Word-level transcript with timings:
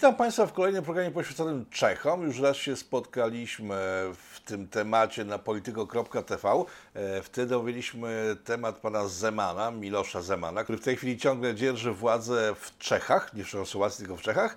Witam 0.00 0.16
Państwa 0.16 0.46
w 0.46 0.52
kolejnym 0.52 0.84
programie 0.84 1.10
poświęconym 1.10 1.66
Czechom. 1.70 2.22
Już 2.22 2.40
raz 2.40 2.56
się 2.56 2.76
spotkaliśmy 2.76 3.76
w 4.14 4.40
tym 4.44 4.68
temacie 4.68 5.24
na 5.24 5.38
polityko.tv. 5.38 6.64
E, 6.94 7.22
wtedy 7.22 7.46
dowiedzieliśmy 7.46 8.36
temat 8.44 8.76
pana 8.76 9.08
Zemana, 9.08 9.70
Milosza 9.70 10.22
Zemana, 10.22 10.64
który 10.64 10.78
w 10.78 10.84
tej 10.84 10.96
chwili 10.96 11.18
ciągle 11.18 11.54
dzierży 11.54 11.92
władzę 11.92 12.54
w 12.60 12.78
Czechach, 12.78 13.34
nie 13.34 13.44
w 13.44 13.48
Czechosłowacji, 13.48 13.98
tylko 13.98 14.16
w 14.16 14.22
Czechach. 14.22 14.56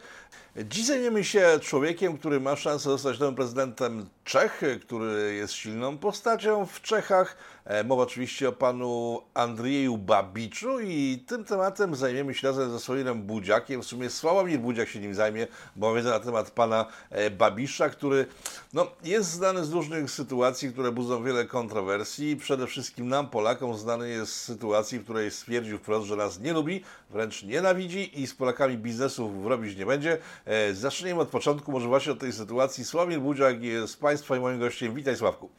Dziś 0.58 0.86
zajmiemy 0.86 1.24
się 1.24 1.60
człowiekiem, 1.62 2.18
który 2.18 2.40
ma 2.40 2.56
szansę 2.56 2.90
zostać 2.90 3.20
nowym 3.20 3.36
prezydentem 3.36 4.06
Czech, 4.24 4.64
który 4.82 5.36
jest 5.36 5.54
silną 5.54 5.98
postacią 5.98 6.66
w 6.66 6.82
Czechach. 6.82 7.38
E, 7.66 7.84
mowa 7.84 8.04
oczywiście 8.04 8.50
o 8.50 8.52
panu 8.52 9.22
Andrzeju 9.34 9.98
Babiczu 9.98 10.80
i 10.80 11.24
tym 11.28 11.46
tematem 11.46 11.96
zajmiemy 11.96 12.34
się 12.34 12.48
razem 12.48 12.72
ze 12.72 12.80
Sławomirem 12.80 13.22
Budziakiem. 13.22 13.82
W 13.82 13.86
sumie 13.86 14.10
Sławomir 14.10 14.60
Budziak 14.60 14.90
się 14.90 15.00
nim 15.00 15.16
zajmie, 15.16 15.48
bo 15.76 15.94
wiedzę 15.94 16.10
na 16.10 16.20
temat 16.20 16.52
pana 16.52 16.86
e, 17.10 17.30
Babisza, 17.30 17.90
który 17.90 18.26
no, 18.74 18.88
jest 19.04 19.30
znany 19.30 19.66
z 19.66 19.72
różnych 19.72 20.12
sytuacji, 20.12 20.74
które 20.74 20.92
budzą 20.92 21.24
wiele 21.24 21.46
kontrowersji. 21.46 22.36
Przede 22.36 22.68
wszystkim 22.68 23.08
nam, 23.08 23.30
Polakom, 23.30 23.78
znany 23.78 24.10
jest 24.10 24.32
z 24.36 24.42
sytuacji, 24.42 25.00
w 25.00 25.04
której 25.04 25.32
stwierdził 25.32 25.78
wprost, 25.78 26.08
że 26.08 26.16
nas 26.16 26.40
nie 26.40 26.54
lubi, 26.54 26.84
wręcz 27.10 27.44
nienawidzi 27.44 28.22
i 28.22 28.28
z 28.28 28.36
Polakami 28.36 28.78
biznesów 28.78 29.46
robić 29.46 29.78
nie 29.78 29.86
będzie. 29.86 30.18
E, 30.46 30.74
zaczniemy 30.74 31.22
od 31.22 31.30
początku, 31.30 31.72
może 31.72 31.88
właśnie 31.88 32.12
od 32.12 32.20
tej 32.20 32.34
sytuacji. 32.34 32.86
Sławomir 32.86 33.20
Budziak 33.20 33.64
jest 33.64 34.00
Państwa 34.00 34.38
i 34.38 34.40
moim 34.40 34.60
gościem. 34.60 34.96
Witaj 34.96 35.16
Sławku. 35.16 35.50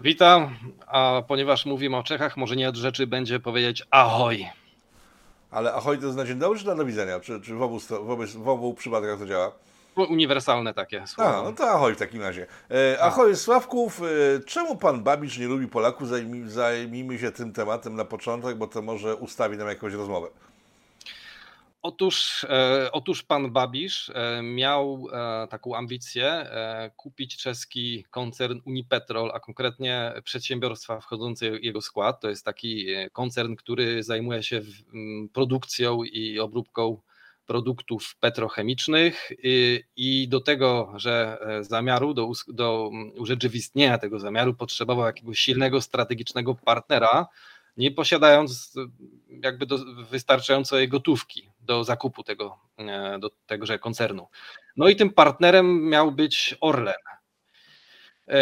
Witam, 0.00 0.56
a 0.86 1.22
ponieważ 1.28 1.66
mówimy 1.66 1.96
o 1.96 2.02
Czechach, 2.02 2.36
może 2.36 2.56
nie 2.56 2.68
od 2.68 2.76
rzeczy 2.76 3.06
będzie 3.06 3.40
powiedzieć 3.40 3.86
ahoj. 3.90 4.48
Ale 5.50 5.74
ahoj 5.74 5.98
to 5.98 6.06
jest 6.06 6.18
na 6.18 6.24
dzień 6.24 6.38
dobry 6.38 6.58
czy 6.58 6.66
na 6.66 6.74
do 6.74 6.84
widzenia? 6.84 7.20
Czy, 7.20 7.40
czy 7.40 7.54
w, 7.54 7.62
obu, 7.62 7.80
w, 8.34 8.48
obu, 8.48 8.74
przypadkach 8.74 9.18
to 9.18 9.26
działa? 9.26 9.52
Uniwersalne 9.96 10.74
takie 10.74 11.06
słowa. 11.06 11.38
A, 11.38 11.42
no 11.42 11.52
to 11.52 11.70
ahoj 11.70 11.94
w 11.94 11.98
takim 11.98 12.22
razie. 12.22 12.46
E, 12.70 13.02
ahoj 13.02 13.36
Sławków, 13.36 14.02
e, 14.02 14.40
czemu 14.40 14.76
pan 14.76 15.02
Babisz 15.02 15.38
nie 15.38 15.46
lubi 15.46 15.68
Polaków? 15.68 16.08
Zajmij, 16.08 16.48
zajmijmy 16.48 17.18
się 17.18 17.32
tym 17.32 17.52
tematem 17.52 17.94
na 17.94 18.04
początek, 18.04 18.56
bo 18.56 18.66
to 18.66 18.82
może 18.82 19.16
ustawi 19.16 19.56
nam 19.56 19.68
jakąś 19.68 19.92
rozmowę. 19.92 20.28
Otóż, 21.82 22.46
e, 22.48 22.88
otóż 22.92 23.22
pan 23.22 23.52
Babisz 23.52 24.10
e, 24.10 24.42
miał 24.42 25.06
e, 25.12 25.46
taką 25.48 25.76
ambicję 25.76 26.50
kupić 26.96 27.36
czeski 27.36 28.04
koncern 28.10 28.60
Unipetrol, 28.64 29.30
a 29.34 29.40
konkretnie 29.40 30.12
przedsiębiorstwa 30.24 31.00
wchodzące 31.00 31.50
w 31.50 31.64
jego 31.64 31.80
skład. 31.80 32.20
To 32.20 32.28
jest 32.28 32.44
taki 32.44 32.86
koncern, 33.12 33.56
który 33.56 34.02
zajmuje 34.02 34.42
się 34.42 34.62
produkcją 35.32 36.04
i 36.04 36.38
obróbką 36.38 37.00
produktów 37.46 38.16
petrochemicznych 38.20 39.30
i 39.96 40.28
do 40.28 40.40
tego, 40.40 40.92
że 40.96 41.38
zamiaru, 41.60 42.14
do, 42.14 42.30
do 42.48 42.90
urzeczywistnienia 43.16 43.98
tego 43.98 44.18
zamiaru 44.18 44.54
potrzebował 44.54 45.06
jakiegoś 45.06 45.38
silnego 45.38 45.80
strategicznego 45.80 46.54
partnera, 46.54 47.26
nie 47.76 47.90
posiadając 47.90 48.74
jakby 49.42 49.66
do, 49.66 49.78
wystarczającej 50.10 50.88
gotówki 50.88 51.50
do 51.68 51.84
zakupu 51.84 52.22
tego, 52.22 52.58
e, 52.78 53.18
do 53.18 53.30
tegoże 53.46 53.78
koncernu. 53.78 54.28
No 54.76 54.88
i 54.88 54.96
tym 54.96 55.10
partnerem 55.10 55.88
miał 55.88 56.12
być 56.12 56.54
Orlen. 56.60 56.94
E, 58.28 58.40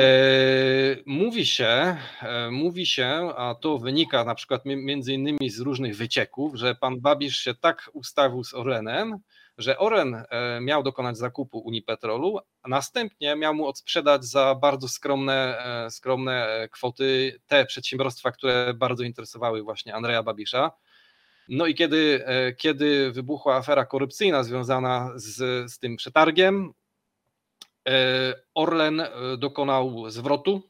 mówi 1.07 1.47
się, 1.47 1.97
e, 2.23 2.51
mówi 2.51 2.87
się, 2.87 3.09
a 3.37 3.55
to 3.55 3.79
wynika 3.79 4.25
na 4.25 4.35
przykład 4.35 4.63
między 4.65 5.13
innymi 5.13 5.51
z 5.51 5.61
różnych 5.61 5.97
wycieków, 5.97 6.55
że 6.55 6.75
pan 6.75 7.01
Babisz 7.01 7.37
się 7.37 7.55
tak 7.55 7.91
ustawił 7.93 8.45
z 8.45 8.55
Orlenem, 8.55 9.19
że 9.59 9.79
Oren 9.79 10.25
miał 10.61 10.83
dokonać 10.83 11.19
zakupu 11.19 11.59
Unipetrolu, 11.59 12.39
a 12.63 12.69
następnie 12.69 13.37
miał 13.37 13.55
mu 13.55 13.67
odsprzedać 13.67 14.25
za 14.25 14.55
bardzo 14.55 14.89
skromne, 14.89 15.59
skromne 15.91 16.69
kwoty 16.73 17.41
te 17.47 17.67
przedsiębiorstwa, 17.67 18.33
które 18.33 18.75
bardzo 18.75 19.03
interesowały 19.03 19.63
właśnie 19.63 19.95
Andrzeja 19.95 20.23
Babisza. 20.23 20.71
No 21.49 21.67
i 21.67 21.75
kiedy, 21.75 22.27
e, 22.27 22.53
kiedy 22.53 23.13
wybuchła 23.13 23.57
afera 23.57 23.85
korupcyjna 23.85 24.43
związana 24.43 25.13
z, 25.15 25.35
z 25.73 25.79
tym 25.79 25.97
przetargiem, 25.97 26.73
e, 27.89 28.35
Orlen 28.55 29.01
e, 29.01 29.11
dokonał 29.39 30.11
zwrotu 30.11 30.63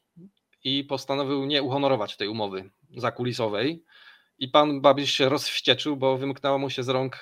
i 0.64 0.84
postanowił 0.84 1.44
nie 1.44 1.62
uhonorować 1.62 2.16
tej 2.16 2.28
umowy 2.28 2.70
zakulisowej. 2.96 3.84
I 4.38 4.48
pan 4.48 4.80
Babisz 4.80 5.12
się 5.12 5.28
rozwścieczył, 5.28 5.96
bo 5.96 6.18
wymknęło 6.18 6.58
mu 6.58 6.70
się 6.70 6.82
z 6.82 6.88
rąk 6.88 7.20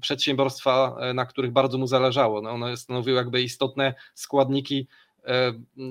przedsiębiorstwa, 0.00 0.96
na 1.14 1.26
których 1.26 1.52
bardzo 1.52 1.78
mu 1.78 1.86
zależało. 1.86 2.42
No 2.42 2.50
one 2.50 2.76
stanowiły 2.76 3.16
jakby 3.16 3.42
istotne 3.42 3.94
składniki 4.14 4.88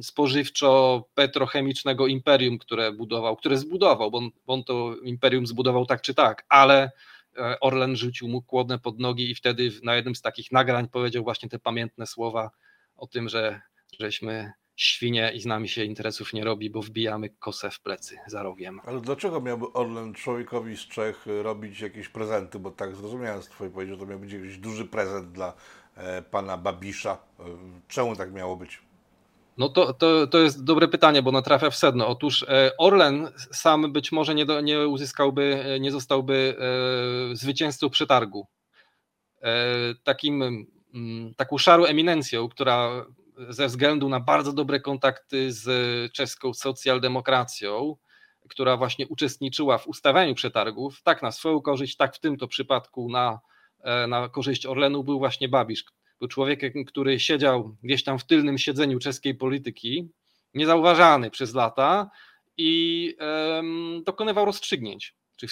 spożywczo-petrochemicznego 0.01 2.07
imperium, 2.07 2.57
które 2.57 2.91
budował, 2.91 3.35
które 3.35 3.57
zbudował, 3.57 4.11
bo 4.11 4.17
on, 4.17 4.29
bo 4.47 4.53
on 4.53 4.63
to 4.63 4.95
imperium 5.03 5.47
zbudował 5.47 5.85
tak 5.85 6.01
czy 6.01 6.13
tak, 6.13 6.45
ale 6.49 6.91
e, 7.37 7.59
Orlen 7.59 7.95
rzucił 7.95 8.27
mu 8.27 8.41
kłodne 8.41 8.79
pod 8.79 8.99
nogi 8.99 9.31
i 9.31 9.35
wtedy 9.35 9.71
na 9.83 9.95
jednym 9.95 10.15
z 10.15 10.21
takich 10.21 10.51
nagrań 10.51 10.87
powiedział 10.87 11.23
właśnie 11.23 11.49
te 11.49 11.59
pamiętne 11.59 12.07
słowa 12.07 12.51
o 12.95 13.07
tym, 13.07 13.29
że 13.29 13.61
żeśmy 13.99 14.51
świnie 14.75 15.31
i 15.35 15.41
z 15.41 15.45
nami 15.45 15.69
się 15.69 15.83
interesów 15.83 16.33
nie 16.33 16.43
robi, 16.43 16.69
bo 16.69 16.81
wbijamy 16.81 17.29
kosę 17.29 17.71
w 17.71 17.79
plecy 17.79 18.17
za 18.27 18.43
rogiem. 18.43 18.81
Ale 18.85 19.01
dlaczego 19.01 19.41
miałby 19.41 19.73
Orlen 19.73 20.13
człowiekowi 20.13 20.77
z 20.77 20.87
Czech 20.87 21.25
robić 21.41 21.79
jakieś 21.79 22.09
prezenty? 22.09 22.59
Bo 22.59 22.71
tak 22.71 22.95
zrozumiałem 22.95 23.43
z 23.43 23.47
Twojej 23.47 23.73
powiedzi, 23.73 23.93
że 23.93 23.97
to 23.97 24.05
miał 24.05 24.19
być 24.19 24.31
jakiś 24.31 24.57
duży 24.57 24.85
prezent 24.85 25.31
dla 25.31 25.53
e, 25.95 26.21
pana 26.21 26.57
Babisza. 26.57 27.17
Czemu 27.87 28.15
tak 28.15 28.33
miało 28.33 28.55
być? 28.55 28.86
No 29.57 29.69
to, 29.69 29.93
to, 29.93 30.27
to 30.27 30.37
jest 30.37 30.63
dobre 30.63 30.87
pytanie, 30.87 31.21
bo 31.21 31.31
natrafia 31.31 31.69
w 31.69 31.75
sedno. 31.75 32.07
Otóż 32.07 32.43
e, 32.43 32.71
Orlen 32.77 33.31
sam 33.51 33.93
być 33.93 34.11
może 34.11 34.35
nie, 34.35 34.45
do, 34.45 34.61
nie 34.61 34.87
uzyskałby, 34.87 35.63
e, 35.65 35.79
nie 35.79 35.91
zostałby 35.91 36.57
e, 37.31 37.35
zwycięzcą 37.35 37.89
przetargu. 37.89 38.47
Takim, 40.03 40.43
mm, 40.93 41.33
taką 41.35 41.57
szarą 41.57 41.85
eminencją, 41.85 42.49
która 42.49 43.05
ze 43.49 43.67
względu 43.67 44.09
na 44.09 44.19
bardzo 44.19 44.53
dobre 44.53 44.79
kontakty 44.79 45.51
z 45.51 45.67
czeską 46.13 46.53
socjaldemokracją, 46.53 47.95
która 48.49 48.77
właśnie 48.77 49.07
uczestniczyła 49.07 49.77
w 49.77 49.87
ustawianiu 49.87 50.35
przetargów, 50.35 51.01
tak 51.03 51.21
na 51.21 51.31
swoją 51.31 51.61
korzyść, 51.61 51.95
tak 51.97 52.15
w 52.15 52.19
tym 52.19 52.37
to 52.37 52.47
przypadku 52.47 53.09
na, 53.09 53.39
na 54.07 54.29
korzyść 54.29 54.65
Orlenu 54.65 55.03
był 55.03 55.19
właśnie 55.19 55.49
Babisz, 55.49 55.85
był 56.19 56.27
człowiekiem, 56.27 56.85
który 56.85 57.19
siedział 57.19 57.75
gdzieś 57.83 58.03
tam 58.03 58.19
w 58.19 58.25
tylnym 58.25 58.57
siedzeniu 58.57 58.99
czeskiej 58.99 59.35
polityki, 59.35 60.09
niezauważany 60.53 61.31
przez 61.31 61.53
lata 61.53 62.09
i 62.57 63.15
um, 63.19 64.03
dokonywał 64.05 64.45
rozstrzygnięć, 64.45 65.15
czy 65.37 65.47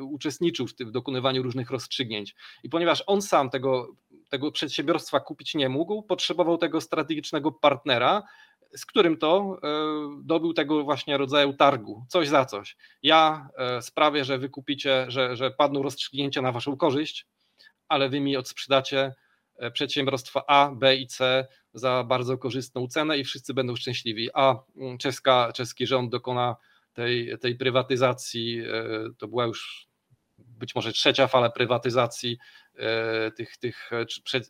uczestniczył 0.00 0.66
w 0.66 0.74
tym 0.74 0.92
dokonywaniu 0.92 1.42
różnych 1.42 1.70
rozstrzygnięć. 1.70 2.34
I 2.62 2.68
ponieważ 2.68 3.04
on 3.06 3.22
sam 3.22 3.50
tego, 3.50 3.96
tego 4.28 4.52
przedsiębiorstwa 4.52 5.20
kupić 5.20 5.54
nie 5.54 5.68
mógł, 5.68 6.02
potrzebował 6.02 6.58
tego 6.58 6.80
strategicznego 6.80 7.52
partnera, 7.52 8.22
z 8.76 8.86
którym 8.86 9.16
to 9.16 9.58
e, 9.62 9.68
dobył 10.22 10.54
tego 10.54 10.84
właśnie 10.84 11.16
rodzaju 11.16 11.52
targu, 11.52 12.04
coś 12.08 12.28
za 12.28 12.44
coś. 12.44 12.76
Ja 13.02 13.48
e, 13.58 13.82
sprawię, 13.82 14.24
że 14.24 14.38
wykupicie, 14.38 15.06
że, 15.08 15.36
że 15.36 15.50
padną 15.50 15.82
rozstrzygnięcia 15.82 16.42
na 16.42 16.52
waszą 16.52 16.76
korzyść, 16.76 17.26
ale 17.88 18.08
wy 18.08 18.20
mi 18.20 18.36
odsprzedacie 18.36 19.14
przedsiębiorstwa 19.72 20.42
A, 20.46 20.70
B 20.70 20.96
i 20.96 21.06
C 21.06 21.46
za 21.74 22.04
bardzo 22.04 22.38
korzystną 22.38 22.86
cenę 22.86 23.18
i 23.18 23.24
wszyscy 23.24 23.54
będą 23.54 23.76
szczęśliwi. 23.76 24.30
A 24.34 24.54
mm, 24.76 24.98
czeska, 24.98 25.52
czeski 25.54 25.86
rząd 25.86 26.10
dokona 26.10 26.56
tej, 26.92 27.38
tej 27.38 27.56
prywatyzacji, 27.56 28.60
e, 28.60 28.84
to 29.18 29.28
była 29.28 29.44
już 29.44 29.88
być 30.38 30.74
może 30.74 30.92
trzecia 30.92 31.26
fala 31.26 31.50
prywatyzacji 31.50 32.38
e, 32.76 33.30
tych, 33.30 33.56
tych 33.56 33.90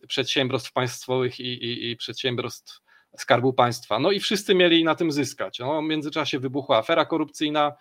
przedsiębiorstw 0.08 0.72
państwowych 0.72 1.40
i, 1.40 1.64
i, 1.64 1.90
i 1.90 1.96
przedsiębiorstw 1.96 2.80
Skarbu 3.16 3.52
Państwa. 3.52 3.98
No 3.98 4.12
i 4.12 4.20
wszyscy 4.20 4.54
mieli 4.54 4.84
na 4.84 4.94
tym 4.94 5.12
zyskać. 5.12 5.58
No, 5.58 5.82
w 5.82 5.84
międzyczasie 5.84 6.38
wybuchła 6.38 6.78
afera 6.78 7.04
korupcyjna, 7.04 7.72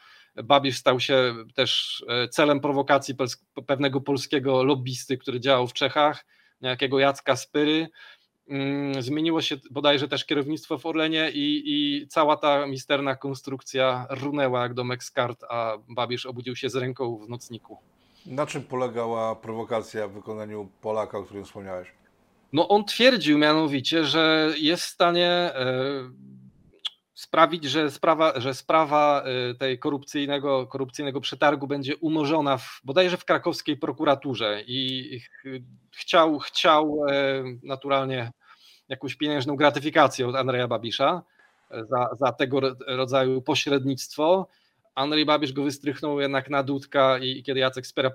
Babisz 0.44 0.77
stał 0.77 1.00
się 1.00 1.36
też 1.56 2.03
celem 2.31 2.59
prowokacji 2.59 3.15
pewnego 3.68 4.01
polskiego 4.01 4.63
lobbysty, 4.63 5.18
który 5.18 5.39
działał 5.39 5.68
w 5.68 5.74
Czechach 5.74 6.25
jakiego 6.69 7.00
Jacka 7.00 7.36
Spyry. 7.36 7.88
Mm, 8.50 9.01
zmieniło 9.01 9.42
się 9.42 9.56
bodajże 9.71 10.07
też 10.07 10.25
kierownictwo 10.25 10.77
w 10.77 10.86
Orlenie 10.86 11.31
i, 11.31 11.63
i 11.65 12.07
cała 12.07 12.38
ta 12.38 12.68
misterna 12.68 13.15
konstrukcja 13.15 14.07
runęła 14.10 14.62
jak 14.62 14.74
domek 14.74 15.04
z 15.04 15.12
kart, 15.12 15.44
a 15.50 15.77
Babisz 15.89 16.25
obudził 16.25 16.56
się 16.56 16.69
z 16.69 16.75
ręką 16.75 17.18
w 17.18 17.30
nocniku. 17.30 17.77
Na 18.25 18.45
czym 18.45 18.63
polegała 18.63 19.36
prowokacja 19.36 20.07
w 20.07 20.12
wykonaniu 20.12 20.69
Polaka, 20.81 21.18
o 21.18 21.24
którym 21.24 21.45
wspomniałeś? 21.45 21.88
No 22.54 22.68
on 22.68 22.86
twierdził 22.86 23.38
mianowicie, 23.38 24.06
że 24.06 24.54
jest 24.57 24.83
w 24.83 24.88
stanie 24.88 25.27
e, 25.27 25.54
sprawić, 27.23 27.63
że 27.63 27.91
sprawa, 27.91 28.39
że 28.39 28.53
sprawa 28.53 29.23
tej 29.59 29.79
korupcyjnego, 29.79 30.67
korupcyjnego 30.67 31.21
przetargu 31.21 31.67
będzie 31.67 31.97
umorzona 31.97 32.57
w, 32.57 32.81
bodajże 32.83 33.17
w 33.17 33.25
krakowskiej 33.25 33.77
prokuraturze 33.77 34.63
i 34.67 35.19
chciał, 35.91 36.39
chciał 36.39 37.05
naturalnie 37.63 38.31
jakąś 38.89 39.15
pieniężną 39.15 39.55
gratyfikację 39.55 40.27
od 40.27 40.35
Andrzeja 40.35 40.67
Babisza 40.67 41.21
za, 41.89 42.09
za 42.19 42.31
tego 42.31 42.59
rodzaju 42.87 43.41
pośrednictwo. 43.41 44.47
Andrzej 44.95 45.25
Babisz 45.25 45.53
go 45.53 45.63
wystrychnął 45.63 46.19
jednak 46.19 46.49
na 46.49 46.63
dudka 46.63 47.17
i 47.17 47.43
kiedy 47.43 47.59
Jacek 47.59 47.87
Spera 47.87 48.11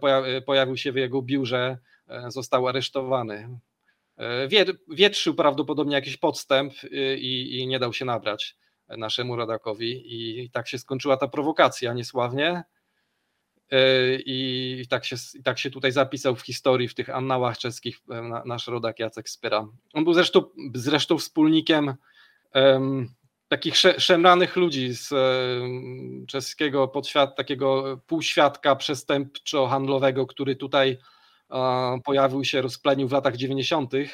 pojawił 0.46 0.76
się 0.76 0.92
w 0.92 0.96
jego 0.96 1.22
biurze, 1.22 1.78
e, 2.08 2.30
został 2.30 2.68
aresztowany. 2.68 3.58
E, 4.16 4.48
wietrzył 4.88 5.34
prawdopodobnie 5.34 5.94
jakiś 5.94 6.16
podstęp 6.16 6.72
e, 6.84 7.16
i, 7.16 7.58
i 7.58 7.66
nie 7.66 7.78
dał 7.78 7.92
się 7.92 8.04
nabrać 8.04 8.56
naszemu 8.88 9.36
rodakowi 9.36 10.02
i 10.06 10.50
tak 10.50 10.68
się 10.68 10.78
skończyła 10.78 11.16
ta 11.16 11.28
prowokacja 11.28 11.92
niesławnie. 11.92 12.64
I 14.18 14.84
tak 14.88 15.04
się, 15.04 15.16
tak 15.44 15.58
się 15.58 15.70
tutaj 15.70 15.92
zapisał 15.92 16.36
w 16.36 16.40
historii, 16.40 16.88
w 16.88 16.94
tych 16.94 17.10
annałach 17.10 17.58
czeskich 17.58 18.00
nasz 18.44 18.66
rodak 18.66 18.98
Jacek 18.98 19.28
Spyra. 19.28 19.68
On 19.92 20.04
był 20.04 20.14
zresztą, 20.14 20.44
zresztą 20.74 21.18
wspólnikiem 21.18 21.94
um, 22.54 23.08
takich 23.48 23.74
szemranych 23.98 24.56
ludzi 24.56 24.94
z 24.94 25.14
czeskiego 26.26 26.88
podświat, 26.88 27.36
takiego 27.36 28.00
półświadka 28.06 28.76
przestępczo-handlowego, 28.76 30.26
który 30.26 30.56
tutaj 30.56 30.98
pojawił 32.04 32.44
się, 32.44 32.62
rozplenił 32.62 33.08
w 33.08 33.12
latach 33.12 33.36
90. 33.36 33.94
E, 33.94 34.04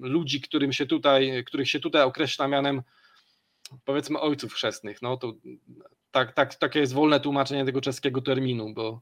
ludzi, 0.00 0.40
którym 0.40 0.72
się 0.72 0.86
tutaj, 0.86 1.44
których 1.46 1.68
się 1.70 1.80
tutaj 1.80 2.02
określa 2.02 2.48
mianem 2.48 2.82
powiedzmy 3.84 4.20
ojców 4.20 4.52
chrzestnych. 4.52 5.02
No 5.02 5.16
to 5.16 5.34
tak, 6.10 6.32
tak, 6.32 6.54
takie 6.54 6.80
jest 6.80 6.92
wolne 6.92 7.20
tłumaczenie 7.20 7.64
tego 7.64 7.80
czeskiego 7.80 8.22
terminu, 8.22 8.74
bo 8.74 9.00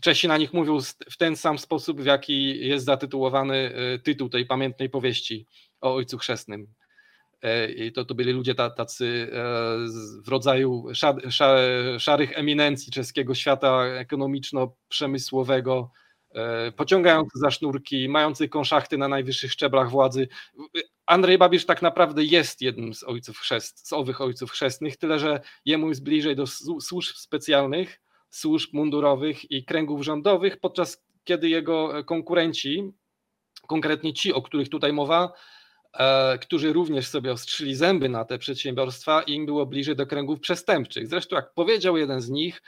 Czesi 0.00 0.28
na 0.28 0.38
nich 0.38 0.52
mówią 0.52 0.78
w 1.10 1.16
ten 1.16 1.36
sam 1.36 1.58
sposób, 1.58 2.00
w 2.00 2.06
jaki 2.06 2.68
jest 2.68 2.84
zatytułowany 2.84 3.74
e, 3.74 3.98
tytuł 3.98 4.28
tej 4.28 4.46
pamiętnej 4.46 4.90
powieści 4.90 5.46
o 5.80 5.94
ojcu 5.94 6.18
chrzestnym. 6.18 6.66
E, 7.42 7.72
I 7.72 7.92
to, 7.92 8.04
to 8.04 8.14
byli 8.14 8.32
ludzie 8.32 8.54
tacy 8.54 9.30
e, 9.32 9.36
w 10.24 10.28
rodzaju 10.28 10.86
szarych 11.98 12.38
eminencji 12.38 12.92
czeskiego 12.92 13.34
świata 13.34 13.82
ekonomiczno-przemysłowego, 13.82 15.90
pociągający 16.76 17.38
za 17.38 17.50
sznurki, 17.50 18.08
mający 18.08 18.48
konszachty 18.48 18.98
na 18.98 19.08
najwyższych 19.08 19.52
szczeblach 19.52 19.90
władzy. 19.90 20.28
Andrzej 21.08 21.38
Babisz 21.38 21.66
tak 21.66 21.82
naprawdę 21.82 22.24
jest 22.24 22.62
jednym 22.62 22.94
z 22.94 23.04
ojców 23.04 23.38
chrzest, 23.38 23.88
z 23.88 23.92
owych 23.92 24.20
ojców 24.20 24.50
chrzestnych, 24.50 24.96
tyle 24.96 25.18
że 25.18 25.40
jemu 25.64 25.88
jest 25.88 26.02
bliżej 26.02 26.36
do 26.36 26.46
służb 26.80 27.16
specjalnych, 27.16 28.00
służb 28.30 28.70
mundurowych 28.72 29.50
i 29.50 29.64
kręgów 29.64 30.04
rządowych, 30.04 30.60
podczas 30.60 31.04
kiedy 31.24 31.48
jego 31.48 32.04
konkurenci, 32.04 32.92
konkretnie 33.68 34.12
ci, 34.12 34.32
o 34.32 34.42
których 34.42 34.68
tutaj 34.68 34.92
mowa, 34.92 35.32
E, 35.92 36.38
którzy 36.38 36.72
również 36.72 37.08
sobie 37.08 37.32
ostrzyli 37.32 37.74
zęby 37.74 38.08
na 38.08 38.24
te 38.24 38.38
przedsiębiorstwa 38.38 39.22
im 39.22 39.46
było 39.46 39.66
bliżej 39.66 39.96
do 39.96 40.06
kręgów 40.06 40.40
przestępczych. 40.40 41.08
Zresztą, 41.08 41.36
jak 41.36 41.54
powiedział 41.54 41.96
jeden 41.96 42.20
z 42.20 42.30
nich, 42.30 42.62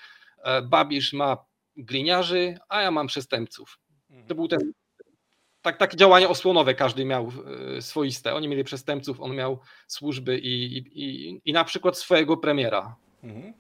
e, 0.45 0.63
Babisz 0.63 1.13
ma 1.13 1.37
gliniarzy, 1.77 2.55
a 2.69 2.83
ja 2.83 2.91
mam 2.91 3.07
przestępców. 3.07 3.79
To 4.29 4.35
był 4.35 4.49
ten 4.49 4.73
tak, 5.63 5.77
takie 5.77 5.97
działanie 5.97 6.29
osłonowe 6.29 6.75
każdy 6.75 7.05
miał 7.05 7.33
e, 7.77 7.83
swoiste. 7.83 8.35
Oni 8.35 8.49
mieli 8.49 8.65
przestępców, 8.65 9.21
on 9.21 9.35
miał 9.35 9.59
służby 9.87 10.39
i, 10.39 10.77
i, 10.77 11.41
i 11.45 11.53
na 11.53 11.65
przykład 11.65 11.99
swojego 11.99 12.37
premiera. 12.37 12.97
Mhm. 13.23 13.53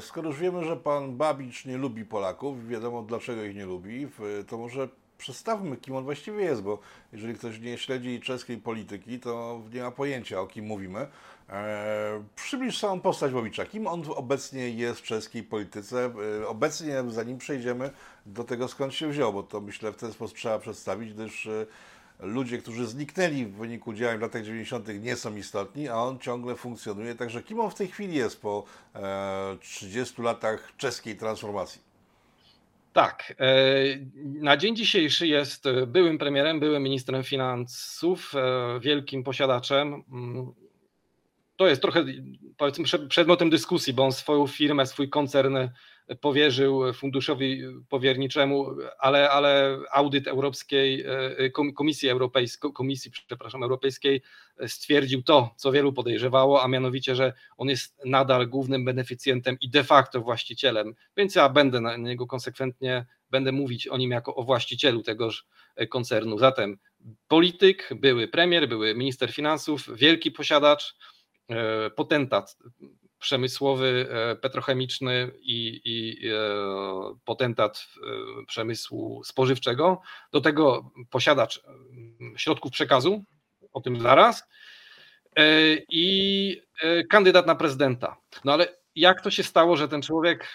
Skoro 0.00 0.28
już 0.28 0.38
wiemy, 0.38 0.64
że 0.64 0.76
pan 0.76 1.16
Babicz 1.16 1.64
nie 1.64 1.76
lubi 1.76 2.04
Polaków, 2.04 2.68
wiadomo 2.68 3.02
dlaczego 3.02 3.44
ich 3.44 3.56
nie 3.56 3.66
lubi, 3.66 4.08
to 4.48 4.58
może 4.58 4.88
przedstawmy, 5.18 5.76
kim 5.76 5.96
on 5.96 6.04
właściwie 6.04 6.44
jest, 6.44 6.62
bo 6.62 6.78
jeżeli 7.12 7.34
ktoś 7.34 7.60
nie 7.60 7.78
śledzi 7.78 8.20
czeskiej 8.20 8.58
polityki, 8.58 9.20
to 9.20 9.62
nie 9.72 9.82
ma 9.82 9.90
pojęcia, 9.90 10.40
o 10.40 10.46
kim 10.46 10.64
mówimy. 10.64 11.06
Eee, 11.52 12.22
przybliż 12.36 12.78
samą 12.78 13.00
postać 13.00 13.32
Wowicza. 13.32 13.64
Kim 13.64 13.86
on 13.86 14.02
obecnie 14.16 14.70
jest 14.70 15.00
w 15.00 15.02
czeskiej 15.02 15.42
polityce? 15.42 16.04
Eee, 16.04 16.44
obecnie, 16.44 17.02
zanim 17.08 17.38
przejdziemy 17.38 17.90
do 18.26 18.44
tego, 18.44 18.68
skąd 18.68 18.94
się 18.94 19.08
wziął, 19.08 19.32
bo 19.32 19.42
to 19.42 19.60
myślę 19.60 19.92
w 19.92 19.96
ten 19.96 20.12
sposób 20.12 20.36
trzeba 20.36 20.58
przedstawić, 20.58 21.12
gdyż 21.12 21.46
e, 21.46 21.66
ludzie, 22.20 22.58
którzy 22.58 22.86
zniknęli 22.86 23.44
w 23.46 23.52
wyniku 23.52 23.92
działań 23.92 24.18
w 24.18 24.20
latach 24.20 24.42
90. 24.42 24.88
nie 25.00 25.16
są 25.16 25.36
istotni, 25.36 25.88
a 25.88 25.96
on 25.96 26.18
ciągle 26.18 26.54
funkcjonuje. 26.54 27.14
Także 27.14 27.42
kim 27.42 27.60
on 27.60 27.70
w 27.70 27.74
tej 27.74 27.88
chwili 27.88 28.14
jest 28.14 28.42
po 28.42 28.64
e, 28.94 29.56
30 29.60 30.22
latach 30.22 30.72
czeskiej 30.76 31.16
transformacji? 31.16 31.80
Tak. 32.92 33.34
E, 33.38 33.54
na 34.24 34.56
dzień 34.56 34.76
dzisiejszy 34.76 35.26
jest 35.26 35.64
byłym 35.86 36.18
premierem, 36.18 36.60
byłym 36.60 36.82
ministrem 36.82 37.24
finansów, 37.24 38.32
e, 38.34 38.80
wielkim 38.80 39.24
posiadaczem. 39.24 40.02
To 41.60 41.68
jest 41.68 41.82
trochę, 41.82 42.04
powiedzmy, 42.56 43.08
przedmiotem 43.08 43.50
dyskusji, 43.50 43.92
bo 43.92 44.04
on 44.04 44.12
swoją 44.12 44.46
firmę, 44.46 44.86
swój 44.86 45.08
koncern 45.08 45.56
powierzył 46.20 46.92
funduszowi 46.92 47.62
powierniczemu, 47.88 48.66
ale, 48.98 49.30
ale 49.30 49.78
audyt 49.92 50.26
Europejskiej 50.26 51.04
e, 51.38 51.50
Komisji 51.50 52.08
Europejskiej, 52.08 52.72
Komisji, 52.72 53.10
przepraszam, 53.10 53.62
Europejskiej 53.62 54.22
stwierdził 54.66 55.22
to, 55.22 55.54
co 55.56 55.72
wielu 55.72 55.92
podejrzewało, 55.92 56.62
a 56.62 56.68
mianowicie, 56.68 57.14
że 57.16 57.32
on 57.56 57.68
jest 57.68 58.04
nadal 58.04 58.48
głównym 58.48 58.84
beneficjentem 58.84 59.56
i 59.60 59.70
de 59.70 59.84
facto 59.84 60.20
właścicielem, 60.20 60.94
więc 61.16 61.34
ja 61.34 61.48
będę 61.48 61.80
na 61.80 61.96
niego 61.96 62.26
konsekwentnie, 62.26 63.06
będę 63.30 63.52
mówić 63.52 63.88
o 63.88 63.96
nim 63.96 64.10
jako 64.10 64.34
o 64.34 64.42
właścicielu 64.42 65.02
tegoż 65.02 65.46
koncernu. 65.88 66.38
Zatem 66.38 66.78
polityk, 67.28 67.88
były 67.96 68.28
premier, 68.28 68.68
były 68.68 68.94
minister 68.94 69.32
finansów, 69.32 69.96
wielki 69.96 70.30
posiadacz, 70.30 70.96
potentat 71.96 72.56
przemysłowy, 73.20 74.06
e, 74.10 74.36
petrochemiczny 74.36 75.30
i, 75.40 75.80
i 75.84 76.28
e, 76.28 76.34
potentat 77.24 77.86
e, 77.96 78.46
przemysłu 78.46 79.24
spożywczego, 79.24 80.00
do 80.32 80.40
tego 80.40 80.90
posiadacz 81.10 81.62
środków 82.36 82.72
przekazu, 82.72 83.24
o 83.72 83.80
tym 83.80 84.00
zaraz, 84.00 84.42
i 85.88 86.62
kandydat 87.10 87.46
na 87.46 87.54
prezydenta. 87.54 88.16
No 88.44 88.52
ale 88.52 88.68
jak 88.94 89.20
to 89.20 89.30
się 89.30 89.42
stało, 89.42 89.76
że 89.76 89.88
ten 89.88 90.02
człowiek 90.02 90.54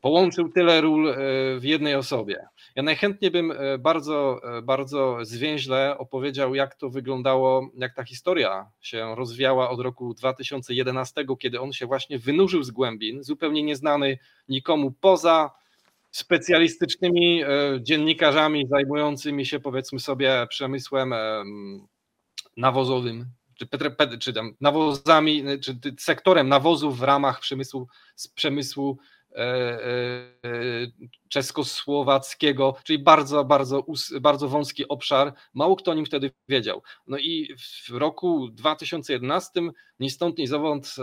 połączył 0.00 0.48
tyle 0.48 0.80
ról 0.80 1.14
w 1.58 1.64
jednej 1.64 1.94
osobie? 1.94 2.46
Ja 2.78 2.82
najchętniej 2.82 3.30
bym 3.30 3.50
e, 3.50 3.78
bardzo, 3.78 4.40
e, 4.58 4.62
bardzo 4.62 5.18
zwięźle 5.22 5.98
opowiedział, 5.98 6.54
jak 6.54 6.74
to 6.74 6.90
wyglądało, 6.90 7.70
jak 7.78 7.94
ta 7.94 8.04
historia 8.04 8.70
się 8.80 9.14
rozwijała 9.14 9.70
od 9.70 9.80
roku 9.80 10.14
2011, 10.14 11.24
kiedy 11.38 11.60
on 11.60 11.72
się 11.72 11.86
właśnie 11.86 12.18
wynurzył 12.18 12.62
z 12.62 12.70
głębin, 12.70 13.22
zupełnie 13.22 13.62
nieznany 13.62 14.18
nikomu 14.48 14.94
poza 15.00 15.50
specjalistycznymi 16.10 17.42
e, 17.42 17.48
dziennikarzami 17.80 18.66
zajmującymi 18.70 19.46
się 19.46 19.60
powiedzmy 19.60 20.00
sobie 20.00 20.46
przemysłem 20.50 21.14
nawozowym, 22.56 23.26
czy, 23.54 23.68
czy 24.18 24.32
tam 24.32 24.54
nawozami, 24.60 25.44
czy 25.62 25.78
sektorem 25.98 26.48
nawozów 26.48 26.98
w 26.98 27.02
ramach 27.02 27.40
przemysłu, 27.40 27.88
przemysłu 28.34 28.98
czeskosłowackiego, 31.28 32.76
czyli 32.84 32.98
bardzo, 32.98 33.44
bardzo, 33.44 33.84
bardzo 34.20 34.48
wąski 34.48 34.88
obszar. 34.88 35.34
Mało 35.54 35.76
kto 35.76 35.90
o 35.90 35.94
nim 35.94 36.06
wtedy 36.06 36.30
wiedział. 36.48 36.82
No 37.06 37.18
i 37.18 37.54
w 37.58 37.90
roku 37.90 38.48
2011 38.52 39.60
ni 40.00 40.10
stąd, 40.10 40.38
ni 40.38 40.46
zowąd 40.46 40.94
e, 40.98 41.02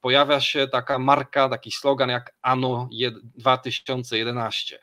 pojawia 0.00 0.40
się 0.40 0.68
taka 0.68 0.98
marka, 0.98 1.48
taki 1.48 1.70
slogan 1.70 2.08
jak 2.08 2.34
ANO 2.42 2.88
2011. 3.22 4.78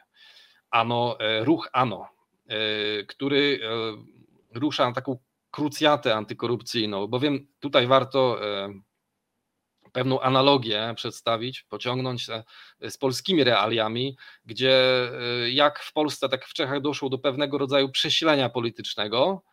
ANO, 0.71 1.17
ruch 1.41 1.69
ANO, 1.73 2.07
który 3.07 3.59
rusza 4.53 4.85
na 4.85 4.93
taką 4.93 5.17
krucjatę 5.51 6.15
antykorupcyjną, 6.15 7.07
bowiem 7.07 7.47
tutaj 7.59 7.87
warto 7.87 8.39
pewną 9.93 10.21
analogię 10.21 10.93
przedstawić, 10.95 11.63
pociągnąć 11.69 12.27
z 12.89 12.97
polskimi 12.97 13.43
realiami, 13.43 14.17
gdzie 14.45 15.09
e, 15.43 15.49
jak 15.49 15.79
w 15.79 15.93
Polsce, 15.93 16.29
tak 16.29 16.45
w 16.45 16.53
Czechach 16.53 16.81
doszło 16.81 17.09
do 17.09 17.17
pewnego 17.17 17.57
rodzaju 17.57 17.89
przesilenia 17.89 18.49
politycznego, 18.49 19.43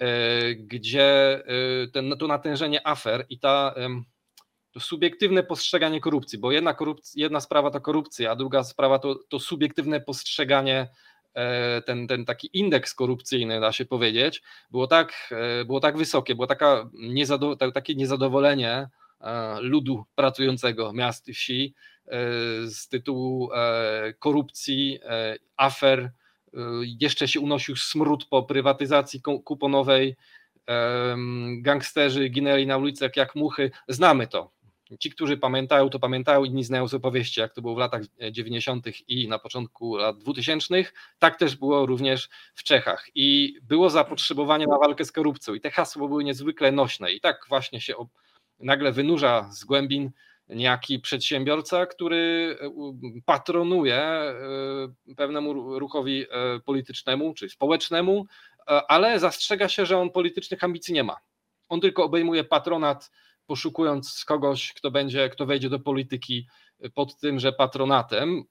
e, 0.00 0.54
gdzie 0.54 1.34
e, 1.34 1.88
ten, 1.92 2.14
to 2.18 2.26
natężenie 2.26 2.86
afer 2.86 3.26
i 3.28 3.38
ta, 3.38 3.74
to 4.72 4.80
subiektywne 4.80 5.42
postrzeganie 5.42 6.00
korupcji, 6.00 6.38
bo 6.38 6.52
jedna, 6.52 6.74
korupcja, 6.74 7.22
jedna 7.22 7.40
sprawa 7.40 7.70
to 7.70 7.80
korupcja, 7.80 8.30
a 8.30 8.36
druga 8.36 8.64
sprawa 8.64 8.98
to, 8.98 9.14
to 9.28 9.40
subiektywne 9.40 10.00
postrzeganie 10.00 10.88
ten, 11.86 12.08
ten 12.08 12.24
taki 12.24 12.50
indeks 12.52 12.94
korupcyjny, 12.94 13.60
da 13.60 13.72
się 13.72 13.84
powiedzieć, 13.84 14.42
było 14.70 14.86
tak, 14.86 15.34
było 15.66 15.80
tak 15.80 15.96
wysokie, 15.96 16.34
było 16.34 16.46
taka 16.46 16.90
niezado, 16.92 17.56
takie 17.56 17.94
niezadowolenie 17.94 18.88
ludu 19.60 20.04
pracującego 20.14 20.92
miast 20.92 21.28
i 21.28 21.34
wsi 21.34 21.74
z 22.66 22.88
tytułu 22.88 23.50
korupcji, 24.18 24.98
afer, 25.56 26.12
jeszcze 27.00 27.28
się 27.28 27.40
unosił 27.40 27.76
smród 27.76 28.24
po 28.24 28.42
prywatyzacji 28.42 29.22
kuponowej, 29.44 30.16
gangsterzy 31.58 32.28
ginęli 32.28 32.66
na 32.66 32.76
ulicach 32.76 33.16
jak 33.16 33.34
muchy. 33.34 33.70
Znamy 33.88 34.26
to. 34.26 34.52
Ci, 35.00 35.10
którzy 35.10 35.36
pamiętają, 35.36 35.90
to 35.90 35.98
pamiętają, 35.98 36.44
inni 36.44 36.64
znają 36.64 36.88
z 36.88 36.94
opowieści, 36.94 37.40
jak 37.40 37.54
to 37.54 37.62
było 37.62 37.74
w 37.74 37.78
latach 37.78 38.02
90. 38.32 38.86
i 39.08 39.28
na 39.28 39.38
początku 39.38 39.96
lat 39.96 40.18
2000. 40.18 40.74
Tak 41.18 41.38
też 41.38 41.56
było 41.56 41.86
również 41.86 42.28
w 42.54 42.62
Czechach. 42.62 43.06
I 43.14 43.56
było 43.62 43.90
zapotrzebowanie 43.90 44.66
na 44.66 44.78
walkę 44.78 45.04
z 45.04 45.12
korupcją. 45.12 45.54
I 45.54 45.60
te 45.60 45.70
hasła 45.70 46.08
były 46.08 46.24
niezwykle 46.24 46.72
nośne. 46.72 47.12
I 47.12 47.20
tak 47.20 47.44
właśnie 47.48 47.80
się 47.80 47.94
nagle 48.60 48.92
wynurza 48.92 49.48
z 49.52 49.64
głębin 49.64 50.10
niejaki 50.48 50.98
przedsiębiorca, 50.98 51.86
który 51.86 52.56
patronuje 53.24 53.96
e, 53.96 54.34
pewnemu 55.16 55.78
ruchowi 55.78 56.22
e, 56.22 56.60
politycznemu 56.60 57.34
czy 57.34 57.48
społecznemu, 57.48 58.26
E, 58.70 58.90
ale 58.90 59.20
zastrzega 59.20 59.68
się, 59.68 59.86
że 59.86 59.98
on 59.98 60.10
politycznych 60.10 60.64
ambicji 60.64 60.94
nie 60.94 61.04
ma. 61.04 61.16
On 61.68 61.80
tylko 61.80 62.04
obejmuje 62.04 62.44
patronat, 62.44 63.10
poszukując 63.46 64.24
kogoś, 64.24 64.72
kto 64.72 64.90
będzie, 64.90 65.28
kto 65.28 65.46
wejdzie 65.46 65.70
do 65.70 65.78
polityki 65.80 66.46
pod 66.94 67.16
tymże 67.16 67.52
patronatem. 67.52 68.42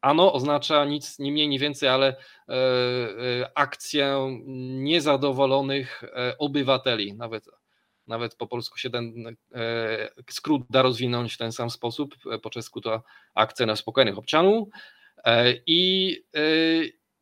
Ano 0.00 0.32
oznacza 0.32 0.84
nic 0.84 1.18
nie 1.18 1.32
mniej, 1.32 1.48
nie 1.48 1.58
więcej, 1.58 1.88
ale 1.88 2.08
e, 2.08 2.52
e, 2.52 3.50
akcję 3.54 4.38
niezadowolonych 4.76 6.02
obywateli. 6.38 7.14
Nawet, 7.14 7.46
nawet 8.10 8.34
po 8.34 8.46
polsku 8.46 8.78
się 8.78 8.90
ten 8.90 9.36
skrót 10.30 10.62
da 10.70 10.82
rozwinąć 10.82 11.34
w 11.34 11.38
ten 11.38 11.52
sam 11.52 11.70
sposób. 11.70 12.14
Po 12.42 12.50
czesku 12.50 12.80
to 12.80 13.02
akcja 13.34 13.66
na 13.66 13.76
spokojnych 13.76 14.18
obczanów. 14.18 14.68
I, 15.66 16.16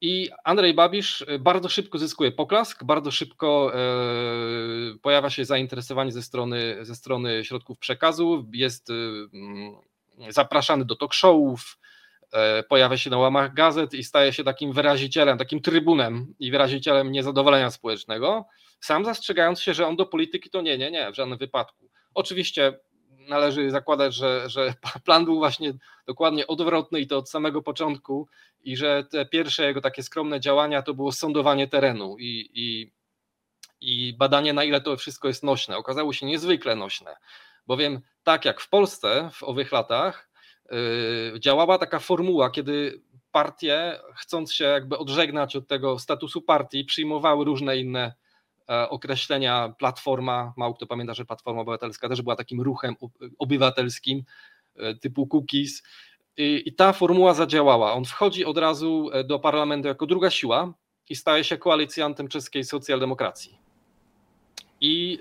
i 0.01 0.29
Andrzej 0.45 0.75
Babisz 0.75 1.25
e, 1.29 1.39
bardzo 1.39 1.69
szybko 1.69 1.99
zyskuje 1.99 2.33
poklask, 2.33 2.85
bardzo 2.85 3.11
szybko 3.11 3.73
e, 3.75 3.79
pojawia 5.03 5.31
się 5.31 5.45
zainteresowanie 5.45 6.13
ze 6.13 6.23
strony, 6.23 6.77
ze 6.83 6.95
strony 6.95 7.45
środków 7.45 7.79
przekazu, 7.79 8.47
jest 8.53 8.91
e, 8.91 8.95
zapraszany 10.29 10.85
do 10.85 10.97
talk 10.97 11.15
showów, 11.15 11.79
pojawia 12.69 12.97
się 12.97 13.11
na 13.11 13.19
łamach 13.19 13.55
gazet 13.55 13.95
i 13.95 14.05
staje 14.05 14.33
się 14.33 14.45
takim 14.45 14.73
wyrazicielem, 14.73 15.39
takim 15.39 15.61
trybunem 15.61 16.35
i 16.39 16.51
wyrazicielem 16.51 17.13
niezadowolenia 17.13 17.71
społecznego, 17.71 18.47
sam 18.81 19.05
zastrzegając 19.05 19.61
się, 19.61 19.75
że 19.75 19.87
on 19.87 19.97
do 19.97 20.07
polityki 20.07 20.51
to 20.51 20.61
nie, 20.61 20.79
nie, 20.79 20.91
nie, 20.91 21.13
w 21.13 21.15
żadnym 21.15 21.39
wypadku. 21.39 21.91
Oczywiście 22.15 22.79
należy 23.29 23.71
zakładać, 23.71 24.15
że, 24.15 24.51
że 24.51 24.75
plan 25.05 25.25
był 25.25 25.39
właśnie 25.39 25.73
dokładnie 26.07 26.47
odwrotny 26.47 27.01
i 27.01 27.07
to 27.07 27.19
od 27.19 27.31
samego 27.31 27.63
początku 27.63 28.29
i 28.65 28.77
że 28.77 29.05
te 29.05 29.27
pierwsze 29.27 29.67
jego 29.67 29.81
takie 29.81 30.03
skromne 30.03 30.41
działania 30.41 30.83
to 30.83 30.95
było 30.95 31.13
sądowanie 31.13 31.69
terenu 31.69 32.17
i, 32.19 32.51
i, 32.55 32.93
i 33.81 34.15
badanie 34.17 34.53
na 34.53 34.65
ile 34.65 34.81
to 34.81 34.97
wszystko 34.97 35.29
jest 35.29 35.43
nośne. 35.43 35.77
Okazało 35.77 36.13
się 36.13 36.27
niezwykle 36.27 36.77
nośne, 36.77 37.17
bowiem 37.67 38.01
tak 38.23 38.45
jak 38.45 38.61
w 38.61 38.69
Polsce 38.69 39.31
w 39.33 39.43
owych 39.43 39.73
latach 39.73 40.28
działała 41.39 41.79
taka 41.79 41.99
formuła, 41.99 42.51
kiedy 42.51 43.03
partie 43.33 44.01
chcąc 44.17 44.55
się 44.55 44.65
jakby 44.65 44.99
odżegnać 44.99 45.57
od 45.57 45.69
tego 45.69 45.99
statusu 45.99 46.43
partii 46.43 46.85
przyjmowały 46.85 47.45
różne 47.45 47.77
inne 47.77 48.13
E, 48.71 48.89
określenia 48.89 49.75
Platforma, 49.79 50.53
mało 50.57 50.75
kto 50.75 50.87
pamięta, 50.87 51.15
że 51.15 51.25
Platforma 51.25 51.61
Obywatelska 51.61 52.09
też 52.09 52.23
była 52.23 52.37
takim 52.37 52.61
ruchem 52.61 52.95
obywatelskim 53.39 54.23
e, 54.77 54.95
typu 54.95 55.27
cookies 55.27 55.83
i, 56.37 56.63
i 56.67 56.75
ta 56.75 56.93
formuła 56.93 57.35
zadziałała. 57.35 57.93
On 57.93 58.05
wchodzi 58.05 58.45
od 58.45 58.59
razu 58.59 59.11
e, 59.13 59.25
do 59.25 59.39
parlamentu 59.39 59.89
jako 59.89 60.07
druga 60.07 60.31
siła 60.31 60.75
i 61.09 61.17
staje 61.17 61.45
się 61.45 61.59
koalicjantem 61.59 62.29
czeskiej 62.29 62.65
socjaldemokracji. 62.65 63.68
I, 64.81 65.19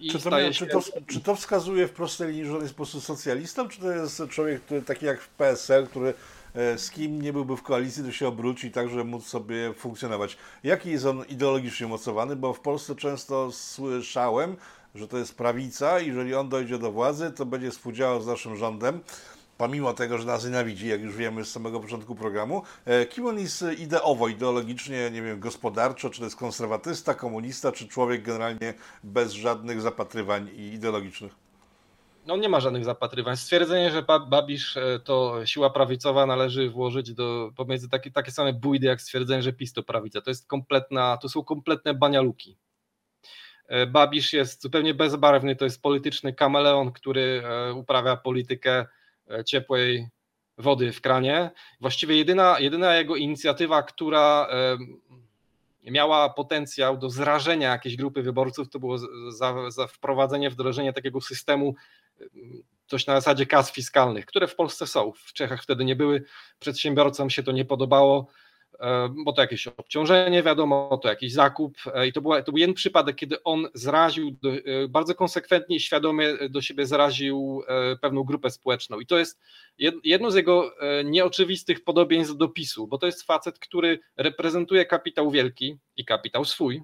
i 0.00 0.10
czy, 0.10 0.18
to, 0.18 0.52
się... 0.52 0.52
czy, 0.52 0.66
to, 0.66 0.80
czy 1.06 1.20
to 1.20 1.34
wskazuje 1.34 1.88
w 1.88 1.92
prostej 1.92 2.28
linii, 2.28 2.44
że 2.44 2.56
on 2.56 2.62
jest 2.62 2.74
po 2.74 2.76
prostu 2.76 3.00
socjalistą, 3.00 3.68
czy 3.68 3.80
to 3.80 3.90
jest 3.90 4.22
człowiek 4.30 4.62
który, 4.62 4.82
taki 4.82 5.06
jak 5.06 5.20
w 5.20 5.28
PSL, 5.28 5.86
który 5.86 6.14
E, 6.54 6.78
z 6.78 6.90
kim 6.90 7.22
nie 7.22 7.32
byłby 7.32 7.56
w 7.56 7.62
koalicji, 7.62 8.04
to 8.04 8.12
się 8.12 8.28
obróci 8.28 8.70
tak, 8.70 8.90
żeby 8.90 9.04
móc 9.04 9.26
sobie 9.26 9.74
funkcjonować. 9.74 10.36
Jaki 10.64 10.90
jest 10.90 11.06
on 11.06 11.24
ideologicznie 11.28 11.86
mocowany? 11.86 12.36
Bo 12.36 12.54
w 12.54 12.60
Polsce 12.60 12.94
często 12.96 13.52
słyszałem, 13.52 14.56
że 14.94 15.08
to 15.08 15.18
jest 15.18 15.34
prawica 15.34 16.00
i 16.00 16.06
jeżeli 16.06 16.34
on 16.34 16.48
dojdzie 16.48 16.78
do 16.78 16.92
władzy, 16.92 17.30
to 17.30 17.46
będzie 17.46 17.70
współdziałał 17.70 18.22
z 18.22 18.26
naszym 18.26 18.56
rządem 18.56 19.00
pomimo 19.60 19.92
tego, 19.92 20.18
że 20.18 20.26
nas 20.26 20.44
nienawidzi, 20.44 20.88
jak 20.88 21.00
już 21.00 21.16
wiemy 21.16 21.44
z 21.44 21.52
samego 21.52 21.80
początku 21.80 22.14
programu. 22.14 22.62
E, 22.84 23.06
kim 23.06 23.26
on 23.26 23.38
jest 23.38 23.64
ideowo, 23.78 24.28
ideologicznie, 24.28 25.10
nie 25.10 25.22
wiem, 25.22 25.40
gospodarczo, 25.40 26.10
czy 26.10 26.18
to 26.18 26.24
jest 26.24 26.36
konserwatysta, 26.36 27.14
komunista, 27.14 27.72
czy 27.72 27.88
człowiek 27.88 28.22
generalnie 28.22 28.74
bez 29.04 29.32
żadnych 29.32 29.80
zapatrywań 29.80 30.50
ideologicznych? 30.56 31.32
no 32.26 32.36
nie 32.36 32.48
ma 32.48 32.60
żadnych 32.60 32.84
zapatrywań. 32.84 33.36
Stwierdzenie, 33.36 33.90
że 33.90 34.02
Babisz 34.30 34.76
e, 34.76 35.00
to 35.04 35.46
siła 35.46 35.70
prawicowa 35.70 36.26
należy 36.26 36.70
włożyć 36.70 37.14
do 37.14 37.52
pomiędzy 37.56 37.88
takie, 37.88 38.10
takie 38.10 38.30
same 38.30 38.52
bójdy, 38.52 38.86
jak 38.86 39.00
stwierdzenie, 39.00 39.42
że 39.42 39.52
PiS 39.52 39.72
to 39.72 39.82
prawica. 39.82 40.20
To 40.20 40.30
jest 40.30 40.46
kompletna, 40.46 41.16
to 41.16 41.28
są 41.28 41.44
kompletne 41.44 41.94
banialuki. 41.94 42.56
E, 43.68 43.86
Babisz 43.86 44.32
jest 44.32 44.62
zupełnie 44.62 44.94
bezbarwny, 44.94 45.56
to 45.56 45.64
jest 45.64 45.82
polityczny 45.82 46.32
kameleon, 46.32 46.92
który 46.92 47.42
uprawia 47.74 48.16
politykę 48.16 48.86
ciepłej 49.46 50.08
wody 50.58 50.92
w 50.92 51.00
kranie. 51.00 51.50
Właściwie 51.80 52.16
jedyna, 52.16 52.60
jedyna 52.60 52.96
jego 52.96 53.16
inicjatywa, 53.16 53.82
która 53.82 54.48
miała 55.84 56.30
potencjał 56.30 56.98
do 56.98 57.10
zrażenia 57.10 57.70
jakiejś 57.70 57.96
grupy 57.96 58.22
wyborców, 58.22 58.70
to 58.70 58.78
było 58.78 58.98
za, 59.32 59.70
za 59.70 59.86
wprowadzenie, 59.86 60.50
wdrożenie 60.50 60.92
takiego 60.92 61.20
systemu 61.20 61.74
coś 62.86 63.06
na 63.06 63.14
zasadzie 63.14 63.46
kas 63.46 63.72
fiskalnych, 63.72 64.26
które 64.26 64.46
w 64.46 64.54
Polsce 64.54 64.86
są. 64.86 65.12
W 65.12 65.32
Czechach 65.32 65.62
wtedy 65.62 65.84
nie 65.84 65.96
były. 65.96 66.24
Przedsiębiorcom 66.58 67.30
się 67.30 67.42
to 67.42 67.52
nie 67.52 67.64
podobało, 67.64 68.26
e, 68.26 68.49
bo 69.24 69.32
to 69.32 69.42
jakieś 69.42 69.66
obciążenie, 69.66 70.42
wiadomo, 70.42 70.98
to 71.02 71.08
jakiś 71.08 71.32
zakup. 71.32 71.78
E, 71.94 72.06
I 72.06 72.12
to, 72.12 72.20
była, 72.20 72.42
to 72.42 72.52
był 72.52 72.58
jeden 72.58 72.74
przypadek, 72.74 73.16
kiedy 73.16 73.42
on 73.42 73.68
zraził, 73.74 74.36
e, 74.84 74.88
bardzo 74.88 75.14
konsekwentnie 75.14 75.76
i 75.76 75.80
świadomie 75.80 76.48
do 76.50 76.62
siebie 76.62 76.86
zraził 76.86 77.62
pewną 78.00 78.22
grupę 78.22 78.50
społeczną. 78.50 79.00
I 79.00 79.06
to 79.06 79.18
jest 79.18 79.40
jedno 80.04 80.30
z 80.30 80.34
jego 80.34 80.74
nieoczywistych 81.04 81.84
podobieństw 81.84 82.36
do 82.36 82.48
PiSu, 82.48 82.86
bo 82.86 82.98
to 82.98 83.06
jest 83.06 83.22
facet, 83.22 83.58
który 83.58 83.98
reprezentuje 84.16 84.86
kapitał 84.86 85.30
wielki 85.30 85.78
i 85.96 86.04
kapitał 86.04 86.44
swój 86.44 86.82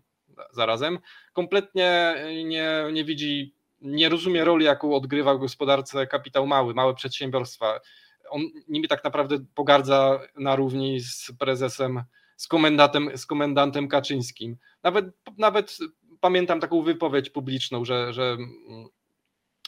zarazem, 0.53 0.99
kompletnie 1.33 2.15
nie, 2.45 2.85
nie 2.93 3.05
widzi 3.05 3.57
nie 3.81 4.09
rozumie 4.09 4.45
roli, 4.45 4.65
jaką 4.65 4.95
odgrywa 4.95 5.35
w 5.35 5.38
gospodarce 5.38 6.07
kapitał 6.07 6.47
mały, 6.47 6.75
małe 6.75 6.95
przedsiębiorstwa. 6.95 7.81
On 8.30 8.42
nimi 8.68 8.88
tak 8.88 9.04
naprawdę 9.04 9.38
pogardza 9.54 10.21
na 10.37 10.56
równi 10.56 11.00
z 11.00 11.33
prezesem, 11.38 12.02
z 12.37 12.49
komendantem, 12.49 13.18
z 13.18 13.26
komendantem 13.26 13.88
Kaczyńskim. 13.88 14.56
Nawet, 14.83 15.06
nawet 15.38 15.78
pamiętam 16.21 16.61
taką 16.61 16.83
wypowiedź 16.83 17.30
publiczną, 17.30 17.85
że, 17.85 18.12
że 18.12 18.37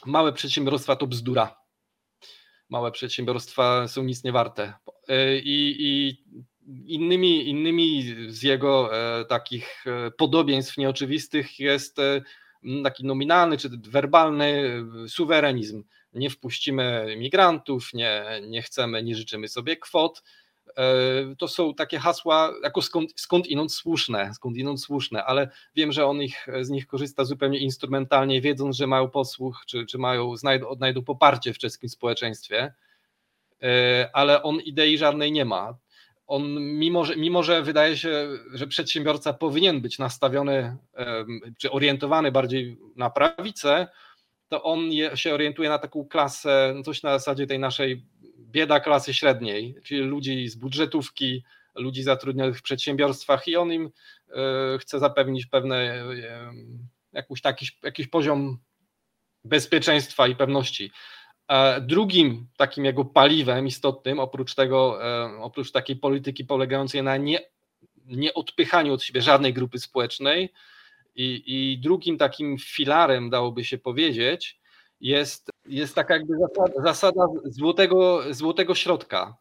małe 0.05 0.33
przedsiębiorstwa 0.33 0.95
to 0.95 1.07
bzdura. 1.07 1.59
Małe 2.69 2.91
przedsiębiorstwa 2.91 3.87
są 3.87 4.03
nic 4.03 4.23
nie 4.23 4.31
warte. 4.31 4.73
I, 5.43 5.75
i 5.79 6.17
innymi, 6.85 7.49
innymi 7.49 8.15
z 8.27 8.43
jego 8.43 8.97
e, 8.97 9.25
takich 9.25 9.85
e, 9.87 10.11
podobieństw 10.11 10.77
nieoczywistych 10.77 11.59
jest 11.59 11.99
e, 11.99 12.21
taki 12.83 13.05
nominalny 13.05 13.57
czy 13.57 13.69
werbalny 13.69 14.73
suwerenizm. 15.07 15.83
Nie 16.13 16.29
wpuścimy 16.29 17.15
migrantów, 17.17 17.93
nie, 17.93 18.41
nie 18.47 18.61
chcemy, 18.61 19.03
nie 19.03 19.15
życzymy 19.15 19.47
sobie 19.47 19.77
kwot. 19.77 20.23
E, 20.77 20.83
to 21.37 21.47
są 21.47 21.73
takie 21.73 21.99
hasła 21.99 22.53
jako 22.63 22.81
skąd, 22.81 23.13
skąd 23.15 23.47
inąd 23.47 23.73
słuszne, 23.73 24.33
skąd 24.33 24.57
inąd 24.57 24.81
słuszne, 24.81 25.25
ale 25.25 25.49
wiem, 25.75 25.91
że 25.91 26.05
on 26.05 26.21
ich, 26.21 26.47
z 26.61 26.69
nich 26.69 26.87
korzysta 26.87 27.25
zupełnie 27.25 27.59
instrumentalnie, 27.59 28.41
wiedząc, 28.41 28.75
że 28.75 28.87
mają 28.87 29.09
posłuch, 29.09 29.63
czy, 29.67 29.85
czy 29.85 29.97
mają, 29.97 30.37
znajdą, 30.37 30.67
odnajdą 30.67 31.03
poparcie 31.03 31.53
w 31.53 31.57
czeskim 31.57 31.89
społeczeństwie, 31.89 32.73
e, 33.63 34.09
ale 34.13 34.43
on 34.43 34.59
idei 34.59 34.97
żadnej 34.97 35.31
nie 35.31 35.45
ma 35.45 35.77
on, 36.29 36.59
mimo 36.59 37.05
że, 37.05 37.15
mimo 37.15 37.43
że 37.43 37.61
wydaje 37.61 37.97
się, 37.97 38.27
że 38.53 38.67
przedsiębiorca 38.67 39.33
powinien 39.33 39.81
być 39.81 39.99
nastawiony 39.99 40.77
czy 41.57 41.71
orientowany 41.71 42.31
bardziej 42.31 42.77
na 42.95 43.09
prawicę, 43.09 43.87
to 44.49 44.63
on 44.63 44.91
je, 44.91 45.17
się 45.17 45.33
orientuje 45.33 45.69
na 45.69 45.79
taką 45.79 46.05
klasę, 46.05 46.73
no 46.75 46.83
coś 46.83 47.03
na 47.03 47.19
zasadzie 47.19 47.47
tej 47.47 47.59
naszej 47.59 48.05
bieda 48.37 48.79
klasy 48.79 49.13
średniej, 49.13 49.75
czyli 49.83 50.01
ludzi 50.01 50.49
z 50.49 50.55
budżetówki, 50.55 51.43
ludzi 51.75 52.03
zatrudnionych 52.03 52.57
w 52.59 52.61
przedsiębiorstwach 52.61 53.47
i 53.47 53.55
on 53.55 53.73
im 53.73 53.91
chce 54.79 54.99
zapewnić 54.99 55.45
pewne 55.45 56.03
jakiś, 57.13 57.41
taki, 57.41 57.67
jakiś 57.83 58.07
poziom 58.07 58.57
bezpieczeństwa 59.43 60.27
i 60.27 60.35
pewności. 60.35 60.91
Drugim 61.81 62.47
takim 62.57 62.85
jego 62.85 63.05
paliwem 63.05 63.67
istotnym, 63.67 64.19
oprócz 64.19 64.55
tego, 64.55 64.99
oprócz 65.39 65.71
takiej 65.71 65.95
polityki 65.95 66.45
polegającej 66.45 67.03
na 67.03 67.17
nie, 67.17 67.39
nie 68.05 68.33
odpychaniu 68.33 68.93
od 68.93 69.03
siebie 69.03 69.21
żadnej 69.21 69.53
grupy 69.53 69.79
społecznej, 69.79 70.53
i, 71.19 71.43
i 71.45 71.77
drugim 71.79 72.17
takim 72.17 72.57
filarem, 72.57 73.29
dałoby 73.29 73.63
się 73.63 73.77
powiedzieć, 73.77 74.59
jest, 75.01 75.49
jest 75.65 75.95
taka 75.95 76.13
jakby 76.13 76.33
zasada, 76.37 76.81
zasada 76.83 77.25
złotego, 77.45 78.33
złotego 78.33 78.75
środka. 78.75 79.37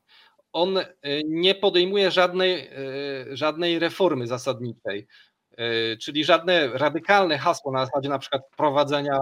On 0.52 0.78
e, 0.78 0.85
nie 1.25 1.54
podejmuje 1.54 2.11
żadnej, 2.11 2.66
e, 2.66 3.37
żadnej 3.37 3.78
reformy 3.78 4.26
zasadniczej, 4.26 5.06
e, 5.56 5.97
czyli 5.97 6.25
żadne 6.25 6.68
radykalne 6.68 7.38
hasło 7.38 7.73
na 7.73 7.87
zasadzie 7.87 8.08
na 8.08 8.18
przykład 8.18 8.42
prowadzenia 8.56 9.18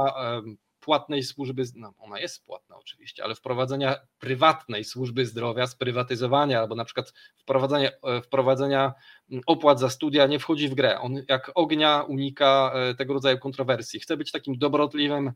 płatnej 0.86 1.22
służby, 1.22 1.62
no 1.74 1.94
ona 1.98 2.20
jest 2.20 2.44
płatna 2.44 2.76
oczywiście, 2.76 3.24
ale 3.24 3.34
wprowadzenia 3.34 3.96
prywatnej 4.18 4.84
służby 4.84 5.26
zdrowia, 5.26 5.66
sprywatyzowania 5.66 6.60
albo 6.60 6.74
na 6.74 6.84
przykład 6.84 7.12
wprowadzenia, 7.36 7.90
e, 8.02 8.22
wprowadzenia 8.22 8.94
mm, 9.30 9.42
opłat 9.46 9.80
za 9.80 9.90
studia 9.90 10.26
nie 10.26 10.38
wchodzi 10.38 10.68
w 10.68 10.74
grę. 10.74 11.00
On 11.00 11.14
jak 11.28 11.50
ognia 11.54 12.02
unika 12.02 12.72
e, 12.74 12.94
tego 12.94 13.14
rodzaju 13.14 13.38
kontrowersji. 13.38 14.00
Chce 14.00 14.16
być 14.16 14.32
takim 14.32 14.58
dobrotliwym, 14.58 15.32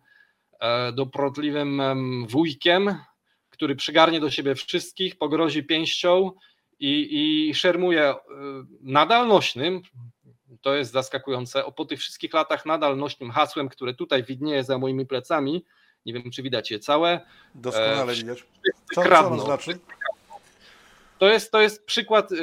e, 0.61 0.93
dobrotliwym 0.93 1.83
wujkiem, 2.29 2.95
który 3.51 3.77
przygarnie 3.77 4.21
do 4.21 4.31
siebie 4.31 4.55
wszystkich, 4.55 5.19
pogrozi 5.19 5.65
pięścią 5.65 6.31
i, 6.79 7.09
i 7.49 7.55
szermuje 7.55 8.15
nadal 8.81 9.29
nośnym, 9.29 9.83
to 10.61 10.75
jest 10.75 10.93
zaskakujące, 10.93 11.65
o 11.65 11.73
po 11.73 11.85
tych 11.85 12.01
wszystkich 12.01 12.35
latach 12.35 12.67
nadal 12.67 12.97
nośnym 12.97 13.31
hasłem, 13.31 13.69
które 13.69 13.95
tutaj 13.95 14.25
widnieje 14.25 14.65
za 14.65 14.79
moimi 14.79 15.07
plecami, 15.07 15.65
nie 16.07 16.13
wiem 16.13 16.31
czy 16.31 16.43
widać 16.43 16.71
je 16.71 16.79
całe. 16.79 17.21
Doskonale 17.55 18.13
e, 18.13 18.15
widać. 18.15 18.45
Co, 18.95 19.03
co 19.03 19.27
ono 19.27 19.45
znaczy? 19.45 19.79
To 21.21 21.29
jest, 21.29 21.53
to 21.53 21.61
jest 21.61 21.85
przykład 21.85 22.33
y, 22.33 22.37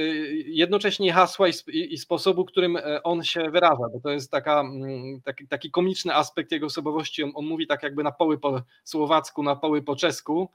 jednocześnie 0.48 1.14
hasła 1.14 1.48
i, 1.48 1.54
i, 1.94 1.98
sposobu, 1.98 2.46
którym 2.46 2.78
e, 2.78 3.04
on 3.04 3.24
się 3.24 3.52
wyraża, 3.52 3.84
bo 3.94 4.00
to 4.00 4.10
jest 4.10 4.32
taka, 4.32 4.60
mm, 4.60 5.22
taki, 5.22 5.48
taki 5.48 5.72
komiczny 5.72 6.16
aspekt 6.16 6.52
jego 6.52 6.66
osobowości. 6.66 7.24
On, 7.24 7.32
on, 7.36 7.46
mówi 7.46 7.68
tak 7.68 7.84
jakby 7.84 8.04
na 8.04 8.12
poły 8.12 8.38
po 8.38 8.62
słowacku, 8.84 9.44
na 9.44 9.56
poły 9.56 9.82
po 9.82 9.96
czesku, 9.96 10.50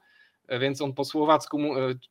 e, 0.47 0.59
więc 0.59 0.81
on 0.81 0.93
po 0.93 1.05
słowacku 1.05 1.59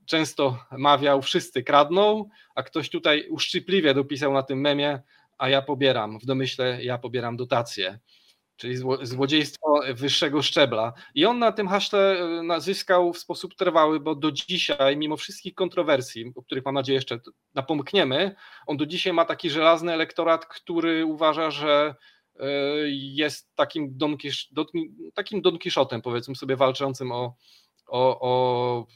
często 0.06 0.58
mawiał 0.70 1.22
wszyscy 1.22 1.62
kradną, 1.62 2.28
a 2.54 2.62
ktoś 2.62 2.90
tutaj 2.90 3.28
uszczypliwie 3.28 3.94
dopisał 3.94 4.32
na 4.32 4.42
tym 4.42 4.61
memie 4.61 5.00
a 5.42 5.49
ja 5.49 5.62
pobieram, 5.62 6.18
w 6.18 6.25
domyśle 6.25 6.84
ja 6.84 6.99
pobieram 6.99 7.37
dotacje, 7.37 7.99
czyli 8.56 8.76
złodziejstwo 9.02 9.80
wyższego 9.94 10.42
szczebla. 10.42 10.92
I 11.14 11.26
on 11.26 11.38
na 11.38 11.52
tym 11.52 11.68
haśle 11.68 12.20
e, 12.56 12.61
zyskał 12.61 13.12
w 13.12 13.18
sposób 13.18 13.54
trwały, 13.54 14.00
bo 14.00 14.14
do 14.14 14.32
dzisiaj, 14.32 14.96
mimo 14.96 15.16
wszystkich 15.16 15.54
kontrowersji, 15.54 16.32
o 16.34 16.42
których 16.42 16.64
mam 16.64 16.75
nadzieję 16.75 16.96
jeszcze 16.96 17.20
napomkniemy, 17.54 18.34
on 18.66 18.76
do 18.76 18.87
dzisiaj 18.87 19.12
ma 19.12 19.25
taki 19.25 19.50
żelazny 19.50 19.92
elektorat, 19.92 20.46
który 20.46 21.04
uważa, 21.04 21.50
że 21.50 21.94
e, 22.40 22.46
jest 22.90 23.54
takim 23.54 23.99
Don, 23.99 24.16
Kisz, 24.16 24.52
takim 25.14 25.42
Don 25.42 25.58
Kiszotem, 25.58 26.02
powiedzmy 26.02 26.37
sobie, 26.37 26.56
walczącym 26.56 27.12
o, 27.12 27.37
o, 27.87 28.20
o, 28.20 28.87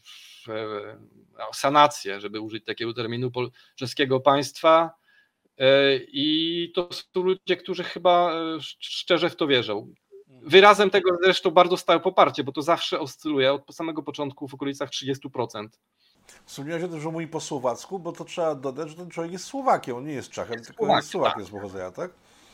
o 1.48 1.54
sanację, 1.54 2.20
żeby 2.20 2.40
użyć 2.40 2.64
takiego 2.64 2.94
terminu 2.94 3.30
czeskiego 3.76 4.20
państwa 4.20 4.90
E, 4.90 5.05
I 6.08 6.72
to 6.74 6.88
są 6.92 7.22
ludzie, 7.22 7.56
którzy 7.56 7.84
chyba 7.84 8.32
e, 8.32 8.58
szczerze 8.80 9.30
w 9.30 9.36
to 9.36 9.46
wierzą. 9.46 9.92
Mhm. 10.28 10.50
Wyrazem 10.50 10.90
tego 10.90 11.10
zresztą 11.24 11.50
bardzo 11.50 11.76
stałe 11.76 12.00
poparcie, 12.00 12.44
bo 12.44 12.52
to 12.52 12.62
zawsze 12.62 13.00
oscyluje 13.00 13.52
od 13.52 13.74
samego 13.74 14.02
początku 14.02 14.48
w 14.48 14.54
okolicach 14.54 14.90
30%. 14.90 15.68
Wspomniałeś 16.44 16.84
o 16.84 16.88
tym, 16.88 17.00
że 17.00 17.10
mówi 17.10 17.26
po 17.26 17.40
słowacku, 17.40 17.98
bo 17.98 18.12
to 18.12 18.24
trzeba 18.24 18.54
dodać, 18.54 18.90
że 18.90 18.96
ten 18.96 19.10
człowiek 19.10 19.32
jest 19.32 19.44
Słowakiem, 19.44 19.96
on 19.96 20.06
nie 20.06 20.12
jest 20.12 20.30
Czachem, 20.30 20.64
tylko 20.64 20.96
jest 20.96 21.08
Słowakiem 21.08 21.42
tak. 21.42 21.48
z 21.48 21.50
pochodzenia, 21.50 21.90
tak? 21.90 22.10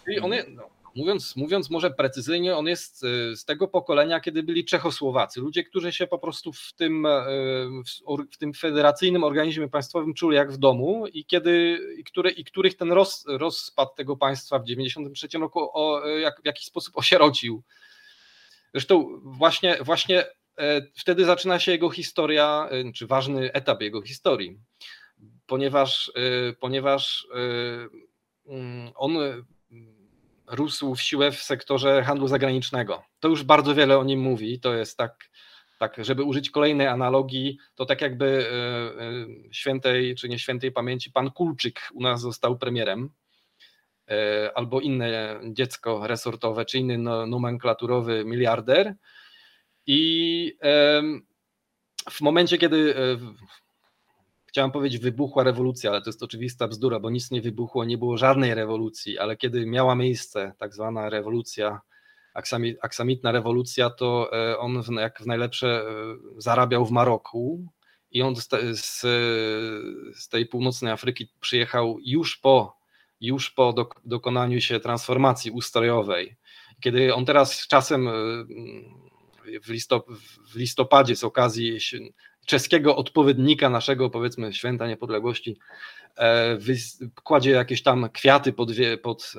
I 0.09 0.21
on 0.21 0.33
jest, 0.33 0.49
no, 0.49 0.69
mówiąc, 0.95 1.37
mówiąc 1.37 1.71
może 1.71 1.91
precyzyjnie, 1.91 2.57
on 2.57 2.67
jest 2.67 3.05
y, 3.05 3.37
z 3.37 3.45
tego 3.45 3.69
pokolenia, 3.69 4.21
kiedy 4.21 4.43
byli 4.43 4.65
Czechosłowacy. 4.65 5.41
Ludzie, 5.41 5.65
którzy 5.65 5.93
się 5.93 6.07
po 6.07 6.19
prostu 6.19 6.53
w 6.53 6.73
tym, 6.77 7.07
y, 7.07 8.29
w 8.33 8.39
tym 8.39 8.53
federacyjnym 8.55 9.25
organizmie 9.25 9.69
państwowym 9.69 10.15
czuli 10.15 10.37
jak 10.37 10.53
w 10.53 10.57
domu 10.57 11.07
i, 11.07 11.25
kiedy, 11.25 11.79
i, 11.99 12.05
który, 12.05 12.31
i 12.31 12.45
których 12.45 12.77
ten 12.77 12.93
roz, 12.93 13.25
rozpad 13.29 13.95
tego 13.95 14.17
państwa 14.17 14.59
w 14.59 14.63
1993 14.63 15.39
roku 15.39 15.71
o, 15.73 16.09
jak, 16.09 16.43
w 16.43 16.47
jakiś 16.47 16.67
sposób 16.67 16.97
osierocił. 16.97 17.63
Zresztą 18.75 19.21
właśnie, 19.23 19.79
właśnie 19.81 20.25
e, 20.59 20.83
wtedy 20.95 21.25
zaczyna 21.25 21.59
się 21.59 21.73
jego 21.73 21.91
historia, 21.91 22.69
czy 22.95 23.07
ważny 23.07 23.53
etap 23.53 23.83
jego 23.83 24.03
historii, 24.03 24.59
ponieważ, 25.47 26.13
ponieważ 26.61 27.27
mm, 28.47 28.91
on 28.95 29.19
rósł 30.47 30.95
w 30.95 31.03
siłę 31.03 31.33
w 31.33 31.43
sektorze 31.43 32.03
handlu 32.03 32.29
zagranicznego. 32.29 33.03
To 33.21 33.29
już 33.29 33.43
bardzo 33.43 33.75
wiele 33.75 33.99
o 33.99 34.05
nim 34.05 34.21
mówi. 34.21 34.61
To 34.61 34.75
jest 34.75 34.97
tak, 34.97 35.31
tak 35.79 35.97
żeby 35.99 36.23
użyć 36.23 36.51
kolejnej 36.51 36.87
analogii, 36.87 37.59
to 37.75 37.87
tak 37.87 38.01
jakby 38.01 38.27
e, 38.27 39.05
e, 39.05 39.53
świętej 39.53 40.15
czy 40.15 40.29
nie 40.29 40.39
świętej 40.39 40.73
pamięci 40.73 41.11
pan 41.11 41.31
Kulczyk 41.31 41.81
u 41.95 42.03
nas 42.03 42.21
został 42.21 42.59
premierem, 42.59 43.11
e, 44.09 44.51
albo 44.55 44.81
inne 44.81 45.41
dziecko 45.45 46.07
resortowe, 46.07 46.65
czy 46.65 46.79
inny 46.79 46.99
no, 46.99 47.27
nomenklaturowy 47.27 48.25
miliarder. 48.25 48.95
I 49.87 50.59
w 52.11 52.21
momencie, 52.21 52.59
kiedy 52.59 52.95
chciałem 54.53 54.71
powiedzieć 54.71 55.03
wybuchła 55.03 55.45
rewolucja, 55.45 55.91
ale 55.91 56.03
to 56.03 56.09
jest 56.09 56.23
oczywista 56.23 56.69
bzdura, 56.69 57.01
bo 57.01 57.11
nic 57.11 57.31
nie 57.31 57.41
wybuchło, 57.41 57.85
nie 57.85 57.99
było 57.99 58.17
żadnej 58.17 58.55
rewolucji, 58.55 59.19
ale 59.19 59.37
kiedy 59.37 59.67
miała 59.67 59.95
miejsce 59.95 60.53
tak 60.59 60.75
zwana 60.75 61.11
rewolucja, 61.11 61.81
aksamitna 62.83 63.33
rewolucja, 63.33 63.91
to 63.91 64.31
e, 64.33 64.59
on 64.59 64.83
jak 65.01 65.19
w 65.23 65.27
najlepsze 65.27 65.67
e, 65.67 65.85
zarabiał 66.37 66.87
w 66.87 66.91
Maroku 66.91 67.67
i 68.11 68.23
on 68.23 68.37
z, 68.37 68.49
z, 70.15 70.29
tej 70.29 70.47
północnej 70.47 70.93
Afryki 70.93 71.29
przyjechał 71.41 71.99
już 72.05 72.37
po, 72.37 72.77
już 73.21 73.51
po 73.51 73.75
dokonaniu 74.05 74.61
się 74.61 74.81
transformacji 74.81 75.51
ustrojowej. 75.51 76.37
Kiedy 76.81 77.15
on 77.15 77.25
teraz 77.25 77.67
czasem 77.67 78.09
e, 78.09 78.13
w 80.47 80.57
listopadzie 80.57 81.17
z 81.17 81.25
okazji 81.25 81.81
czeskiego 82.47 82.97
odpowiednika 82.97 83.71
naszego, 83.71 84.11
powiedzmy, 84.11 84.53
święta 84.53 84.87
niepodległości, 84.87 85.59
e, 86.19 86.59
kładzie 87.23 87.51
jakieś 87.51 87.83
tam 87.83 88.11
kwiaty 88.11 88.53
pod, 88.53 88.69
pod 89.03 89.33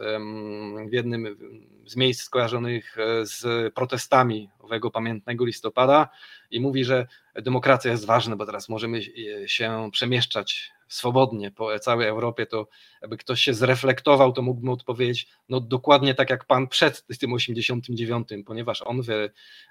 w 0.89 0.93
jednym 0.93 1.37
z 1.85 1.95
miejsc 1.95 2.23
skojarzonych 2.23 2.97
e, 2.97 3.25
z 3.25 3.73
protestami 3.73 4.49
owego 4.59 4.91
pamiętnego 4.91 5.45
listopada 5.45 6.09
i 6.51 6.59
mówi, 6.59 6.83
że 6.85 7.07
demokracja 7.35 7.91
jest 7.91 8.05
ważna, 8.05 8.35
bo 8.35 8.45
teraz 8.45 8.69
możemy 8.69 9.01
się 9.45 9.89
przemieszczać 9.91 10.71
swobodnie 10.93 11.51
po 11.51 11.79
całej 11.79 12.07
Europie, 12.07 12.45
to 12.45 12.67
jakby 13.01 13.17
ktoś 13.17 13.41
się 13.41 13.53
zreflektował, 13.53 14.33
to 14.33 14.41
mógłbym 14.41 14.69
odpowiedzieć, 14.69 15.27
no 15.49 15.59
dokładnie 15.59 16.15
tak 16.15 16.29
jak 16.29 16.45
pan 16.45 16.67
przed 16.67 17.05
tym 17.19 17.33
89, 17.33 18.27
ponieważ 18.45 18.81
on, 18.81 19.01
wie, 19.01 19.29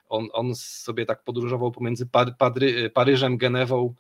on, 0.08 0.28
on 0.32 0.54
sobie 0.54 1.06
tak 1.06 1.24
podróżował 1.24 1.72
pomiędzy 1.72 2.08
Padry, 2.38 2.90
Paryżem, 2.90 3.38
Genewą 3.38 3.94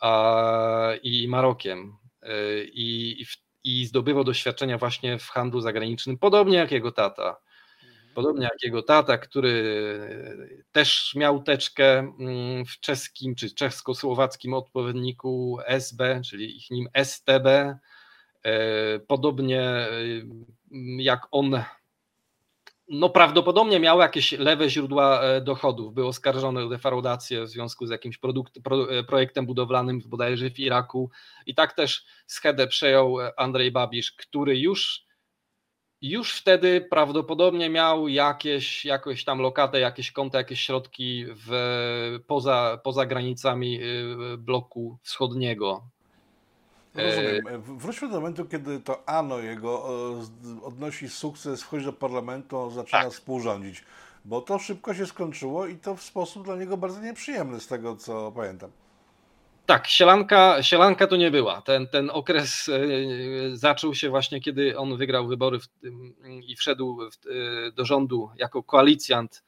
a, 0.00 0.92
i 1.02 1.28
Marokiem 1.28 1.96
i, 2.72 3.24
i 3.64 3.86
zdobywał 3.86 4.24
doświadczenia 4.24 4.78
właśnie 4.78 5.18
w 5.18 5.28
handlu 5.28 5.60
zagranicznym, 5.60 6.18
podobnie 6.18 6.56
jak 6.56 6.72
jego 6.72 6.92
tata. 6.92 7.36
Podobnie 8.16 8.44
jak 8.44 8.62
jego 8.62 8.82
tata, 8.82 9.18
który 9.18 9.78
też 10.72 11.14
miał 11.14 11.42
teczkę 11.42 11.98
mm, 11.98 12.66
w 12.66 12.80
czeskim 12.80 13.34
czy 13.34 13.54
czesko-słowackim 13.54 14.54
odpowiedniku 14.54 15.58
SB, 15.66 16.20
czyli 16.24 16.56
ich 16.56 16.70
nim 16.70 16.88
STB. 16.94 17.46
E, 17.46 17.78
podobnie 18.98 19.62
mm, 19.62 21.00
jak 21.00 21.26
on, 21.30 21.62
no 22.88 23.10
prawdopodobnie 23.10 23.80
miał 23.80 24.00
jakieś 24.00 24.32
lewe 24.32 24.70
źródła 24.70 25.22
e, 25.22 25.40
dochodów, 25.40 25.94
był 25.94 26.08
oskarżony 26.08 26.64
o 26.64 26.68
defraudację 26.68 27.42
w 27.42 27.48
związku 27.48 27.86
z 27.86 27.90
jakimś 27.90 28.18
produkt, 28.18 28.62
pro, 28.64 28.98
e, 28.98 29.04
projektem 29.04 29.46
budowlanym 29.46 30.00
bodajże 30.06 30.50
w 30.50 30.58
Iraku 30.58 31.10
i 31.46 31.54
tak 31.54 31.72
też 31.72 32.04
schedę 32.26 32.66
przejął 32.66 33.16
Andrzej 33.36 33.72
Babisz, 33.72 34.12
który 34.12 34.58
już 34.58 35.06
już 36.02 36.40
wtedy 36.40 36.80
prawdopodobnie 36.80 37.70
miał 37.70 38.08
jakieś, 38.08 38.84
jakąś 38.84 39.24
tam 39.24 39.38
lokatę, 39.38 39.80
jakieś 39.80 40.12
konta, 40.12 40.38
jakieś 40.38 40.60
środki 40.60 41.24
w, 41.28 42.20
poza, 42.26 42.78
poza 42.84 43.06
granicami 43.06 43.80
y, 43.82 44.38
bloku 44.38 44.98
wschodniego. 45.02 45.82
Rozumiem. 46.94 47.62
Wróćmy 47.62 48.08
do 48.08 48.14
momentu, 48.14 48.44
kiedy 48.44 48.80
to 48.80 49.08
Ano 49.08 49.38
jego 49.38 49.88
odnosi 50.62 51.08
sukces, 51.08 51.62
wchodzi 51.62 51.84
do 51.84 51.92
parlamentu, 51.92 52.70
zaczyna 52.70 53.02
tak. 53.02 53.12
współrządzić. 53.12 53.84
Bo 54.24 54.40
to 54.40 54.58
szybko 54.58 54.94
się 54.94 55.06
skończyło 55.06 55.66
i 55.66 55.76
to 55.76 55.96
w 55.96 56.02
sposób 56.02 56.44
dla 56.44 56.56
niego 56.56 56.76
bardzo 56.76 57.00
nieprzyjemny, 57.00 57.60
z 57.60 57.66
tego 57.66 57.96
co 57.96 58.32
pamiętam. 58.32 58.70
Tak, 59.66 59.86
sielanka, 59.86 60.62
sielanka 60.62 61.06
to 61.06 61.16
nie 61.16 61.30
była. 61.30 61.62
Ten, 61.62 61.86
ten 61.88 62.10
okres 62.10 62.68
e, 62.68 62.80
zaczął 63.56 63.94
się 63.94 64.10
właśnie, 64.10 64.40
kiedy 64.40 64.78
on 64.78 64.96
wygrał 64.96 65.26
wybory 65.26 65.60
w, 65.60 65.68
i 66.42 66.56
wszedł 66.56 66.98
w, 67.10 67.26
e, 67.26 67.72
do 67.72 67.84
rządu 67.84 68.30
jako 68.36 68.62
koalicjant. 68.62 69.44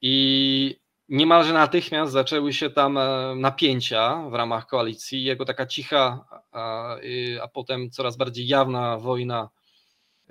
I 0.00 0.80
niemalże 1.08 1.52
natychmiast 1.52 2.12
zaczęły 2.12 2.52
się 2.52 2.70
tam 2.70 2.98
e, 2.98 3.34
napięcia 3.36 4.28
w 4.30 4.34
ramach 4.34 4.66
koalicji. 4.66 5.24
Jego 5.24 5.44
taka 5.44 5.66
cicha, 5.66 6.24
a, 6.52 6.96
a 7.42 7.48
potem 7.48 7.90
coraz 7.90 8.16
bardziej 8.16 8.46
jawna 8.46 8.98
wojna 8.98 9.48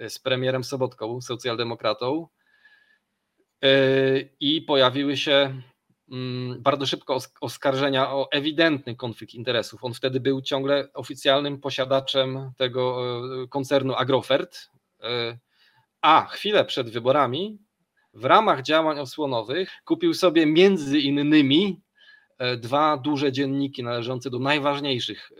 z 0.10 0.20
premierem 0.20 0.64
Sobotką, 0.64 1.22
socjaldemokratą. 1.22 2.28
I 4.40 4.62
pojawiły 4.62 5.18
się 5.18 5.62
bardzo 6.60 6.86
szybko 6.86 7.18
oskarżenia 7.42 8.12
o 8.12 8.32
ewidentny 8.32 8.96
konflikt 8.96 9.34
interesów. 9.34 9.84
On 9.84 9.94
wtedy 9.94 10.20
był 10.20 10.42
ciągle 10.42 10.94
oficjalnym 10.94 11.60
posiadaczem 11.60 12.52
tego 12.58 13.02
e, 13.44 13.48
koncernu 13.48 13.94
Agrofert, 13.96 14.70
e, 15.04 15.38
a 16.02 16.26
chwilę 16.26 16.66
przed 16.66 16.90
wyborami 16.90 17.60
w 18.14 18.26
ramach 18.26 18.62
działań 18.62 19.00
osłonowych 19.00 19.72
kupił 19.86 20.14
sobie 20.14 20.46
między 20.46 21.00
innymi 21.00 21.82
e, 22.38 22.58
dwa 22.58 22.98
duże 22.98 23.32
dzienniki 23.32 23.84
należące 23.84 24.30
do 24.30 24.40
najważniejszych 24.40 25.32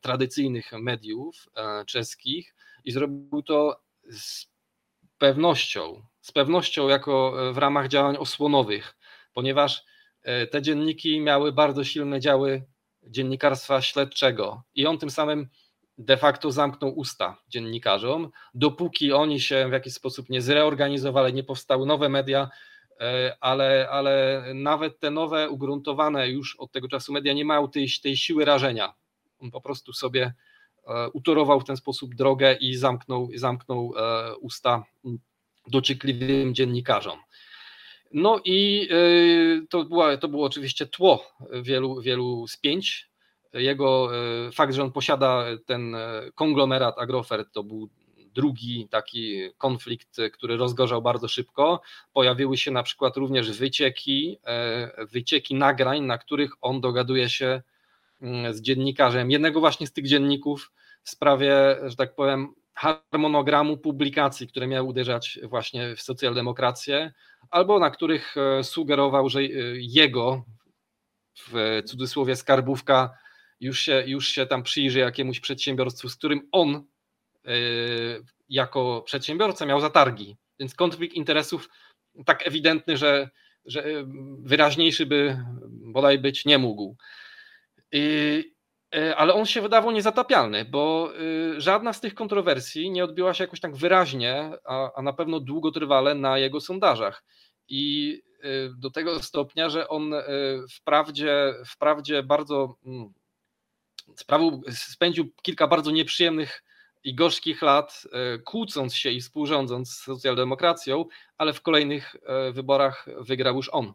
tradycyjnych 0.00 0.72
mediów 0.72 1.48
czeskich 1.86 2.54
i 2.84 2.92
zrobił 2.92 3.42
to 3.42 3.80
z 4.10 4.46
pewnością, 5.18 6.02
z 6.20 6.32
pewnością 6.32 6.88
jako 6.88 7.34
w 7.52 7.58
ramach 7.58 7.88
działań 7.88 8.16
osłonowych, 8.16 8.96
ponieważ 9.32 9.84
te 10.50 10.62
dzienniki 10.62 11.20
miały 11.20 11.52
bardzo 11.52 11.84
silne 11.84 12.20
działy 12.20 12.62
dziennikarstwa 13.02 13.82
śledczego 13.82 14.62
i 14.74 14.86
on 14.86 14.98
tym 14.98 15.10
samym 15.10 15.48
de 16.00 16.16
facto 16.16 16.52
zamknął 16.52 16.98
usta 16.98 17.42
dziennikarzom, 17.48 18.30
dopóki 18.54 19.12
oni 19.12 19.40
się 19.40 19.68
w 19.68 19.72
jakiś 19.72 19.94
sposób 19.94 20.28
nie 20.28 20.42
zreorganizowali, 20.42 21.34
nie 21.34 21.44
powstały 21.44 21.86
nowe 21.86 22.08
media, 22.08 22.48
e, 23.00 23.36
ale, 23.40 23.88
ale 23.90 24.44
nawet 24.54 25.00
te 25.00 25.10
nowe, 25.10 25.50
ugruntowane 25.50 26.28
już 26.28 26.56
od 26.56 26.72
tego 26.72 26.88
czasu 26.88 27.12
media 27.12 27.32
nie 27.32 27.44
mają 27.44 27.68
tej, 27.68 27.88
tej 28.02 28.16
siły 28.16 28.44
rażenia. 28.44 28.94
On 29.38 29.50
po 29.50 29.60
prostu 29.60 29.92
sobie 29.92 30.34
e, 30.86 31.08
utorował 31.08 31.60
w 31.60 31.64
ten 31.64 31.76
sposób 31.76 32.14
drogę 32.14 32.54
i 32.60 32.74
zamknął, 32.74 33.28
zamknął 33.34 33.92
usta 34.40 34.84
dociekliwym 35.66 36.54
dziennikarzom. 36.54 37.18
No 38.12 38.40
i 38.44 38.88
y, 38.92 39.66
to, 39.70 39.84
była, 39.84 40.16
to 40.16 40.28
było 40.28 40.46
oczywiście 40.46 40.86
tło 40.86 41.24
wielu, 41.62 42.00
wielu 42.00 42.46
spięć. 42.48 43.10
Jego 43.52 44.10
y, 44.48 44.52
fakt, 44.52 44.74
że 44.74 44.82
on 44.82 44.92
posiada 44.92 45.44
ten 45.66 45.94
y, 45.94 45.98
konglomerat 46.34 46.98
Agrofert, 46.98 47.52
to 47.52 47.62
był 47.62 47.88
drugi 48.34 48.88
taki 48.90 49.50
konflikt, 49.58 50.16
który 50.32 50.56
rozgorzał 50.56 51.02
bardzo 51.02 51.28
szybko. 51.28 51.80
Pojawiły 52.12 52.56
się 52.56 52.70
na 52.70 52.82
przykład 52.82 53.16
również 53.16 53.58
wycieki, 53.58 54.38
wycieki 55.12 55.54
nagrań, 55.54 56.02
na 56.02 56.18
których 56.18 56.50
on 56.60 56.80
dogaduje 56.80 57.28
się 57.28 57.62
z 58.50 58.60
dziennikarzem 58.60 59.30
jednego 59.30 59.60
właśnie 59.60 59.86
z 59.86 59.92
tych 59.92 60.06
dzienników 60.06 60.72
w 61.02 61.10
sprawie, 61.10 61.76
że 61.84 61.96
tak 61.96 62.14
powiem, 62.14 62.54
harmonogramu 62.80 63.76
publikacji, 63.76 64.48
które 64.48 64.66
miały 64.66 64.88
uderzać 64.88 65.38
właśnie 65.42 65.96
w 65.96 66.02
socjaldemokrację, 66.02 67.12
albo 67.50 67.78
na 67.78 67.90
których 67.90 68.36
e, 68.36 68.64
sugerował, 68.64 69.28
że 69.28 69.40
e, 69.40 69.44
jego 69.76 70.44
w 71.48 71.82
cudzysłowie 71.86 72.36
skarbówka 72.36 73.18
już 73.60 73.80
się, 73.80 74.04
już 74.06 74.28
się 74.28 74.46
tam 74.46 74.62
przyjrzy 74.62 74.98
jakiemuś 74.98 75.40
przedsiębiorstwu, 75.40 76.08
z 76.08 76.16
którym 76.16 76.48
on 76.52 76.74
e, 76.74 77.50
jako 78.48 79.02
przedsiębiorca 79.02 79.66
miał 79.66 79.80
zatargi. 79.80 80.36
Więc 80.58 80.74
konflikt 80.74 81.14
interesów 81.14 81.68
tak 82.26 82.46
ewidentny, 82.46 82.96
że, 82.96 83.30
że 83.64 83.84
wyraźniejszy 84.38 85.06
by 85.06 85.44
bodaj 85.70 86.18
być 86.18 86.44
nie 86.44 86.58
mógł. 86.58 86.96
Ale 89.16 89.34
on 89.34 89.46
się 89.46 89.60
wydawał 89.60 89.90
niezatapialny, 89.90 90.64
bo 90.64 91.12
y, 91.56 91.60
żadna 91.60 91.92
z 91.92 92.00
tych 92.00 92.14
kontrowersji 92.14 92.90
nie 92.90 93.04
odbiła 93.04 93.34
się 93.34 93.44
jakoś 93.44 93.60
tak 93.60 93.76
wyraźnie, 93.76 94.52
a, 94.64 94.92
a 94.94 95.02
na 95.02 95.12
pewno 95.12 95.40
długotrwale 95.40 96.14
na 96.14 96.38
jego 96.38 96.60
sondażach. 96.60 97.24
I 97.68 98.14
y, 98.44 98.70
do 98.76 98.90
tego 98.90 99.22
stopnia, 99.22 99.70
że 99.70 99.88
on 99.88 100.14
y, 100.14 100.20
wprawdzie, 100.70 101.54
wprawdzie 101.66 102.22
bardzo 102.22 102.74
mm, 102.86 103.12
sprawił, 104.16 104.62
spędził 104.70 105.30
kilka 105.42 105.66
bardzo 105.66 105.90
nieprzyjemnych 105.90 106.64
i 107.04 107.14
gorzkich 107.14 107.62
lat, 107.62 108.02
kłócąc 108.44 108.94
się 108.94 109.10
i 109.10 109.20
współrządząc 109.20 109.90
z 109.90 110.02
socjaldemokracją, 110.02 111.04
ale 111.38 111.52
w 111.52 111.62
kolejnych 111.62 112.16
wyborach 112.52 113.06
wygrał 113.20 113.56
już 113.56 113.68
on. 113.72 113.92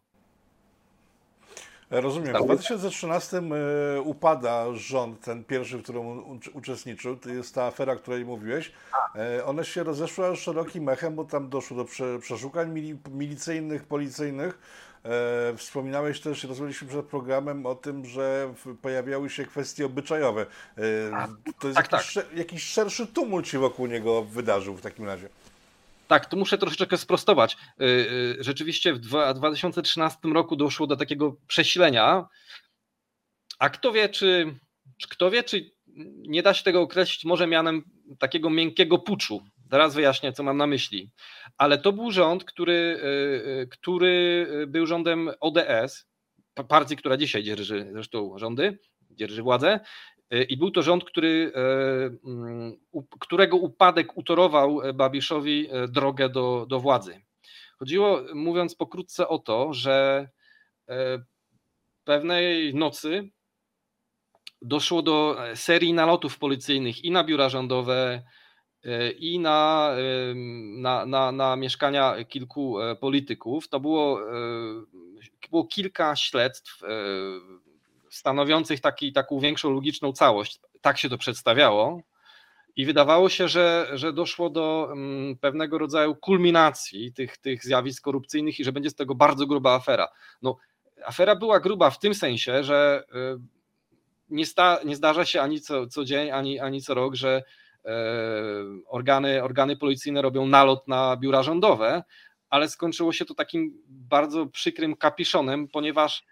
Rozumiem. 2.01 2.35
W 2.35 2.45
2013 2.45 3.37
e, 3.37 4.01
upada 4.01 4.65
rząd, 4.73 5.21
ten 5.21 5.43
pierwszy, 5.43 5.77
w 5.77 5.83
którym 5.83 6.03
uczestniczył. 6.53 7.17
To 7.17 7.29
jest 7.29 7.55
ta 7.55 7.63
afera, 7.63 7.93
o 7.93 7.95
której 7.95 8.25
mówiłeś. 8.25 8.71
E, 9.15 9.45
one 9.45 9.65
się 9.65 9.83
rozeszły 9.83 10.35
szerokim 10.35 10.89
echem, 10.89 11.15
bo 11.15 11.23
tam 11.23 11.49
doszło 11.49 11.77
do 11.77 11.85
przeszukań 12.19 12.81
milicyjnych, 13.11 13.83
policyjnych. 13.83 14.59
E, 15.05 15.57
wspominałeś 15.57 16.21
też, 16.21 16.43
rozmawialiśmy 16.43 16.87
przed 16.87 17.05
programem 17.05 17.65
o 17.65 17.75
tym, 17.75 18.05
że 18.05 18.53
pojawiały 18.81 19.29
się 19.29 19.45
kwestie 19.45 19.85
obyczajowe. 19.85 20.45
To 21.59 21.67
jest 21.67 21.77
tak, 21.77 21.91
jakiś, 21.91 22.13
tak. 22.13 22.33
jakiś 22.33 22.63
szerszy 22.63 23.07
tumult 23.07 23.47
się 23.47 23.59
wokół 23.59 23.87
niego 23.87 24.23
wydarzył 24.23 24.75
w 24.75 24.81
takim 24.81 25.05
razie. 25.05 25.29
Tak, 26.07 26.25
tu 26.25 26.37
muszę 26.37 26.57
troszeczkę 26.57 26.97
sprostować. 26.97 27.57
Y, 27.81 27.83
y, 27.83 28.37
rzeczywiście 28.39 28.93
w 28.93 28.99
2013 29.35 30.33
roku 30.33 30.55
doszło 30.55 30.87
do 30.87 30.95
takiego 30.95 31.35
przesilenia, 31.47 32.27
a 33.59 33.69
kto 33.69 33.91
wie, 33.91 34.09
czy, 34.09 34.55
kto 35.09 35.31
wie, 35.31 35.43
czy 35.43 35.71
nie 36.27 36.43
da 36.43 36.53
się 36.53 36.63
tego 36.63 36.81
określić 36.81 37.25
może 37.25 37.47
mianem 37.47 37.83
takiego 38.19 38.49
miękkiego 38.49 38.99
puczu. 38.99 39.41
Teraz 39.69 39.95
wyjaśnię, 39.95 40.33
co 40.33 40.43
mam 40.43 40.57
na 40.57 40.67
myśli. 40.67 41.11
Ale 41.57 41.77
to 41.77 41.93
był 41.93 42.11
rząd, 42.11 42.43
który, 42.43 42.99
y, 43.63 43.67
który 43.67 44.47
był 44.67 44.85
rządem 44.85 45.31
ODS, 45.39 46.05
partii, 46.67 46.95
która 46.95 47.17
dzisiaj 47.17 47.43
dzierży 47.43 47.89
zresztą 47.91 48.37
rządy, 48.37 48.79
dzierży 49.11 49.43
władzę, 49.43 49.79
I 50.31 50.57
był 50.57 50.71
to 50.71 50.81
rząd, 50.81 51.03
który, 51.03 51.51
e, 51.55 53.01
którego 53.19 53.57
upadek 53.57 54.17
utorował 54.17 54.81
Babiszowi 54.93 55.67
e, 55.71 55.87
drogę 55.87 56.29
do, 56.29 56.65
do 56.69 56.79
władzy. 56.79 57.21
Chodziło, 57.79 58.21
mówiąc 58.33 58.75
pokrótce, 58.75 59.27
o 59.27 59.39
to, 59.39 59.73
że 59.73 60.29
pewnej 62.03 62.75
nocy 62.75 63.29
doszło 64.61 65.01
do 65.01 65.37
serii 65.55 65.93
nalotów 65.93 66.39
policyjnych 66.39 67.03
i 67.03 67.11
na 67.11 67.23
biura 67.23 67.49
rządowe, 67.49 68.23
i 69.19 69.39
na, 69.39 69.91
na, 70.77 71.05
na, 71.05 71.31
na 71.31 71.55
mieszkania 71.55 72.23
kilku 72.23 72.75
polityków. 72.99 73.67
To 73.67 73.79
było, 73.79 74.19
było 75.51 75.67
kilka 75.67 76.15
śledztw 76.15 76.81
stanowiących 78.17 78.79
taki, 78.79 79.13
taką 79.13 79.39
większą 79.39 79.73
logiczną 79.73 80.13
całość. 80.13 80.59
Tak 80.81 80.97
się 80.97 81.09
to 81.09 81.17
przedstawiało. 81.17 82.01
I 82.75 82.85
wydawało 82.85 83.29
się, 83.29 83.47
że, 83.47 83.87
że 83.93 84.13
doszło 84.13 84.49
do 84.49 84.89
mm, 84.91 85.37
pewnego 85.37 85.77
rodzaju 85.77 86.15
kulminacji 86.15 87.13
tych, 87.13 87.37
tych 87.37 87.63
zjawisk 87.63 88.03
korupcyjnych 88.03 88.59
i 88.59 88.63
że 88.63 88.71
będzie 88.71 88.89
z 88.89 88.95
tego 88.95 89.15
bardzo 89.15 89.47
gruba 89.47 89.75
afera. 89.75 90.07
No, 90.41 90.57
afera 91.05 91.35
była 91.35 91.59
gruba 91.59 91.89
w 91.89 91.99
tym 91.99 92.15
sensie, 92.15 92.63
że 92.63 93.03
y, 93.35 93.39
nie, 94.29 94.45
sta, 94.45 94.79
nie 94.85 94.95
zdarza 94.95 95.25
się 95.25 95.41
ani 95.41 95.61
co, 95.61 95.87
co 95.87 96.05
dzień, 96.05 96.31
ani, 96.31 96.59
ani 96.59 96.81
co 96.81 96.93
rok, 96.93 97.15
że 97.15 97.43
e, 97.85 97.91
organy, 98.87 99.43
organy 99.43 99.77
policyjne 99.77 100.21
robią 100.21 100.45
nalot 100.45 100.87
na 100.87 101.17
biura 101.17 101.43
rządowe, 101.43 102.03
ale 102.49 102.69
skończyło 102.69 103.13
się 103.13 103.25
to 103.25 103.33
takim 103.33 103.81
bardzo 103.87 104.45
przykrym 104.45 104.95
kapiszonem, 104.95 105.67
ponieważ 105.67 106.25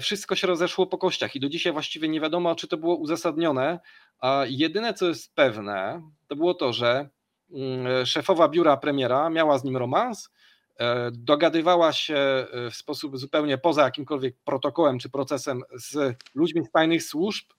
wszystko 0.00 0.36
się 0.36 0.46
rozeszło 0.46 0.86
po 0.86 0.98
kościach 0.98 1.36
i 1.36 1.40
do 1.40 1.48
dzisiaj 1.48 1.72
właściwie 1.72 2.08
nie 2.08 2.20
wiadomo, 2.20 2.54
czy 2.54 2.68
to 2.68 2.76
było 2.76 2.96
uzasadnione. 2.96 3.80
A 4.18 4.44
jedyne, 4.48 4.94
co 4.94 5.08
jest 5.08 5.34
pewne, 5.34 6.02
to 6.28 6.36
było 6.36 6.54
to, 6.54 6.72
że 6.72 7.08
mm, 7.50 8.06
szefowa 8.06 8.48
biura 8.48 8.76
premiera 8.76 9.30
miała 9.30 9.58
z 9.58 9.64
nim 9.64 9.76
romans, 9.76 10.30
e, 10.76 11.10
dogadywała 11.10 11.92
się 11.92 12.16
e, 12.16 12.46
w 12.70 12.74
sposób 12.74 13.18
zupełnie 13.18 13.58
poza 13.58 13.82
jakimkolwiek 13.82 14.36
protokołem 14.44 14.98
czy 14.98 15.10
procesem 15.10 15.62
z 15.74 16.16
ludźmi 16.34 16.64
z 16.64 16.70
tajnych 16.70 17.02
służb, 17.02 17.50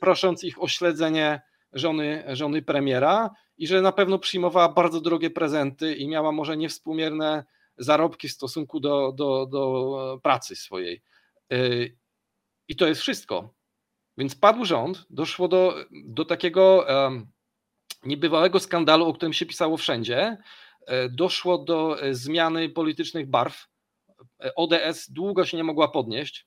prosząc 0.00 0.44
ich 0.44 0.62
o 0.62 0.68
śledzenie 0.68 1.40
żony, 1.72 2.24
żony 2.28 2.62
premiera 2.62 3.30
i 3.58 3.66
że 3.66 3.82
na 3.82 3.92
pewno 3.92 4.18
przyjmowała 4.18 4.68
bardzo 4.68 5.00
drogie 5.00 5.30
prezenty 5.30 5.94
i 5.94 6.08
miała 6.08 6.32
może 6.32 6.56
niewspółmierne 6.56 7.44
zarobki 7.78 8.28
w 8.28 8.32
stosunku 8.32 8.80
do, 8.80 9.12
do, 9.12 9.46
do 9.46 10.20
pracy 10.22 10.56
swojej. 10.56 11.02
I 12.68 12.76
to 12.76 12.86
jest 12.86 13.00
wszystko. 13.00 13.54
Więc 14.18 14.34
padł 14.34 14.64
rząd, 14.64 15.06
doszło 15.10 15.48
do, 15.48 15.74
do 15.90 16.24
takiego 16.24 16.86
niebywałego 18.04 18.60
skandalu, 18.60 19.06
o 19.06 19.12
którym 19.12 19.32
się 19.32 19.46
pisało 19.46 19.76
wszędzie. 19.76 20.36
E, 20.86 21.08
doszło 21.08 21.58
do 21.58 22.02
e, 22.02 22.14
zmiany 22.14 22.68
politycznych 22.68 23.30
barw. 23.30 23.66
E, 24.40 24.54
ODS 24.54 25.10
długo 25.10 25.44
się 25.44 25.56
nie 25.56 25.64
mogła 25.64 25.88
podnieść 25.88 26.46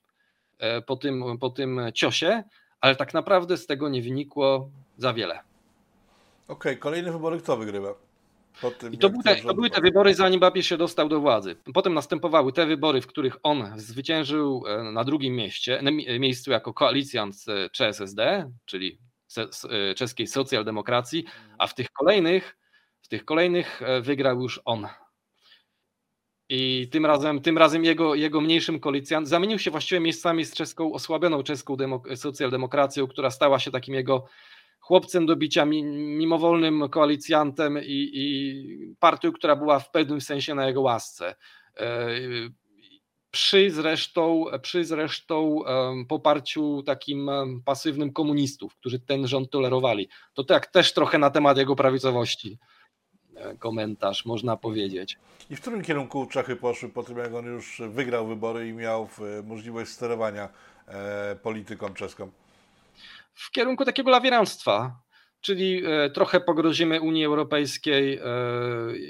po 0.88 0.96
tym, 0.96 1.38
po 1.40 1.50
tym 1.50 1.82
ciosie, 1.94 2.44
ale 2.82 2.96
tak 2.96 3.14
naprawdę 3.14 3.58
z 3.58 3.68
tego 3.68 3.90
nie 3.90 4.02
wynikło 4.02 4.70
za 4.98 5.14
wiele. 5.14 5.34
Okej, 5.34 5.44
okay, 6.48 6.78
kolejne 6.78 7.12
wybory 7.12 7.40
kto 7.40 7.58
wygrywa? 7.58 7.94
Tym, 8.80 8.94
I 8.94 8.98
to, 8.98 9.10
były 9.10 9.24
te, 9.24 9.36
to 9.36 9.54
były 9.54 9.70
te 9.70 9.82
wybory, 9.82 10.16
zanim 10.16 10.40
Babisz 10.40 10.68
się 10.68 10.78
dostał 10.78 11.10
do 11.10 11.20
władzy. 11.20 11.56
Potem 11.74 11.94
następowały 11.94 12.54
te 12.54 12.66
wybory, 12.66 13.02
w 13.02 13.08
których 13.08 13.38
on 13.44 13.74
zwyciężył 13.76 14.64
e, 14.68 14.84
na 14.84 15.04
drugim 15.04 15.36
mieście, 15.36 15.80
na 15.82 15.92
miejscu 16.20 16.52
jako 16.52 16.74
koalicjant 16.74 17.36
CSSD, 17.78 18.52
czyli 18.66 19.00
e, 19.70 19.94
czeskiej 19.96 20.28
socjaldemokracji, 20.28 21.26
a 21.58 21.68
w 21.68 21.76
tych 21.76 21.92
kolejnych, 21.92 22.58
w 23.02 23.08
tych 23.08 23.26
kolejnych 23.26 23.82
e, 23.82 24.02
wygrał 24.02 24.42
już 24.42 24.62
on. 24.66 24.88
I 26.50 26.90
tym 26.92 27.06
razem, 27.06 27.42
tym 27.42 27.58
razem 27.58 27.86
jego, 27.86 28.16
jego 28.16 28.42
mniejszym 28.42 28.80
koalicjant 28.80 29.28
zamienił 29.28 29.60
się 29.60 29.72
właściwie 29.72 30.02
miejscami 30.02 30.46
z 30.46 30.54
czeską, 30.54 30.94
osłabioną 30.94 31.44
czeską 31.44 31.78
socjaldemokracją, 32.16 33.08
która 33.08 33.30
stała 33.30 33.60
się 33.60 33.72
takim 33.72 33.96
jego 33.96 34.26
chłopcem 34.84 35.26
do 35.26 35.36
bicia, 35.36 35.66
mimowolnym 35.66 36.90
koalicjantem 36.90 37.78
i, 37.78 38.10
i 38.14 38.96
partią, 39.00 39.32
która 39.32 39.56
była 39.56 39.80
w 39.80 39.92
pewnym 39.92 40.22
sensie 40.22 40.56
na 40.56 40.68
jego 40.68 40.82
łasce. 40.82 41.36
E, 41.78 42.08
przy 43.32 43.72
zresztą, 43.72 44.46
przy 44.62 44.86
zresztą 44.86 45.60
poparciu 46.10 46.84
takim 46.84 47.30
pasywnym 47.66 48.14
komunistów, 48.14 48.76
którzy 48.76 49.00
ten 49.00 49.28
rząd 49.28 49.50
tolerowali. 49.50 50.10
To 50.34 50.44
tak 50.44 50.68
też 50.68 50.94
trochę 50.94 51.18
na 51.18 51.30
temat 51.30 51.58
jego 51.58 51.76
prawicowości 51.76 52.60
e, 53.36 53.58
komentarz, 53.58 54.26
można 54.26 54.58
powiedzieć. 54.58 55.18
I 55.50 55.56
w 55.56 55.62
którym 55.62 55.82
kierunku 55.82 56.26
Czechy 56.26 56.56
poszły 56.56 56.90
po 56.90 57.04
tym, 57.04 57.18
jak 57.18 57.34
on 57.34 57.46
już 57.46 57.82
wygrał 57.90 58.28
wybory 58.28 58.68
i 58.68 58.74
miał 58.74 59.10
możliwość 59.44 59.92
sterowania 59.92 60.50
e, 60.88 61.36
polityką 61.36 61.94
czeską? 61.94 62.32
W 63.34 63.52
kierunku 63.52 63.86
takiego 63.86 64.12
lawirantstwa, 64.12 65.04
czyli 65.42 65.86
e, 65.86 66.10
trochę 66.10 66.42
pogrozimy 66.42 67.02
Unii 67.02 67.26
Europejskiej, 67.26 68.18
e, 68.18 68.24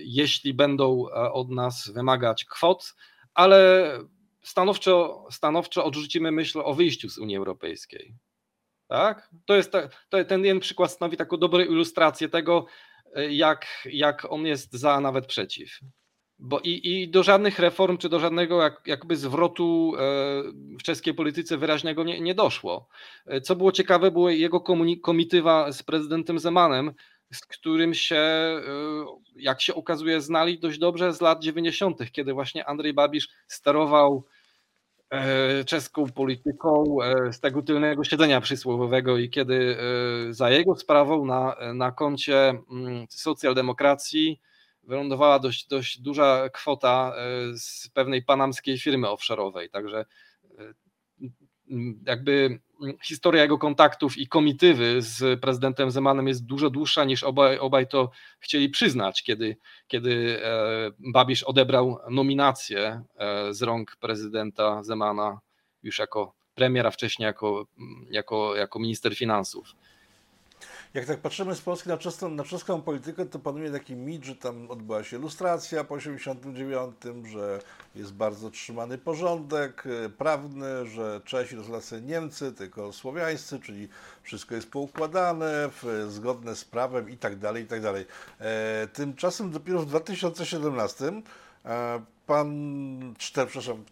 jeśli 0.06 0.54
będą 0.54 1.06
e, 1.10 1.32
od 1.32 1.50
nas 1.50 1.92
wymagać 1.94 2.46
kwot, 2.46 2.96
ale 3.34 3.92
stanowczo, 4.44 5.26
stanowczo 5.32 5.86
odrzucimy 5.86 6.32
myśl 6.32 6.62
o 6.64 6.74
wyjściu 6.74 7.10
z 7.10 7.18
Unii 7.18 7.38
Europejskiej. 7.38 8.16
Tak? 8.88 9.30
To 9.46 9.56
jest 9.56 9.72
ta, 9.72 9.90
to, 10.10 10.26
ten 10.26 10.46
jeden 10.46 10.60
przykład 10.60 10.92
stanowi 10.92 11.18
taką 11.18 11.38
dobrą 11.38 11.60
ilustrację 11.60 12.30
tego, 12.30 12.66
jak, 13.30 13.68
jak 13.86 14.32
on 14.32 14.46
jest 14.46 14.74
za, 14.74 15.00
nawet 15.00 15.26
przeciw. 15.26 15.80
Bo 16.46 16.60
i, 16.60 16.92
i 16.92 17.10
do 17.10 17.24
żadnych 17.24 17.60
reform, 17.60 17.98
czy 17.98 18.10
do 18.10 18.20
żadnego 18.20 18.62
jak, 18.62 18.82
jakby 18.86 19.16
zwrotu 19.16 19.94
e, 19.96 20.00
w 20.80 20.84
czeskiej 20.84 21.14
polityce 21.14 21.58
wyraźnego 21.58 22.04
nie, 22.04 22.22
nie 22.22 22.36
doszło. 22.36 22.88
E, 23.26 23.42
co 23.42 23.56
było 23.56 23.72
ciekawe, 23.72 24.12
była 24.12 24.32
jego 24.32 24.62
komitywa 25.02 25.72
z 25.72 25.84
prezydentem 25.84 26.40
Zemanem, 26.40 26.94
z 27.34 27.42
którym 27.42 27.94
się, 27.94 28.16
e, 28.16 28.62
jak 29.36 29.62
się 29.62 29.76
okazuje, 29.76 30.22
znali 30.22 30.60
dość 30.60 30.80
dobrze 30.80 31.14
z 31.14 31.22
lat 31.22 31.44
90., 31.44 32.12
kiedy 32.12 32.34
właśnie 32.34 32.66
Andrzej 32.66 32.94
Babisz 32.94 33.30
sterował 33.48 34.26
czeską 35.66 36.12
polityką 36.12 36.98
z 37.32 37.40
tego 37.40 37.62
tylnego 37.62 38.04
siedzenia 38.04 38.42
przysłowiowego 38.42 39.18
i 39.18 39.30
kiedy 39.30 39.78
za 40.30 40.50
jego 40.50 40.76
sprawą 40.76 41.26
na, 41.26 41.56
na 41.74 41.92
koncie 41.92 42.50
mm, 42.50 43.06
socjaldemokracji 43.10 44.40
wylądowała 44.84 45.40
dość, 45.40 45.68
dość 45.68 46.00
duża 46.00 46.50
kwota 46.50 47.14
e, 47.16 47.58
z 47.58 47.90
pewnej 47.94 48.24
panamskiej 48.24 48.80
firmy 48.80 49.08
offshore'owej, 49.08 49.70
także 49.70 50.06
e, 50.60 50.74
jakby 52.06 52.60
historia 53.04 53.42
jego 53.42 53.58
kontaktów 53.58 54.18
i 54.18 54.28
komitywy 54.28 55.02
z 55.02 55.42
prezydentem 55.42 55.92
Zemanem 55.92 56.28
jest 56.28 56.46
dużo 56.46 56.70
dłuższa 56.70 57.04
niż 57.04 57.24
obaj, 57.24 57.60
obaj 57.60 57.88
to 57.88 58.12
chcieli 58.40 58.70
przyznać, 58.70 59.24
kiedy, 59.24 59.58
kiedy 59.88 60.40
e, 60.44 60.92
Babisz 61.00 61.44
odebrał 61.44 62.00
nominację 62.10 63.04
z 63.52 63.62
rąk 63.62 63.96
prezydenta 63.96 64.84
Zemana 64.84 65.40
już 65.84 66.00
jako 66.00 66.34
premier, 66.56 66.88
a 66.88 66.92
wcześniej 66.92 67.26
jako, 67.26 67.68
jako, 68.10 68.56
jako 68.56 68.80
minister 68.80 69.16
finansów 69.16 69.76
jak 70.94 71.06
tak 71.06 71.20
patrzymy 71.20 71.56
z 71.56 71.62
Polski 71.62 71.90
na 71.90 71.98
czeską, 71.98 72.30
na 72.30 72.44
czeską 72.44 72.82
politykę, 72.82 73.26
to 73.26 73.40
panuje 73.40 73.72
taki 73.72 73.96
mit, 73.96 74.26
że 74.26 74.36
tam 74.36 74.72
odbyła 74.72 75.04
się 75.04 75.18
lustracja 75.18 75.84
po 75.84 75.98
1989, 75.98 77.28
że 77.28 77.60
jest 77.96 78.14
bardzo 78.14 78.50
trzymany 78.50 78.98
porządek 78.98 79.84
e, 80.06 80.10
prawny, 80.10 80.86
że 80.86 81.22
Czesi 81.26 81.56
są 81.82 82.00
Niemcy, 82.00 82.52
tylko 82.52 82.94
słowiańscy, 82.94 83.60
czyli 83.60 83.88
wszystko 84.24 84.56
jest 84.56 84.72
poukładane, 84.72 85.70
zgodne 86.08 86.56
z 86.56 86.66
prawem 86.66 87.10
i 87.10 87.18
tak 87.18 87.40
dalej, 87.40 87.64
i 87.64 87.68
tak 87.68 87.82
dalej. 87.82 88.06
E, 88.40 88.88
tymczasem 88.94 89.52
dopiero 89.52 89.80
w 89.80 89.86
2017 89.86 91.22
Pan, 92.28 93.14
czter, 93.18 93.48
przepraszam, 93.48 93.84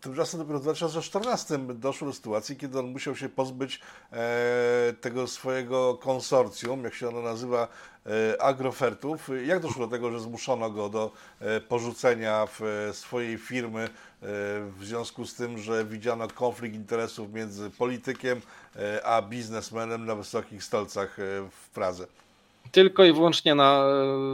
tymczasem 0.00 0.40
dopiero 0.40 0.58
w 0.58 0.62
2014 0.62 1.58
doszło 1.58 2.06
do 2.06 2.14
sytuacji, 2.14 2.56
kiedy 2.56 2.78
on 2.78 2.86
musiał 2.86 3.16
się 3.16 3.28
pozbyć 3.28 3.80
e, 4.12 4.94
tego 5.00 5.26
swojego 5.26 5.94
konsorcjum, 5.94 6.84
jak 6.84 6.94
się 6.94 7.08
ono 7.08 7.22
nazywa, 7.22 7.68
e, 8.06 8.42
agrofertów. 8.42 9.30
Jak 9.44 9.60
doszło 9.60 9.86
do 9.86 9.90
tego, 9.90 10.10
że 10.10 10.20
zmuszono 10.20 10.70
go 10.70 10.88
do 10.88 11.10
e, 11.40 11.60
porzucenia 11.60 12.46
w, 12.46 12.62
e, 12.62 12.94
swojej 12.94 13.38
firmy 13.38 13.82
e, 13.82 13.88
w 14.78 14.80
związku 14.80 15.26
z 15.26 15.34
tym, 15.34 15.58
że 15.58 15.84
widziano 15.84 16.28
konflikt 16.28 16.74
interesów 16.74 17.32
między 17.32 17.70
politykiem 17.70 18.40
e, 18.76 19.06
a 19.06 19.22
biznesmenem 19.22 20.06
na 20.06 20.14
wysokich 20.14 20.64
stolcach 20.64 21.16
w 21.50 21.68
Pradze? 21.74 22.06
Tylko 22.72 23.04
i 23.04 23.12
wyłącznie 23.12 23.54
na, 23.54 23.84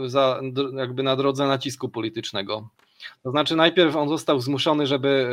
za, 0.05 0.41
jakby 0.73 1.03
na 1.03 1.15
drodze 1.15 1.47
nacisku 1.47 1.89
politycznego. 1.89 2.69
To 3.23 3.31
znaczy, 3.31 3.55
najpierw 3.55 3.95
on 3.95 4.09
został 4.09 4.39
zmuszony, 4.39 4.87
żeby 4.87 5.27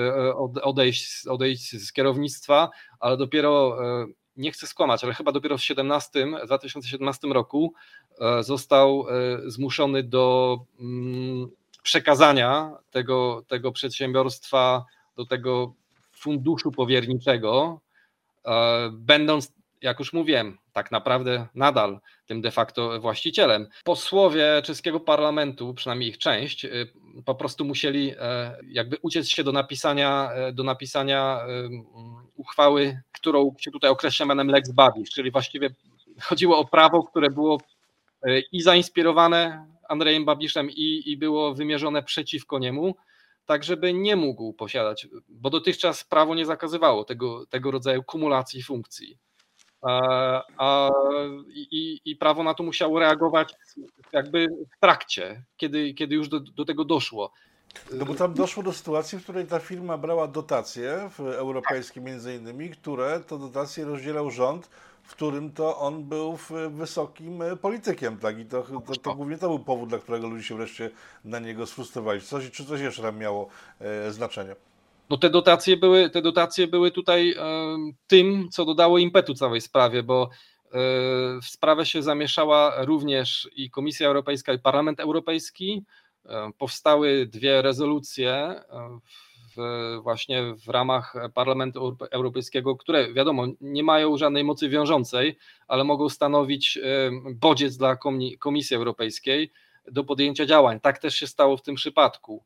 e, 0.57 0.63
odejść, 0.63 1.27
odejść 1.27 1.77
z 1.77 1.93
kierownictwa, 1.93 2.71
ale 3.01 3.17
dopiero, 3.17 3.79
e, 4.03 4.07
nie 4.37 4.53
chcę 4.53 4.67
skłamać, 4.67 5.05
ale 5.05 5.15
chyba 5.15 5.33
dopiero 5.33 5.59
w 5.59 5.63
17, 5.63 6.27
2017 6.47 7.29
roku 7.29 7.75
e, 8.21 8.43
został 8.43 9.07
zmuszony 9.47 10.03
do 10.03 10.59
mm, 10.81 11.49
przekazania 11.83 12.73
tego, 12.91 13.43
tego 13.49 13.73
przedsiębiorstwa 13.73 14.85
do 15.17 15.27
tego 15.27 15.75
funduszu 16.13 16.73
powierniczego, 16.73 17.81
będąc, 18.93 19.53
jak 19.85 19.99
już 19.99 20.13
mówiłem, 20.13 20.59
tak 20.73 20.91
naprawdę 20.91 21.47
nadal 21.55 22.01
tym 22.27 22.41
de 22.41 22.51
facto 22.51 23.01
właścicielem. 23.01 23.67
Posłowie 23.85 24.63
czeskiego 24.65 25.01
parlamentu, 25.01 25.75
przynajmniej 25.75 26.09
ich 26.09 26.19
część, 26.19 26.65
y, 26.65 26.93
po 27.25 27.35
prostu 27.35 27.65
musieli 27.65 28.13
e, 28.19 28.57
jakby 28.69 28.97
uciec 29.03 29.29
się 29.29 29.45
do 29.45 29.53
napisania, 29.53 30.31
e, 30.33 30.53
do 30.53 30.63
napisania 30.63 31.41
e, 31.41 31.69
uchwały, 32.35 33.01
którą 33.13 33.55
się 33.59 33.71
tutaj 33.71 33.91
określa 33.91 34.27
mianem 34.27 34.49
Lex 34.49 34.73
Babiš, 34.73 35.11
czyli 35.11 35.31
właściwie 35.31 35.71
chodziło 36.23 36.59
o 36.59 36.65
prawo, 36.65 37.03
które 37.03 37.31
było 37.31 37.61
i 38.53 38.63
zainspirowane 38.63 39.67
Andrejem 39.89 40.25
Babiszem 40.25 40.71
i, 40.71 41.03
i 41.07 41.17
było 41.17 41.55
wymierzone 41.55 42.03
przeciwko 42.03 42.59
niemu, 42.59 42.95
tak 43.47 43.65
żeby 43.65 43.93
nie 43.93 44.17
mógł 44.17 44.53
posiadać, 44.53 45.09
bo 45.29 45.51
dotychczas 45.51 46.05
prawo 46.05 46.35
nie 46.35 46.47
zakazywało 46.47 47.05
tego, 47.05 47.47
tego 47.47 47.71
rodzaju 47.71 48.03
kumulacji 48.03 48.63
funkcji 48.63 49.19
a, 49.85 50.91
i, 51.55 52.01
i, 52.05 52.17
prawo 52.17 52.43
na 52.43 52.55
to 52.55 52.63
musiało 52.63 53.01
reagować 53.01 53.55
jakby 54.13 54.49
w 54.77 54.81
trakcie, 54.81 55.43
kiedy, 55.57 55.95
kiedy 55.95 56.15
już 56.15 56.29
do, 56.29 56.41
do 56.41 56.65
tego 56.65 56.85
doszło. 56.85 57.33
No 57.93 58.05
bo 58.05 58.15
tam 58.15 58.35
doszło 58.35 58.63
do 58.63 58.73
sytuacji, 58.73 59.19
w 59.19 59.23
której 59.23 59.47
ta 59.47 59.59
firma 59.59 59.99
brała 59.99 60.29
dotacje 60.29 61.11
w 61.19 61.21
europejskie 61.21 62.01
między 62.01 62.35
innymi, 62.35 62.71
które 62.71 63.21
to 63.21 63.39
dotacje 63.39 63.85
rozdzielał 63.85 64.31
rząd, 64.31 64.71
w 65.03 65.11
którym 65.11 65.53
to 65.53 65.79
on 65.79 66.05
był 66.05 66.39
wysokim 66.71 67.43
politykiem, 67.61 68.19
tak? 68.19 68.39
I 68.39 68.45
to, 68.45 68.63
to, 68.63 68.97
to 69.03 69.15
głównie 69.15 69.39
to 69.39 69.49
był 69.49 69.59
powód, 69.59 69.89
dla 69.89 69.99
którego 69.99 70.29
ludzie 70.29 70.45
się 70.45 70.57
wreszcie 70.57 70.91
na 71.25 71.39
niego 71.39 71.67
sfrustrowali. 71.67 72.21
Coś, 72.21 72.51
czy 72.51 72.65
coś 72.65 72.81
jeszcze 72.81 73.03
tam 73.03 73.19
miało 73.19 73.49
e, 73.81 74.13
znaczenie? 74.13 74.57
No 75.11 75.17
te 75.17 75.31
dotacje 75.31 75.77
były, 75.77 76.11
te 76.11 76.23
dotacje 76.23 76.67
były 76.67 76.91
tutaj 76.91 77.35
tym, 78.07 78.49
co 78.51 78.65
dodało 78.65 78.99
impetu 78.99 79.35
całej 79.35 79.61
sprawie, 79.61 80.03
bo 80.03 80.31
w 81.43 81.47
sprawę 81.47 81.87
się 81.87 82.03
zamieszała 82.03 82.85
również 82.85 83.49
i 83.57 83.71
Komisja 83.71 84.07
Europejska, 84.07 84.53
i 84.53 84.59
Parlament 84.59 85.01
Europejski. 85.01 85.85
Powstały 86.59 87.27
dwie 87.27 87.63
rezolucje 87.63 88.63
w, 89.57 89.99
właśnie 90.03 90.55
w 90.67 90.69
ramach 90.69 91.15
Parlamentu 91.35 91.97
Europejskiego, 92.11 92.77
które 92.77 93.13
wiadomo 93.13 93.47
nie 93.61 93.83
mają 93.83 94.17
żadnej 94.17 94.45
mocy 94.45 94.69
wiążącej, 94.69 95.39
ale 95.69 95.85
mogą 95.85 96.09
stanowić 96.09 96.79
bodziec 97.35 97.77
dla 97.77 97.97
Komisji 98.39 98.77
Europejskiej 98.77 99.53
do 99.91 100.05
podjęcia 100.05 100.47
działań. 100.47 100.81
Tak 100.81 100.99
też 100.99 101.15
się 101.15 101.27
stało 101.27 101.57
w 101.57 101.63
tym 101.63 101.75
przypadku. 101.75 102.45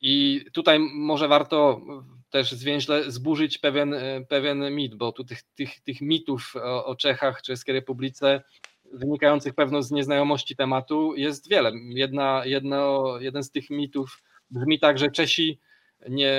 I 0.00 0.44
tutaj 0.52 0.78
może 0.78 1.28
warto 1.28 1.80
też 2.30 2.52
zwięźle 2.52 3.10
zburzyć 3.10 3.58
pewien, 3.58 3.94
pewien 4.28 4.74
mit, 4.74 4.94
bo 4.94 5.12
tu 5.12 5.24
tych, 5.24 5.42
tych, 5.42 5.80
tych 5.80 6.00
mitów 6.00 6.54
o, 6.56 6.84
o 6.86 6.96
Czechach, 6.96 7.42
Czeskiej 7.42 7.74
Republice 7.74 8.42
wynikających 8.92 9.54
pewno 9.54 9.82
z 9.82 9.90
nieznajomości 9.90 10.56
tematu 10.56 11.14
jest 11.16 11.48
wiele. 11.48 11.72
Jedna, 11.88 12.42
jedno, 12.44 13.04
jeden 13.20 13.42
z 13.42 13.50
tych 13.50 13.70
mitów 13.70 14.22
brzmi 14.50 14.78
tak, 14.78 14.98
że 14.98 15.10
Czesi 15.10 15.58
nie, 16.08 16.34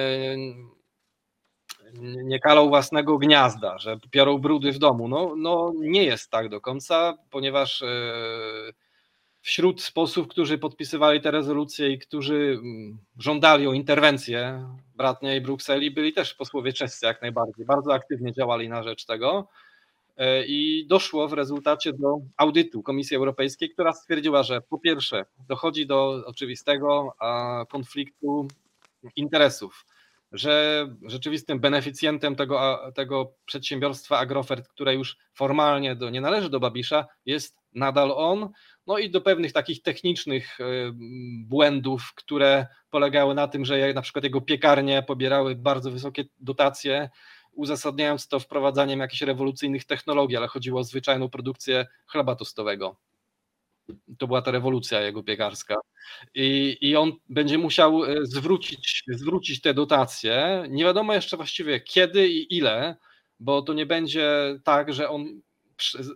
nie 2.23 2.39
kalą 2.39 2.69
własnego 2.69 3.17
gniazda, 3.17 3.77
że 3.77 3.97
piorą 4.11 4.37
brudy 4.37 4.71
w 4.71 4.79
domu. 4.79 5.07
No, 5.07 5.33
no 5.37 5.73
nie 5.75 6.03
jest 6.03 6.31
tak 6.31 6.49
do 6.49 6.61
końca, 6.61 7.17
ponieważ 7.29 7.83
wśród 9.41 9.91
posłów, 9.93 10.27
którzy 10.27 10.57
podpisywali 10.57 11.21
te 11.21 11.31
rezolucje 11.31 11.89
i 11.89 11.99
którzy 11.99 12.59
mm, 12.63 12.97
żądali 13.17 13.67
o 13.67 13.73
interwencję 13.73 14.65
bratniej 14.95 15.41
Brukseli, 15.41 15.91
byli 15.91 16.13
też 16.13 16.33
posłowie 16.33 16.73
czescy 16.73 17.05
jak 17.05 17.21
najbardziej. 17.21 17.65
Bardzo 17.65 17.93
aktywnie 17.93 18.33
działali 18.33 18.69
na 18.69 18.83
rzecz 18.83 19.05
tego. 19.05 19.47
E, 20.17 20.45
I 20.45 20.87
doszło 20.87 21.27
w 21.27 21.33
rezultacie 21.33 21.93
do 21.93 22.17
audytu 22.37 22.83
Komisji 22.83 23.17
Europejskiej, 23.17 23.69
która 23.69 23.93
stwierdziła, 23.93 24.43
że 24.43 24.61
po 24.61 24.79
pierwsze 24.79 25.25
dochodzi 25.47 25.87
do 25.87 26.23
oczywistego 26.25 27.13
konfliktu 27.69 28.47
interesów, 29.15 29.85
że 30.31 30.87
rzeczywistym 31.03 31.59
beneficjentem 31.59 32.35
tego, 32.35 32.79
tego 32.95 33.33
przedsiębiorstwa 33.45 34.17
Agrofert, 34.17 34.67
które 34.67 34.95
już 34.95 35.17
formalnie 35.33 35.95
do, 35.95 36.09
nie 36.09 36.21
należy 36.21 36.49
do 36.49 36.59
Babisza, 36.59 37.05
jest 37.25 37.57
nadal 37.73 38.11
on, 38.11 38.49
no 38.89 38.97
i 38.97 39.09
do 39.09 39.21
pewnych 39.21 39.53
takich 39.53 39.81
technicznych 39.81 40.59
e, 40.59 40.63
błędów, 41.43 42.13
które 42.15 42.67
polegały 42.89 43.35
na 43.35 43.47
tym, 43.47 43.65
że 43.65 43.93
na 43.93 44.01
przykład 44.01 44.23
jego 44.23 44.41
piekarnie 44.41 45.03
pobierały 45.03 45.55
bardzo 45.55 45.91
wysokie 45.91 46.25
dotacje, 46.39 47.09
uzasadniając 47.51 48.27
to 48.27 48.39
wprowadzaniem 48.39 48.99
jakichś 48.99 49.21
rewolucyjnych 49.21 49.85
technologii, 49.85 50.37
ale 50.37 50.47
chodziło 50.47 50.79
o 50.79 50.83
zwyczajną 50.83 51.29
produkcję 51.29 51.87
chleba 52.07 52.35
tostowego. 52.35 52.95
To 54.17 54.27
była 54.27 54.41
ta 54.41 54.51
rewolucja 54.51 55.01
jego 55.01 55.23
piekarska. 55.23 55.75
I, 56.35 56.77
I 56.81 56.95
on 56.95 57.11
będzie 57.29 57.57
musiał 57.57 58.03
e, 58.03 58.15
zwrócić, 58.25 59.03
zwrócić 59.07 59.61
te 59.61 59.73
dotacje. 59.73 60.63
Nie 60.69 60.83
wiadomo 60.83 61.13
jeszcze 61.13 61.37
właściwie 61.37 61.79
kiedy 61.79 62.29
i 62.29 62.57
ile, 62.57 62.95
bo 63.39 63.61
to 63.61 63.73
nie 63.73 63.85
będzie 63.85 64.59
tak, 64.63 64.93
że 64.93 65.09
on 65.09 65.41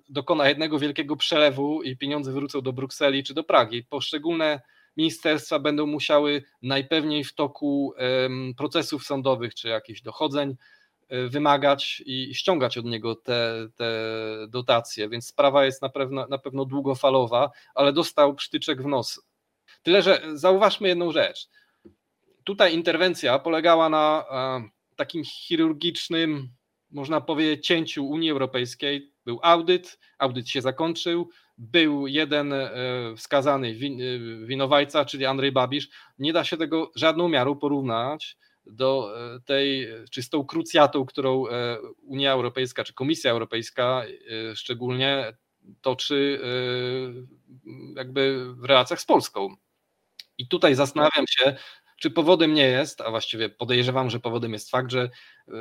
dokona 0.09 0.49
jednego 0.49 0.79
wielkiego 0.79 1.15
przelewu 1.15 1.83
i 1.83 1.97
pieniądze 1.97 2.31
wrócą 2.31 2.61
do 2.61 2.73
Brukseli 2.73 3.23
czy 3.23 3.33
do 3.33 3.43
Pragi. 3.43 3.83
Poszczególne 3.83 4.61
ministerstwa 4.97 5.59
będą 5.59 5.85
musiały 5.85 6.43
najpewniej 6.61 7.23
w 7.23 7.35
toku 7.35 7.93
procesów 8.57 9.03
sądowych 9.03 9.55
czy 9.55 9.67
jakichś 9.67 10.01
dochodzeń 10.01 10.55
e, 11.09 11.27
wymagać 11.27 12.03
i 12.05 12.35
ściągać 12.35 12.77
od 12.77 12.85
niego 12.85 13.15
te, 13.15 13.67
te 13.75 13.89
dotacje, 14.49 15.09
więc 15.09 15.27
sprawa 15.27 15.65
jest 15.65 15.81
na 15.81 15.89
pewno, 15.89 16.27
na 16.27 16.37
pewno 16.37 16.65
długofalowa, 16.65 17.51
ale 17.75 17.93
dostał 17.93 18.35
przytyczek 18.35 18.81
w 18.81 18.85
nos. 18.85 19.21
Tyle, 19.83 20.01
że 20.01 20.21
zauważmy 20.33 20.87
jedną 20.87 21.11
rzecz. 21.11 21.49
Tutaj 22.43 22.73
interwencja 22.73 23.39
polegała 23.39 23.89
na 23.89 24.25
e, 24.31 24.69
takim 24.95 25.23
chirurgicznym, 25.23 26.49
można 26.91 27.21
powiedzieć, 27.21 27.67
cięciu 27.67 28.05
Unii 28.05 28.31
Europejskiej 28.31 29.12
był 29.25 29.39
audyt, 29.43 29.99
audyt 30.19 30.49
się 30.49 30.61
zakończył, 30.61 31.29
był 31.57 32.07
jeden 32.07 32.53
e, 32.53 32.71
wskazany 33.17 33.67
e, 33.67 33.73
winowajca, 34.45 35.05
czyli 35.05 35.25
Andrzej 35.25 35.51
Babisz. 35.51 35.89
Nie 36.19 36.33
da 36.33 36.43
się 36.43 36.57
tego 36.57 36.91
żadną 36.95 37.29
miarą 37.29 37.55
porównać 37.55 38.37
do 38.65 39.13
e, 39.35 39.39
tej, 39.39 39.87
czy 40.11 40.23
z 40.23 40.29
tą 40.29 40.45
krucjatą, 40.45 41.05
którą 41.05 41.45
Unia 42.03 42.31
Europejska, 42.31 42.83
czy 42.83 42.93
Komisja 42.93 43.31
Europejska 43.31 44.03
szczególnie 44.55 45.33
toczy 45.81 46.39
jakby 47.95 48.53
w 48.55 48.63
relacjach 48.63 49.01
z 49.01 49.05
Polską. 49.05 49.55
I 50.37 50.47
tutaj 50.47 50.75
zastanawiam 50.75 51.25
się, 51.27 51.55
czy 52.03 52.11
powodem 52.11 52.53
nie 52.53 52.67
jest, 52.67 53.01
a 53.01 53.09
właściwie 53.09 53.49
podejrzewam, 53.49 54.09
że 54.09 54.19
powodem 54.19 54.53
jest 54.53 54.69
fakt, 54.69 54.91
że 54.91 55.01
e, 55.01 55.51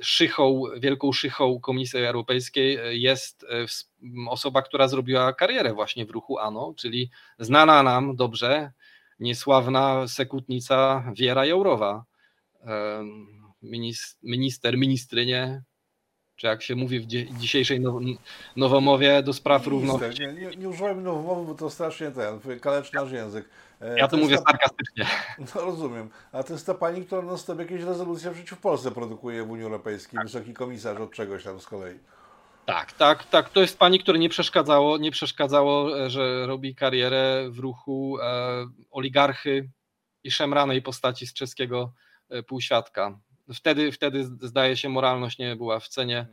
szychą, 0.00 0.62
wielką 0.78 1.12
szychą 1.12 1.60
Komisji 1.60 1.98
Europejskiej 1.98 2.76
e, 2.76 2.96
jest 2.96 3.44
e, 3.44 3.66
osoba, 4.28 4.62
która 4.62 4.88
zrobiła 4.88 5.32
karierę 5.32 5.72
właśnie 5.72 6.06
w 6.06 6.10
ruchu 6.10 6.38
ANO, 6.38 6.74
czyli 6.76 7.10
znana 7.38 7.82
nam 7.82 8.16
dobrze, 8.16 8.72
niesławna 9.18 10.08
sekutnica 10.08 11.04
Wiera 11.16 11.46
Jourowa, 11.46 12.04
minister, 14.22 14.78
ministrynie 14.78 15.62
czy 16.36 16.46
jak 16.46 16.62
się 16.62 16.74
mówi 16.74 17.00
w 17.00 17.06
dzisiejszej 17.38 17.80
now 17.80 17.94
nowomowie 18.56 19.22
do 19.22 19.32
spraw 19.32 19.66
równości. 19.66 20.22
Nie, 20.22 20.32
nie, 20.32 20.56
nie 20.56 20.68
używajmy 20.68 21.02
nowomowy, 21.02 21.46
bo 21.46 21.54
to 21.54 21.70
strasznie 21.70 22.10
ten, 22.10 22.60
kaleczy 22.60 22.94
nasz 22.94 23.12
język. 23.12 23.48
E, 23.84 23.98
ja 23.98 24.08
to, 24.08 24.16
to 24.16 24.22
mówię 24.22 24.36
ta... 24.36 24.42
sarkastycznie. 24.42 25.06
No 25.54 25.60
rozumiem. 25.60 26.10
A 26.32 26.42
to 26.42 26.52
jest 26.52 26.66
ta 26.66 26.74
pani, 26.74 27.04
która 27.04 27.22
non 27.22 27.38
stop 27.38 27.58
jakieś 27.58 27.82
rezolucje 27.82 28.30
w 28.30 28.36
życiu 28.36 28.56
w 28.56 28.60
Polsce 28.60 28.90
produkuje 28.90 29.44
w 29.44 29.50
Unii 29.50 29.64
Europejskiej, 29.64 30.16
tak. 30.16 30.26
wysoki 30.26 30.54
komisarz 30.54 31.00
od 31.00 31.12
czegoś 31.12 31.44
tam 31.44 31.60
z 31.60 31.66
kolei. 31.66 31.98
Tak, 32.66 32.92
tak, 32.92 33.24
tak. 33.24 33.48
To 33.48 33.60
jest 33.60 33.78
pani, 33.78 33.98
która 33.98 34.18
nie 34.18 34.28
przeszkadzało, 34.28 34.98
nie 34.98 35.10
przeszkadzało, 35.10 36.04
e, 36.04 36.10
że 36.10 36.46
robi 36.46 36.74
karierę 36.74 37.50
w 37.50 37.58
ruchu 37.58 38.18
e, 38.20 38.66
oligarchy 38.90 39.70
i 40.24 40.30
szemranej 40.30 40.82
postaci 40.82 41.26
z 41.26 41.34
czeskiego 41.34 41.92
e, 42.30 42.42
półświadka. 42.42 43.18
Wtedy, 43.54 43.92
wtedy 43.92 44.24
zdaje 44.24 44.76
się 44.76 44.88
moralność 44.88 45.38
nie 45.38 45.56
była 45.56 45.80
w 45.80 45.88
cenie. 45.88 46.26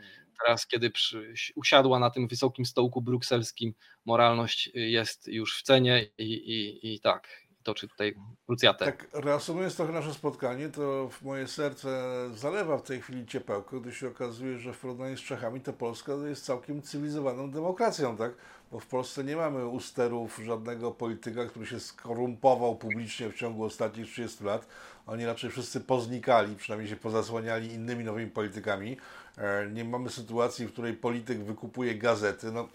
Teraz, 0.46 0.68
kiedy 0.68 0.90
przy, 0.90 1.34
usiadła 1.56 2.00
na 2.00 2.10
tym 2.10 2.28
wysokim 2.28 2.66
stołku 2.66 3.02
brukselskim, 3.02 3.74
moralność 4.06 4.70
jest 4.74 5.28
już 5.28 5.60
w 5.60 5.64
cenie 5.64 6.08
i, 6.18 6.24
i, 6.24 6.94
i 6.94 7.00
tak, 7.00 7.28
toczy 7.64 7.88
tutaj 7.88 8.16
krucjatę. 8.46 8.86
Tak, 8.86 9.08
reasumując 9.14 9.76
trochę 9.76 9.92
nasze 9.92 10.14
spotkanie, 10.14 10.70
to 10.70 11.10
w 11.10 11.22
moje 11.22 11.48
serce 11.48 11.90
zalewa 12.36 12.78
w 12.78 12.82
tej 12.82 13.02
chwili 13.02 13.26
ciepełko, 13.26 13.80
gdy 13.80 13.92
się 13.92 14.08
okazuje, 14.08 14.58
że 14.58 14.74
w 14.74 14.80
porównaniu 14.80 15.18
z 15.18 15.22
Czechami 15.22 15.62
to 15.62 15.74
Polska 15.74 16.14
jest 16.30 16.46
całkiem 16.46 16.82
cywilizowaną 16.82 17.52
demokracją, 17.52 18.18
tak? 18.18 18.32
Bo 18.72 18.80
w 18.80 18.88
Polsce 18.88 19.24
nie 19.24 19.36
mamy 19.36 19.68
usterów 19.68 20.40
żadnego 20.46 20.92
polityka, 20.92 21.46
który 21.46 21.66
się 21.66 21.80
skorumpował 21.80 22.76
publicznie 22.76 23.30
w 23.30 23.36
ciągu 23.36 23.64
ostatnich 23.64 24.08
30 24.08 24.44
lat. 24.44 24.68
Oni 25.08 25.26
raczej 25.26 25.50
wszyscy 25.50 25.80
poznikali, 25.80 26.56
przynajmniej 26.56 26.90
się 26.90 26.96
pozasłaniali 26.96 27.74
innymi 27.74 28.04
nowymi 28.04 28.32
politykami. 28.32 28.98
E, 29.38 29.68
nie 29.74 29.86
mamy 29.86 30.10
sytuacji, 30.10 30.68
w 30.68 30.72
której 30.72 30.94
polityk 30.94 31.44
wykupuje 31.44 31.96
gazety. 31.96 32.52
No, 32.52 32.70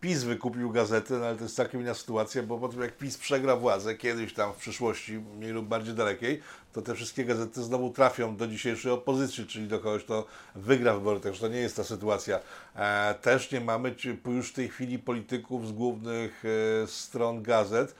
PiS 0.00 0.22
wykupił 0.22 0.70
gazety, 0.70 1.14
no 1.14 1.26
ale 1.26 1.36
to 1.36 1.42
jest 1.42 1.56
całkiem 1.56 1.80
inna 1.80 1.94
sytuacja, 1.94 2.42
bo 2.42 2.58
po 2.58 2.68
tym 2.68 2.80
jak 2.80 2.96
PiS 2.96 3.18
przegra 3.18 3.56
władzę 3.56 3.94
kiedyś 3.94 4.34
tam 4.34 4.52
w 4.52 4.56
przyszłości, 4.56 5.12
mniej 5.12 5.50
lub 5.50 5.66
bardziej 5.66 5.94
dalekiej, 5.94 6.42
to 6.72 6.82
te 6.82 6.94
wszystkie 6.94 7.24
gazety 7.24 7.62
znowu 7.62 7.90
trafią 7.90 8.36
do 8.36 8.46
dzisiejszej 8.46 8.92
opozycji, 8.92 9.46
czyli 9.46 9.68
do 9.68 9.78
kogoś, 9.78 10.04
kto 10.04 10.26
wygra 10.54 10.94
wybory. 10.94 11.20
Także 11.20 11.40
to 11.40 11.48
nie 11.48 11.58
jest 11.58 11.76
ta 11.76 11.84
sytuacja. 11.84 12.40
E, 12.76 13.14
też 13.14 13.50
nie 13.50 13.60
mamy 13.60 13.94
już 14.26 14.50
w 14.50 14.52
tej 14.52 14.68
chwili 14.68 14.98
polityków 14.98 15.68
z 15.68 15.72
głównych 15.72 16.42
e, 16.82 16.86
stron 16.86 17.42
gazet, 17.42 17.94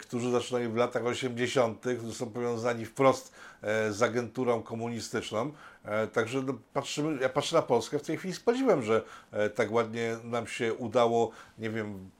którzy 0.00 0.30
zaczynają 0.30 0.72
w 0.72 0.76
latach 0.76 1.06
80., 1.06 1.84
którzy 1.98 2.14
są 2.14 2.30
powiązani 2.30 2.84
wprost 2.84 3.32
z 3.90 4.02
agenturą 4.02 4.62
komunistyczną. 4.62 5.52
Także 6.12 6.42
no, 6.42 6.54
patrzymy, 6.72 7.22
ja 7.22 7.28
patrzę 7.28 7.56
na 7.56 7.62
Polskę 7.62 7.98
w 7.98 8.02
tej 8.02 8.16
chwili 8.16 8.34
z 8.34 8.40
podziwem, 8.40 8.82
że 8.82 9.02
tak 9.54 9.72
ładnie 9.72 10.16
nam 10.24 10.46
się 10.46 10.74
udało, 10.74 11.30
nie 11.58 11.70
wiem, 11.70 12.10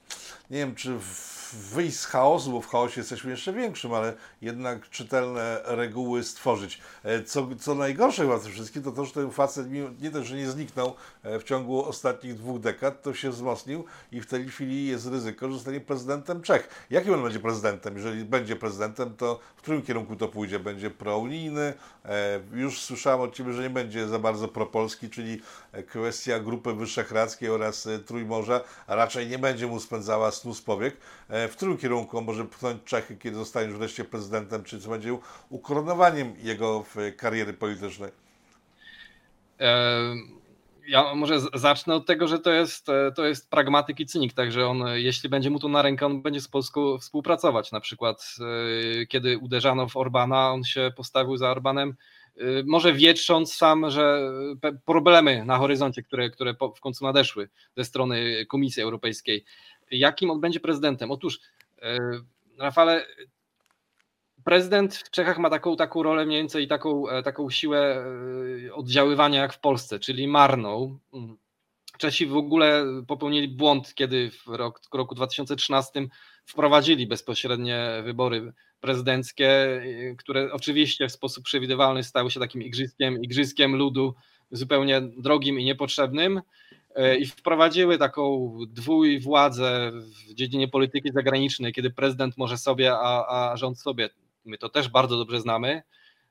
nie 0.51 0.59
wiem 0.59 0.75
czy 0.75 0.99
w 0.99 1.42
wyjść 1.55 1.99
z 1.99 2.07
chaosu, 2.07 2.53
bo 2.53 2.61
w 2.61 2.69
chaosie 2.69 3.01
jesteśmy 3.01 3.31
jeszcze 3.31 3.53
większym, 3.53 3.95
ale 3.95 4.15
jednak 4.43 4.91
czytelne 4.91 5.61
reguły 5.65 6.25
stworzyć. 6.25 6.81
E, 7.05 7.23
co, 7.23 7.49
co 7.61 7.75
najgorsze 7.75 8.23
chyba 8.23 8.39
tym 8.39 8.53
wszystkim, 8.53 8.83
to 8.83 8.93
to, 8.93 9.05
że 9.05 9.13
ten 9.13 9.31
facet 9.31 9.67
nie 10.01 10.11
też, 10.11 10.27
że 10.27 10.37
nie 10.37 10.51
zniknął 10.51 10.95
e, 11.23 11.39
w 11.39 11.45
ciągu 11.45 11.85
ostatnich 11.85 12.35
dwóch 12.35 12.61
dekad, 12.61 13.03
to 13.03 13.15
się 13.15 13.31
wzmocnił 13.31 13.85
i 14.13 14.21
w 14.21 14.27
tej 14.27 14.49
chwili 14.49 14.87
jest 14.87 15.07
ryzyko, 15.07 15.49
że 15.49 15.55
zostanie 15.55 15.81
prezydentem 15.81 16.43
Czech. 16.43 16.87
Jakim 16.91 17.15
on 17.15 17.23
będzie 17.23 17.41
prezydentem? 17.41 17.97
Jeżeli 17.97 18.25
będzie 18.25 18.57
prezydentem, 18.57 19.17
to 19.17 19.41
w 19.57 19.63
którym 19.63 19.83
kierunku 19.83 20.17
to 20.17 20.29
pójdzie? 20.29 20.59
Będzie 20.59 20.91
prounijny? 20.91 21.75
E, 22.05 22.41
już 22.53 22.81
słyszałem 22.81 23.21
od 23.21 23.35
Ciebie, 23.35 23.53
że 23.53 23.63
nie 23.63 23.71
będzie 23.71 24.09
za 24.09 24.19
bardzo 24.19 24.49
propolski, 24.49 25.11
czyli 25.11 25.43
kwestia 25.87 26.41
Grupy 26.41 26.75
Wyszehradzkiej 26.75 27.51
oraz 27.51 27.89
Trójmorza, 28.07 28.61
a 28.87 28.95
raczej 28.95 29.29
nie 29.29 29.39
będzie 29.39 29.67
mu 29.67 29.81
spędzała 29.81 30.31
snu 30.31 30.55
z 30.55 30.63
powiek. 30.63 30.97
E, 31.43 31.49
w 31.49 31.57
którym 31.57 31.79
kierunku 31.79 32.19
on 32.19 32.25
może 32.25 32.45
pchnąć 32.45 32.85
Czechy, 32.85 33.17
kiedy 33.17 33.37
zostanie 33.37 33.69
już 33.69 33.79
wreszcie 33.79 34.05
prezydentem, 34.05 34.65
czy 34.65 34.81
co 34.81 34.91
będzie 34.91 35.19
ukoronowaniem 35.51 36.35
jego 36.43 36.85
kariery 37.17 37.53
politycznej? 37.53 38.11
E, 39.61 40.15
ja 40.89 41.15
może 41.15 41.41
zacznę 41.55 41.95
od 41.95 42.07
tego, 42.07 42.29
że 42.29 42.39
to 42.39 42.51
jest, 42.51 42.89
e, 42.89 43.13
to 43.17 43.25
jest 43.25 43.51
pragmatyk 43.51 44.01
i 44.01 44.07
cynik, 44.07 44.33
także 44.33 44.67
on, 44.67 44.85
jeśli 44.95 45.29
będzie 45.29 45.51
mu 45.51 45.59
to 45.59 45.69
na 45.69 45.83
rękę, 45.83 46.07
on 46.07 46.23
będzie 46.23 46.41
z 46.41 46.49
Polską 46.49 46.99
współpracować. 46.99 47.73
Na 47.73 47.81
przykład, 47.81 48.37
kiedy 49.09 49.39
uderzano 49.39 49.89
w 49.89 49.97
Orbana, 49.97 50.53
on 50.53 50.65
się 50.65 50.93
postawił 50.97 51.37
za 51.37 51.51
Orbanem, 51.51 51.95
może 52.67 52.93
wietrząc 52.93 53.55
sam, 53.55 53.91
że 53.91 54.33
problemy 54.85 55.45
na 55.45 55.59
horyzoncie, 55.59 56.03
które, 56.03 56.31
które 56.31 56.55
w 56.77 56.81
końcu 56.81 57.05
nadeszły 57.05 57.49
ze 57.77 57.85
strony 57.85 58.47
Komisji 58.47 58.83
Europejskiej, 58.83 59.45
jakim 59.99 60.31
on 60.31 60.41
będzie 60.41 60.61
prezydentem. 60.61 61.11
Otóż, 61.11 61.41
e, 61.83 61.99
Rafale, 62.59 63.07
prezydent 64.45 64.97
w 64.97 65.11
Czechach 65.11 65.39
ma 65.39 65.51
taką, 65.51 65.77
taką 65.77 66.03
rolę 66.03 66.27
mniej 66.27 66.41
więcej 66.41 66.69
taką, 66.69 67.09
e, 67.09 67.23
taką 67.23 67.51
siłę 67.51 68.05
e, 68.67 68.75
oddziaływania 68.75 69.41
jak 69.41 69.53
w 69.53 69.61
Polsce, 69.61 69.99
czyli 69.99 70.29
marną. 70.29 70.99
Mm. 71.15 71.37
Czesi 71.99 72.27
w 72.27 72.37
ogóle 72.37 72.85
popełnili 73.07 73.49
błąd, 73.49 73.95
kiedy 73.95 74.31
w, 74.31 74.47
rok, 74.47 74.81
roku 74.95 75.15
2013 75.15 76.09
wprowadzili 76.45 77.07
bezpośrednie 77.07 78.03
wybory 78.05 78.53
prezydenckie, 78.81 79.83
które 80.19 80.53
oczywiście 80.53 81.09
w 81.09 81.13
sposób 81.13 81.45
przewidywalny 81.45 82.03
stały 82.03 82.31
się 82.31 82.41
takim 82.41 82.63
igrzyskiem, 82.63 83.23
igrzyskiem 83.23 83.77
ludu 83.77 84.15
zupełnie 84.51 85.01
drogim 85.01 85.61
i 85.61 85.65
niepotrzebnym. 85.65 86.41
E, 86.95 87.17
i 87.17 87.27
wprowadziły 87.27 87.99
taką 87.99 88.57
dwójwładzę 88.69 89.93
w 89.93 90.35
dziedzinie 90.35 90.69
polityki 90.69 91.13
zagranicznej, 91.13 91.73
kiedy 91.73 91.91
prezydent 91.91 92.39
może 92.39 92.59
sobie, 92.59 92.93
a, 92.95 93.27
a 93.29 93.57
rząd 93.57 93.81
sobie. 93.81 94.11
My 94.45 94.59
to 94.59 94.69
też 94.69 94.89
bardzo 94.89 95.17
dobrze 95.17 95.41
znamy, 95.41 95.83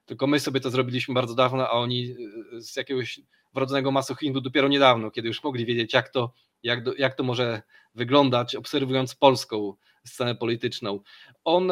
tylko 0.06 0.28
my 0.28 0.40
sobie 0.40 0.60
to 0.60 0.70
zrobiliśmy 0.70 1.14
bardzo 1.14 1.36
dawno, 1.36 1.68
a 1.68 1.72
oni 1.72 2.16
e, 2.58 2.62
z 2.62 2.76
jakiegoś 2.76 3.20
wrodzonego 3.54 3.92
masochizmu 3.92 4.42
dopiero 4.42 4.68
niedawno, 4.68 5.12
kiedy 5.12 5.28
już 5.28 5.44
mogli 5.44 5.66
wiedzieć, 5.66 5.94
jak 5.94 6.10
to, 6.10 6.34
jak, 6.64 6.84
do, 6.84 6.96
jak 6.96 7.16
to 7.16 7.24
może 7.24 7.62
wyglądać, 7.96 8.56
obserwując 8.56 9.16
polską 9.16 9.74
scenę 10.04 10.36
polityczną. 10.36 11.00
On, 11.46 11.72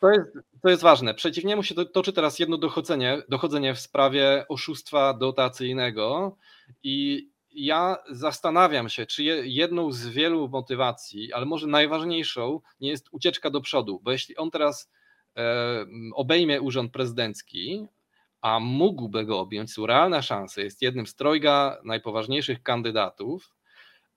to 0.00 0.10
jest, 0.10 0.38
to 0.62 0.68
jest 0.68 0.82
ważne. 0.82 1.14
Przeciw 1.14 1.44
niemu 1.44 1.62
się 1.62 1.74
toczy 1.74 2.12
teraz 2.12 2.38
jedno 2.38 2.58
dochodzenie, 2.58 3.22
dochodzenie 3.28 3.74
w 3.74 3.80
sprawie 3.80 4.44
oszustwa 4.48 5.14
dotacyjnego 5.14 6.36
i 6.82 7.28
ja 7.52 7.96
zastanawiam 8.10 8.88
się, 8.88 9.06
czy 9.06 9.22
jedną 9.44 9.92
z 9.92 10.08
wielu 10.08 10.48
motywacji, 10.48 11.32
ale 11.32 11.46
może 11.46 11.66
najważniejszą, 11.66 12.60
nie 12.80 12.88
jest 12.88 13.08
ucieczka 13.10 13.50
do 13.50 13.60
przodu, 13.60 14.00
bo 14.02 14.12
jeśli 14.12 14.36
on 14.36 14.50
teraz 14.50 14.90
e, 15.36 15.86
obejmie 16.14 16.60
urząd 16.60 16.92
prezydencki, 16.92 17.86
a 18.40 18.60
mógłby 18.60 19.24
go 19.24 19.40
objąć, 19.40 19.72
są 19.72 19.86
realne 19.86 20.22
szanse, 20.22 20.62
jest 20.62 20.82
jednym 20.82 21.06
z 21.06 21.14
trojga 21.14 21.80
najpoważniejszych 21.84 22.62
kandydatów, 22.62 23.54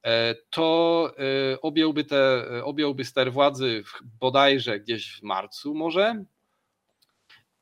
e, 0.04 0.36
to 0.50 1.12
e, 1.54 1.62
objąłby, 1.62 2.04
te, 2.04 2.46
objąłby 2.64 3.06
ster 3.06 3.34
władzy 3.34 3.84
bodajże 4.20 4.80
gdzieś 4.80 5.20
w 5.20 5.24
marcu 5.24 5.76
może 5.76 6.26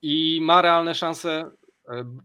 i 0.01 0.39
ma 0.41 0.61
realne 0.61 0.95
szanse 0.95 1.51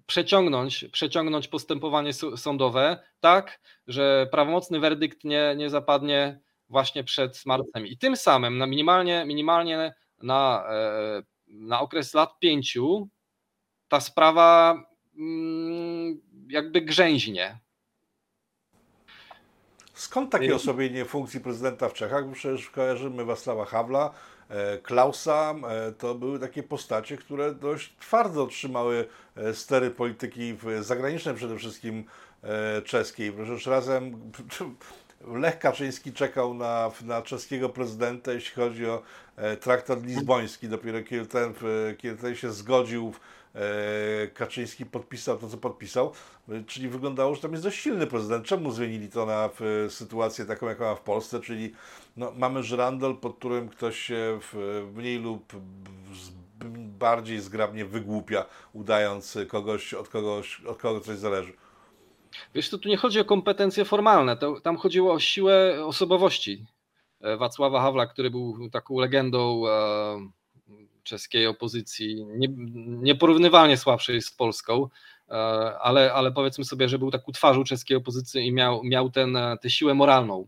przeciągnąć, 0.06 0.84
przeciągnąć 0.92 1.48
postępowanie 1.48 2.12
sądowe 2.36 2.98
tak, 3.20 3.60
że 3.86 4.28
prawomocny 4.30 4.80
werdykt 4.80 5.24
nie, 5.24 5.54
nie 5.56 5.70
zapadnie 5.70 6.40
właśnie 6.68 7.04
przed 7.04 7.46
marcem. 7.46 7.86
I 7.86 7.98
tym 7.98 8.16
samym 8.16 8.58
na 8.58 8.66
minimalnie, 8.66 9.24
minimalnie 9.26 9.94
na, 10.22 10.66
e, 10.70 11.22
na 11.46 11.80
okres 11.80 12.14
lat 12.14 12.38
pięciu 12.38 13.08
ta 13.88 14.00
sprawa 14.00 14.82
mm, 15.18 16.20
jakby 16.48 16.80
grzęźnie. 16.80 17.58
Skąd 19.94 20.32
takie 20.32 20.54
osłabienie 20.54 21.04
funkcji 21.04 21.40
prezydenta 21.40 21.88
w 21.88 21.92
Czechach? 21.92 22.24
Przecież 22.32 22.70
kojarzymy 22.70 23.24
Wacława 23.24 23.64
Hawla, 23.64 24.14
Klausa, 24.82 25.54
e, 25.68 25.92
to 25.92 26.14
były 26.14 26.38
takie 26.38 26.62
postacie, 26.62 27.16
które 27.16 27.54
dość 27.54 27.96
twardo 28.00 28.46
trzymały 28.46 29.08
e, 29.36 29.54
stery 29.54 29.90
polityki 29.90 30.56
zagranicznej 30.80 31.34
przede 31.34 31.56
wszystkim 31.56 32.04
czeskiej. 32.84 33.32
Przecież 33.32 33.66
razem 33.66 34.12
Lech 35.42 35.58
Kaczyński 35.58 36.12
czekał 36.12 36.54
na, 36.54 36.90
na 37.04 37.22
czeskiego 37.22 37.68
prezydenta, 37.68 38.32
jeśli 38.32 38.54
chodzi 38.54 38.86
o 38.86 39.02
traktat 39.60 40.04
lizboński. 40.04 40.68
Dopiero 40.68 41.02
kiedy 41.02 41.26
ten, 41.26 41.54
kiedy 41.98 42.16
ten 42.16 42.34
się 42.36 42.52
zgodził 42.52 43.12
E, 43.12 43.18
Kaczyński 44.34 44.86
podpisał 44.86 45.38
to, 45.38 45.48
co 45.48 45.56
podpisał, 45.56 46.12
czyli 46.66 46.88
wyglądało, 46.88 47.34
że 47.34 47.40
tam 47.40 47.52
jest 47.52 47.64
dość 47.64 47.78
silny 47.80 48.06
prezydent. 48.06 48.46
Czemu 48.46 48.70
zmienili 48.70 49.08
to 49.08 49.26
na 49.26 49.50
sytuację 49.88 50.44
taką, 50.44 50.66
jaką 50.68 50.84
ma 50.84 50.94
w 50.94 51.00
Polsce, 51.00 51.40
czyli 51.40 51.72
no, 52.16 52.32
mamy 52.36 52.62
żrandol, 52.62 53.16
pod 53.16 53.36
którym 53.36 53.68
ktoś 53.68 53.98
się 53.98 54.38
mniej 54.94 55.18
lub 55.18 55.52
bardziej 56.98 57.40
zgrabnie 57.40 57.84
wygłupia, 57.84 58.44
udając 58.72 59.38
kogoś, 59.48 59.94
od 59.94 60.08
kogoś, 60.08 60.60
od 60.60 60.78
kogo 60.78 61.00
coś 61.00 61.16
zależy. 61.16 61.52
Wiesz, 62.54 62.70
to 62.70 62.78
tu 62.78 62.88
nie 62.88 62.96
chodzi 62.96 63.20
o 63.20 63.24
kompetencje 63.24 63.84
formalne, 63.84 64.36
to, 64.36 64.60
tam 64.60 64.76
chodziło 64.76 65.12
o 65.12 65.20
siłę 65.20 65.84
osobowości 65.84 66.66
e, 67.20 67.36
Wacława 67.36 67.80
Hawla, 67.80 68.06
który 68.06 68.30
był 68.30 68.70
taką 68.70 68.98
legendą 68.98 69.68
e, 69.68 70.28
czeskiej 71.06 71.46
opozycji, 71.46 72.26
nie, 72.26 72.48
nieporównywalnie 72.86 73.76
słabszej 73.76 74.22
z 74.22 74.30
polską, 74.30 74.88
e, 75.28 75.32
ale, 75.80 76.12
ale 76.12 76.32
powiedzmy 76.32 76.64
sobie, 76.64 76.88
że 76.88 76.98
był 76.98 77.10
taką 77.10 77.32
twarzą 77.32 77.64
czeskiej 77.64 77.96
opozycji 77.96 78.46
i 78.46 78.52
miał, 78.52 78.84
miał 78.84 79.10
ten, 79.10 79.36
e, 79.36 79.56
tę 79.62 79.70
siłę 79.70 79.94
moralną. 79.94 80.46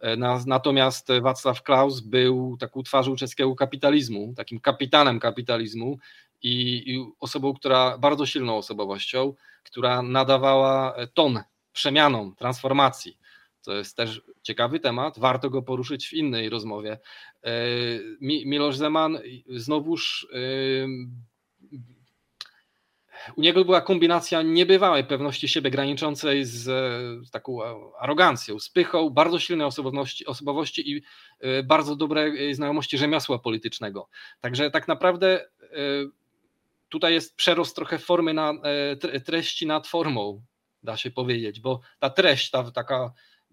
E, 0.00 0.16
natomiast 0.46 1.08
Wacław 1.20 1.62
Klaus 1.62 2.00
był 2.00 2.56
taką 2.60 2.82
twarzą 2.82 3.16
czeskiego 3.16 3.54
kapitalizmu, 3.54 4.34
takim 4.36 4.60
kapitanem 4.60 5.20
kapitalizmu 5.20 5.98
i, 6.42 6.82
i 6.86 7.06
osobą, 7.20 7.54
która 7.54 7.98
bardzo 7.98 8.26
silną 8.26 8.56
osobowością, 8.56 9.34
która 9.64 10.02
nadawała 10.02 10.94
ton 11.14 11.40
przemianom, 11.72 12.34
transformacji. 12.36 13.21
To 13.64 13.76
jest 13.76 13.96
też 13.96 14.22
ciekawy 14.42 14.80
temat, 14.80 15.18
warto 15.18 15.50
go 15.50 15.62
poruszyć 15.62 16.08
w 16.08 16.12
innej 16.12 16.50
rozmowie. 16.50 16.98
E, 17.44 17.50
Miloš 18.20 18.76
Zeman 18.76 19.18
znowuż 19.48 20.26
e, 20.32 20.38
u 23.36 23.40
niego 23.40 23.64
była 23.64 23.80
kombinacja 23.80 24.42
niebywałej 24.42 25.04
pewności 25.04 25.48
siebie, 25.48 25.70
graniczącej 25.70 26.44
z, 26.44 26.62
z 27.26 27.30
taką 27.30 27.58
arogancją, 27.98 28.58
z 28.58 28.68
pychą, 28.68 29.10
bardzo 29.10 29.38
silnej 29.38 29.66
osobowości, 29.66 30.26
osobowości 30.26 30.90
i 30.92 31.02
e, 31.40 31.62
bardzo 31.62 31.96
dobrej 31.96 32.54
znajomości 32.54 32.98
rzemiosła 32.98 33.38
politycznego. 33.38 34.08
Także 34.40 34.70
tak 34.70 34.88
naprawdę 34.88 35.48
tutaj 36.88 37.14
jest 37.14 37.36
przerost 37.36 37.76
trochę 37.76 37.98
formy 37.98 38.34
na 38.34 38.54
treści 39.24 39.66
nad 39.66 39.86
formą, 39.86 40.42
da 40.82 40.96
się 40.96 41.10
powiedzieć, 41.10 41.60
bo 41.60 41.80
ta 41.98 42.10
treść, 42.10 42.50
ta 42.50 42.70
taka 42.70 43.12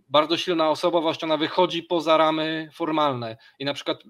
bardzo 0.10 0.38
silna 0.38 0.70
osobowość, 0.70 1.24
ona 1.24 1.38
wychodzi 1.38 1.84
poza 1.84 2.18
ramy 2.18 2.70
formalne. 2.74 3.38
I 3.60 3.66
na 3.66 3.74
przykład 3.74 4.03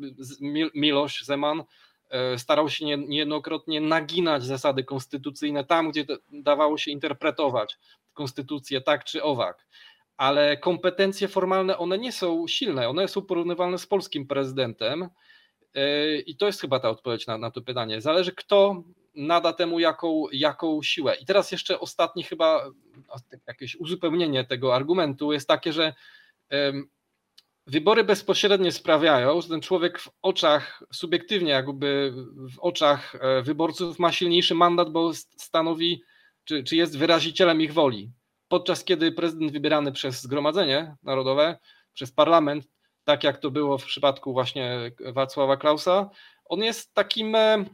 Miloš 0.75 1.23
Zeman 1.23 1.63
e, 2.09 2.39
starał 2.39 2.69
się 2.69 2.85
niejednokrotnie 2.85 3.81
naginać 3.81 4.43
zasady 4.43 4.83
konstytucyjne 4.83 5.63
tam, 5.63 5.91
gdzie 5.91 6.05
dawało 6.31 6.77
się 6.77 6.91
interpretować 6.91 7.77
konstytucję 8.13 8.81
tak 8.81 9.03
czy 9.03 9.23
owak. 9.23 9.67
Ale 10.17 10.57
kompetencje 10.57 11.27
formalne, 11.27 11.77
one 11.77 11.97
nie 11.97 12.11
są 12.11 12.47
silne, 12.47 12.89
one 12.89 13.07
są 13.07 13.21
porównywalne 13.21 13.77
z 13.77 13.87
polskim 13.87 14.27
prezydentem. 14.27 15.09
E, 15.73 16.15
I 16.17 16.35
to 16.35 16.45
jest 16.45 16.61
chyba 16.61 16.79
ta 16.79 16.89
odpowiedź 16.89 17.27
na, 17.27 17.37
na 17.37 17.51
to 17.51 17.61
pytanie. 17.61 18.01
Zależy, 18.01 18.31
kto 18.31 18.83
nada 19.27 19.53
temu 19.53 19.79
jaką, 19.79 20.23
jaką 20.31 20.83
siłę. 20.83 21.15
I 21.15 21.25
teraz 21.25 21.51
jeszcze 21.51 21.79
ostatni 21.79 22.23
chyba 22.23 22.65
jakieś 23.47 23.75
uzupełnienie 23.75 24.45
tego 24.45 24.75
argumentu 24.75 25.33
jest 25.33 25.47
takie, 25.47 25.73
że 25.73 25.93
wybory 27.69 28.03
bezpośrednie 28.03 28.71
sprawiają, 28.71 29.41
że 29.41 29.47
ten 29.47 29.61
człowiek 29.61 29.99
w 29.99 30.09
oczach, 30.21 30.83
subiektywnie 30.93 31.51
jakby 31.51 32.13
w 32.55 32.59
oczach 32.59 33.15
e, 33.15 33.41
wyborców 33.41 33.99
ma 33.99 34.11
silniejszy 34.11 34.55
mandat, 34.55 34.89
bo 34.89 35.13
stanowi, 35.37 36.03
czy, 36.43 36.63
czy 36.63 36.75
jest 36.75 36.97
wyrazicielem 36.97 37.61
ich 37.61 37.73
woli. 37.73 38.11
Podczas 38.47 38.83
kiedy 38.83 39.11
prezydent 39.11 39.51
wybierany 39.51 39.91
przez 39.91 40.21
Zgromadzenie 40.21 40.95
Narodowe, 41.03 41.57
przez 41.93 42.11
parlament, 42.11 42.67
tak 43.03 43.23
jak 43.23 43.37
to 43.37 43.51
było 43.51 43.77
w 43.77 43.85
przypadku 43.85 44.33
właśnie 44.33 44.91
Wacława 45.13 45.57
Klausa, 45.57 46.09
on 46.45 46.59
jest 46.59 46.93
takim 46.93 47.35
e, 47.35 47.65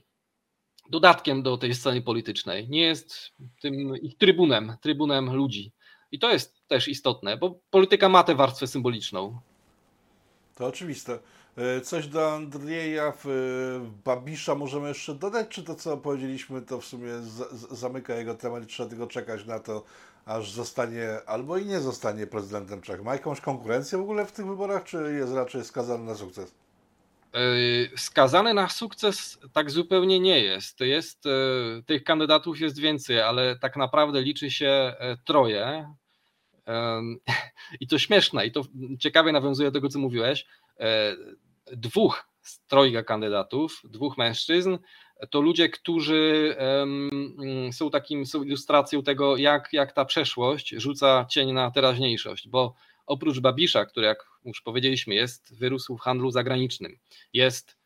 dodatkiem 0.90 1.44
do 1.44 1.58
tej 1.58 1.76
sceny 1.76 2.02
politycznej. 2.02 2.70
Nie 2.70 2.82
jest 2.82 3.32
tym 3.62 3.98
ich 3.98 4.18
trybunem, 4.18 4.76
trybunem 4.82 5.36
ludzi. 5.36 5.72
I 6.12 6.20
to 6.20 6.30
jest 6.30 6.68
też 6.68 6.88
istotne, 6.88 7.38
bo 7.38 7.60
polityka 7.70 8.10
ma 8.10 8.24
tę 8.24 8.36
warstwę 8.36 8.68
symboliczną. 8.68 9.40
To 10.56 10.66
oczywiste. 10.66 11.20
E, 11.58 11.82
coś 11.82 12.08
do 12.08 12.34
Andrzeja 12.34 13.14
Babisza 14.06 14.56
możemy 14.56 14.88
jeszcze 14.88 15.16
dodać, 15.16 15.48
czy 15.48 15.64
to 15.64 15.76
co 15.76 15.98
powiedzieliśmy 15.98 16.62
to 16.62 16.82
w 16.82 16.86
sumie 16.86 17.12
zamyka 17.72 18.16
jego 18.16 18.36
temat 18.36 18.64
i 18.64 18.68
trzeba 18.68 18.90
tylko 18.90 19.08
czekać 19.08 19.46
na 19.46 19.60
to, 19.60 19.84
aż 20.26 20.52
zostanie 20.52 21.10
albo 21.26 21.58
i 21.58 21.66
nie 21.66 21.80
zostanie 21.80 22.28
prezydentem 22.28 22.82
Czech. 22.82 23.04
Ma 23.04 23.14
jakąś 23.14 23.42
konkurencję 23.42 23.98
w 23.98 24.02
ogóle 24.02 24.26
w 24.26 24.32
tych 24.32 24.46
wyborach, 24.46 24.84
czy 24.84 24.98
jest 25.20 25.34
raczej 25.34 25.66
skazany 25.66 26.04
na 26.04 26.16
sukces? 26.16 26.64
E, 27.36 27.98
skazany 27.98 28.54
na 28.54 28.70
sukces 28.70 29.40
tak 29.54 29.72
zupełnie 29.72 30.20
nie 30.20 30.40
jest. 30.40 30.80
jest. 30.80 31.26
E, 31.26 31.30
tych 31.86 32.04
kandydatów 32.04 32.60
jest 32.60 32.80
więcej, 32.80 33.22
ale 33.22 33.60
tak 33.60 33.76
naprawdę 33.78 34.22
liczy 34.22 34.52
się 34.52 34.94
troje. 35.26 35.94
I 37.82 37.88
to 37.88 38.00
śmieszne, 38.00 38.46
i 38.46 38.52
to 38.52 38.62
ciekawie 39.00 39.32
nawiązuje 39.32 39.72
do 39.72 39.74
tego, 39.74 39.90
co 39.90 40.00
mówiłeś. 40.00 40.46
E, 40.80 41.16
dwóch 41.72 42.30
z 42.42 42.66
trojga 42.66 43.04
kandydatów, 43.04 43.82
dwóch 43.84 44.18
mężczyzn, 44.18 44.78
to 45.30 45.42
ludzie, 45.42 45.70
którzy 45.70 46.56
są 47.72 47.90
takim 47.90 48.26
są 48.26 48.44
ilustracją 48.44 49.04
tego, 49.04 49.38
jak, 49.38 49.70
jak 49.74 49.94
ta 49.94 50.06
przeszłość 50.06 50.70
rzuca 50.78 51.26
cień 51.30 51.54
na 51.54 51.72
teraźniejszość, 51.72 52.48
bo 52.48 52.76
oprócz 53.06 53.39
Babisza, 53.39 53.86
który 53.86 54.08
jak 54.08 54.26
już 54.45 54.62
powiedzieliśmy, 54.62 55.16
jest 55.16 55.58
wyrósł 55.58 55.97
w 55.97 56.01
handlu 56.01 56.32
zagranicznym, 56.32 56.99
jest 57.34 57.78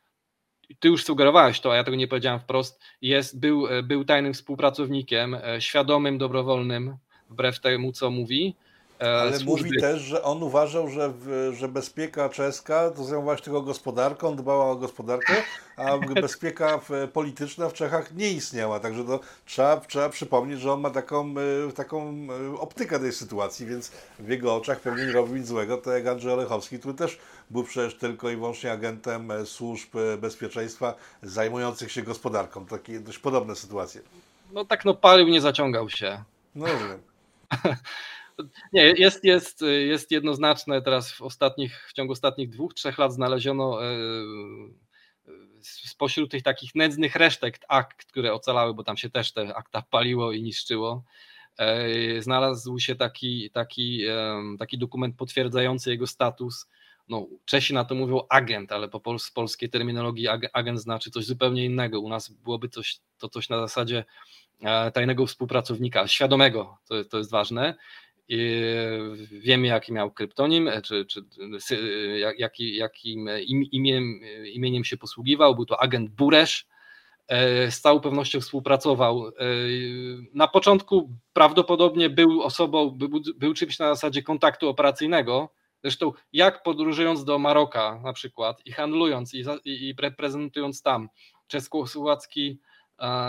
ty 0.79 0.87
już 0.87 1.03
sugerowałeś 1.03 1.59
to, 1.59 1.73
a 1.73 1.75
ja 1.75 1.83
tego 1.83 1.97
nie 1.97 2.07
powiedziałem 2.07 2.39
wprost, 2.39 2.81
jest, 3.01 3.39
był, 3.39 3.67
był 3.83 4.05
tajnym 4.05 4.33
współpracownikiem, 4.33 5.35
e, 5.35 5.61
świadomym, 5.61 6.17
dobrowolnym, 6.17 6.97
wbrew 7.29 7.59
temu, 7.59 7.91
co 7.91 8.11
mówi, 8.11 8.55
E, 8.55 8.68
Ale 8.99 9.39
służby. 9.39 9.67
mówi 9.67 9.81
też, 9.81 10.01
że 10.01 10.23
on 10.23 10.43
uważał, 10.43 10.89
że, 10.89 11.13
że 11.53 11.67
bezpieka 11.67 12.29
czeska 12.29 12.91
to 12.91 13.03
zajmowała 13.03 13.37
się 13.37 13.43
tylko 13.43 13.61
gospodarką, 13.61 14.35
dbała 14.35 14.65
o 14.71 14.75
gospodarkę, 14.75 15.33
a 15.77 15.97
bezpieka 16.21 16.79
polityczna 17.13 17.69
w 17.69 17.73
Czechach 17.73 18.15
nie 18.15 18.31
istniała. 18.31 18.79
Także 18.79 19.03
to 19.03 19.19
trzeba, 19.45 19.77
trzeba 19.77 20.09
przypomnieć, 20.09 20.59
że 20.59 20.73
on 20.73 20.81
ma 20.81 20.89
taką, 20.89 21.35
e, 21.67 21.71
taką 21.71 22.27
e, 22.53 22.59
optykę 22.59 22.99
tej 22.99 23.13
sytuacji, 23.13 23.65
więc 23.65 23.91
w 24.19 24.29
jego 24.29 24.55
oczach 24.55 24.79
pewnie 24.79 25.05
nie 25.05 25.11
robi 25.11 25.39
nic 25.39 25.47
złego. 25.47 25.77
To 25.77 25.91
jak 25.91 26.07
Andrzej 26.07 26.33
Olechowski, 26.33 26.79
który 26.79 26.93
też 26.93 27.19
był 27.49 27.63
przecież 27.63 27.97
tylko 27.97 28.29
i 28.29 28.35
wyłącznie 28.35 28.71
agentem 28.71 29.31
służb 29.45 29.89
bezpieczeństwa 30.21 30.95
zajmujących 31.23 31.91
się 31.91 32.01
gospodarką. 32.01 32.65
Takie 32.65 32.99
dość 32.99 33.19
podobne 33.19 33.55
sytuacje. 33.55 34.01
No 34.53 34.65
tak, 34.65 34.85
no 34.85 34.93
palił, 34.93 35.27
nie 35.27 35.41
zaciągał 35.41 35.89
się. 35.89 36.23
No 36.55 36.65
rozumiem. 36.65 36.99
Nie, 38.73 38.83
jest, 38.83 39.23
jest, 39.23 39.61
jest 39.87 40.11
jednoznaczne 40.11 40.81
teraz 40.81 41.11
w 41.11 41.21
ostatnich, 41.21 41.87
w 41.89 41.93
ciągu 41.93 42.13
ostatnich 42.13 42.49
dwóch, 42.49 42.73
trzech 42.73 42.97
lat 42.97 43.13
znaleziono 43.13 43.85
e, 43.85 43.89
spośród 45.61 46.31
tych 46.31 46.43
takich 46.43 46.75
nędznych 46.75 47.15
resztek 47.15 47.59
akt, 47.67 48.05
które 48.05 48.33
ocalały, 48.33 48.73
bo 48.73 48.83
tam 48.83 48.97
się 48.97 49.09
też 49.09 49.31
te 49.33 49.55
akta 49.55 49.81
paliło 49.81 50.31
i 50.31 50.43
niszczyło, 50.43 51.03
e, 51.57 52.21
znalazł 52.21 52.79
się 52.79 52.95
taki, 52.95 53.51
taki, 53.51 54.03
taki 54.59 54.77
dokument 54.77 55.15
potwierdzający 55.17 55.89
jego 55.89 56.07
status. 56.07 56.67
No, 57.09 57.27
Czesi 57.45 57.73
na 57.73 57.85
to 57.85 57.95
mówią 57.95 58.21
agent, 58.29 58.71
ale 58.71 58.89
po 58.89 58.99
pols 58.99 59.31
polskiej 59.31 59.69
terminologii 59.69 60.27
agent 60.53 60.79
znaczy 60.81 61.11
coś 61.11 61.25
zupełnie 61.25 61.65
innego. 61.65 62.01
U 62.01 62.09
nas 62.09 62.29
byłoby 62.29 62.69
coś, 62.69 62.99
to 63.17 63.29
coś 63.29 63.49
na 63.49 63.59
zasadzie 63.59 64.05
e, 64.61 64.91
tajnego 64.91 65.25
współpracownika, 65.25 66.07
świadomego, 66.07 66.77
to, 66.87 67.05
to 67.05 67.17
jest 67.17 67.31
ważne. 67.31 67.75
Wiemy, 69.31 69.67
jaki 69.67 69.93
miał 69.93 70.11
kryptonim, 70.11 70.69
czy, 70.83 71.05
czy 71.05 71.25
jaki, 72.37 72.75
jakim 72.75 73.29
imiem, 73.71 74.19
imieniem 74.53 74.83
się 74.83 74.97
posługiwał. 74.97 75.55
Był 75.55 75.65
to 75.65 75.81
agent 75.81 76.09
Buresz. 76.09 76.67
E, 77.29 77.71
z 77.71 77.81
całą 77.81 77.99
pewnością 77.99 78.41
współpracował. 78.41 79.27
E, 79.27 79.31
na 80.33 80.47
początku 80.47 81.09
prawdopodobnie 81.33 82.09
był 82.09 82.41
osobą, 82.41 82.89
był, 82.89 83.21
był 83.37 83.53
czymś 83.53 83.79
na 83.79 83.95
zasadzie 83.95 84.23
kontaktu 84.23 84.69
operacyjnego. 84.69 85.53
Zresztą, 85.83 86.13
jak 86.33 86.63
podróżując 86.63 87.23
do 87.23 87.39
Maroka 87.39 88.01
na 88.03 88.13
przykład 88.13 88.61
i 88.65 88.71
handlując 88.71 89.33
i, 89.33 89.43
i, 89.65 89.89
i 89.89 89.93
reprezentując 90.01 90.81
tam 90.81 91.09
czesko-słowacki 91.47 92.59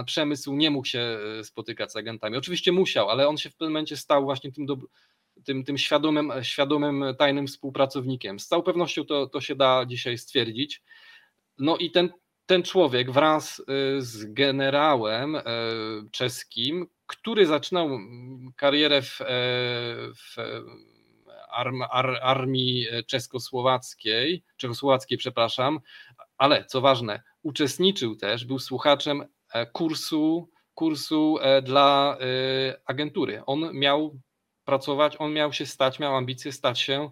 przemysł 0.07 0.57
nie 0.57 0.71
mógł 0.71 0.87
się 0.87 1.19
e, 1.41 1.45
spotykać 1.45 1.93
z 1.93 1.97
agentami. 1.97 2.37
Oczywiście 2.37 2.73
musiał, 2.73 3.11
ale 3.11 3.29
on 3.29 3.37
się 3.37 3.51
w 3.51 3.57
pewnym 3.57 3.73
momencie 3.73 3.97
stał 3.97 4.25
właśnie 4.25 4.53
tym, 4.53 4.67
do, 4.67 4.77
tym, 5.45 5.65
tym 5.65 5.79
świadomym, 5.79 6.33
świadomym, 6.43 7.05
tajnym 7.19 7.47
współpracownikiem. 7.47 8.41
Z 8.41 8.47
całą 8.47 8.63
pewnością 8.63 9.05
to, 9.05 9.27
to 9.27 9.41
się 9.41 9.55
da 9.55 9.85
dzisiaj 9.87 10.19
stwierdzić. 10.19 10.83
No 11.59 11.77
i 11.77 11.91
ten, 11.91 12.11
ten 12.47 12.63
człowiek 12.63 13.11
wraz 13.11 13.61
e, 13.61 13.65
z 14.01 14.33
generałem 14.33 15.37
e, 15.37 15.43
czeskim, 16.13 16.87
który 17.07 17.47
zaczynał 17.47 17.89
karierę 18.57 19.03
w, 19.03 19.19
w 20.17 20.37
arm, 21.51 21.83
ar, 21.91 22.19
armii 22.23 22.87
czeskosłowackiej, 23.07 24.43
czechosłowackiej, 24.57 25.19
przepraszam, 25.19 25.81
ale 26.39 26.65
co 26.65 26.81
ważne, 26.81 27.23
uczestniczył 27.43 28.17
też, 28.17 28.45
był 28.45 28.59
słuchaczem 28.59 29.25
E, 29.25 29.40
kursu, 29.73 30.49
kursu 30.75 31.39
e, 31.41 31.63
dla 31.63 32.17
e, 32.21 32.81
agentury. 32.85 33.43
On 33.47 33.71
miał 33.73 34.21
pracować, 34.65 35.17
on 35.19 35.33
miał 35.33 35.53
się 35.53 35.67
stać, 35.67 35.99
miał 35.99 36.17
ambicje 36.17 36.53
stać 36.53 36.81
się 36.81 37.11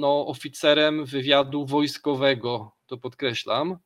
no, 0.00 0.26
oficerem 0.26 1.04
wywiadu 1.04 1.66
wojskowego, 1.66 2.72
to 2.86 2.96
podkreślam. 2.96 3.76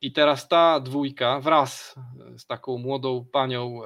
I 0.00 0.12
teraz 0.12 0.48
ta 0.48 0.80
dwójka 0.80 1.40
wraz 1.40 1.94
z 2.38 2.46
taką 2.46 2.78
młodą 2.78 3.26
panią, 3.32 3.80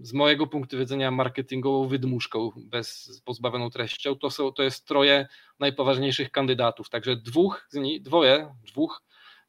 z 0.00 0.12
mojego 0.12 0.46
punktu 0.46 0.78
widzenia 0.78 1.10
marketingową 1.10 1.88
wydmuszką, 1.88 2.50
bez 2.56 3.20
pozbawioną 3.24 3.70
treścią, 3.70 4.16
to, 4.16 4.30
są, 4.30 4.52
to 4.52 4.62
jest 4.62 4.86
troje 4.86 5.28
najpoważniejszych 5.58 6.30
kandydatów. 6.30 6.88
Także 6.90 7.16
dwóch 7.16 7.66
z 7.70 7.76
nich, 7.76 8.02
dwoje, 8.02 8.54
dwóch 8.66 9.02